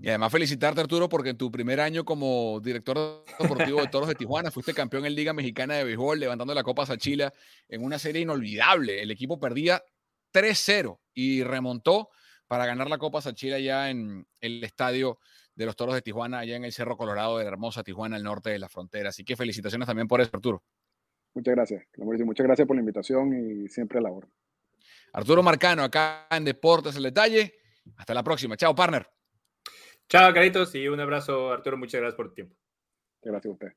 Y 0.00 0.08
además 0.08 0.30
felicitarte, 0.30 0.80
Arturo, 0.80 1.08
porque 1.08 1.30
en 1.30 1.36
tu 1.36 1.50
primer 1.50 1.80
año 1.80 2.04
como 2.04 2.60
director 2.60 3.24
deportivo 3.38 3.80
de 3.80 3.88
Toros 3.88 4.08
de 4.08 4.14
Tijuana 4.14 4.52
fuiste 4.52 4.72
campeón 4.72 5.04
en 5.06 5.16
Liga 5.16 5.32
Mexicana 5.32 5.74
de 5.74 5.82
Béisbol, 5.82 6.20
levantando 6.20 6.54
la 6.54 6.62
Copa 6.62 6.86
Sachila 6.86 7.32
en 7.68 7.82
una 7.82 7.98
serie 7.98 8.22
inolvidable. 8.22 9.02
El 9.02 9.10
equipo 9.10 9.40
perdía 9.40 9.82
3-0 10.32 11.00
y 11.14 11.42
remontó 11.42 12.10
para 12.48 12.66
ganar 12.66 12.88
la 12.88 12.98
Copa 12.98 13.20
Sachila 13.20 13.58
ya 13.58 13.90
en 13.90 14.26
el 14.40 14.64
estadio 14.64 15.18
de 15.54 15.66
los 15.66 15.76
Toros 15.76 15.94
de 15.94 16.02
Tijuana, 16.02 16.40
allá 16.40 16.56
en 16.56 16.64
el 16.64 16.72
Cerro 16.72 16.96
Colorado 16.96 17.38
de 17.38 17.44
la 17.44 17.50
hermosa 17.50 17.84
Tijuana, 17.84 18.16
al 18.16 18.22
norte 18.22 18.50
de 18.50 18.58
la 18.58 18.68
frontera. 18.68 19.10
Así 19.10 19.24
que 19.24 19.36
felicitaciones 19.36 19.86
también 19.86 20.08
por 20.08 20.20
eso, 20.20 20.30
Arturo. 20.32 20.62
Muchas 21.34 21.54
gracias, 21.54 21.84
muchas 21.96 22.46
gracias 22.46 22.66
por 22.66 22.76
la 22.76 22.80
invitación 22.80 23.32
y 23.34 23.68
siempre 23.68 23.98
a 23.98 24.02
la 24.02 24.10
hora. 24.10 24.28
Arturo 25.12 25.42
Marcano, 25.42 25.82
acá 25.82 26.26
en 26.30 26.44
Deportes 26.44 26.96
el 26.96 27.02
Detalle. 27.04 27.54
Hasta 27.96 28.14
la 28.14 28.22
próxima. 28.22 28.56
Chao, 28.56 28.74
partner. 28.74 29.06
Chao, 30.08 30.32
caritos, 30.32 30.74
y 30.74 30.88
un 30.88 31.00
abrazo, 31.00 31.52
Arturo. 31.52 31.76
Muchas 31.76 32.00
gracias 32.00 32.16
por 32.16 32.28
tu 32.28 32.34
tiempo. 32.34 32.56
Gracias 33.22 33.50
a 33.50 33.52
usted. 33.52 33.72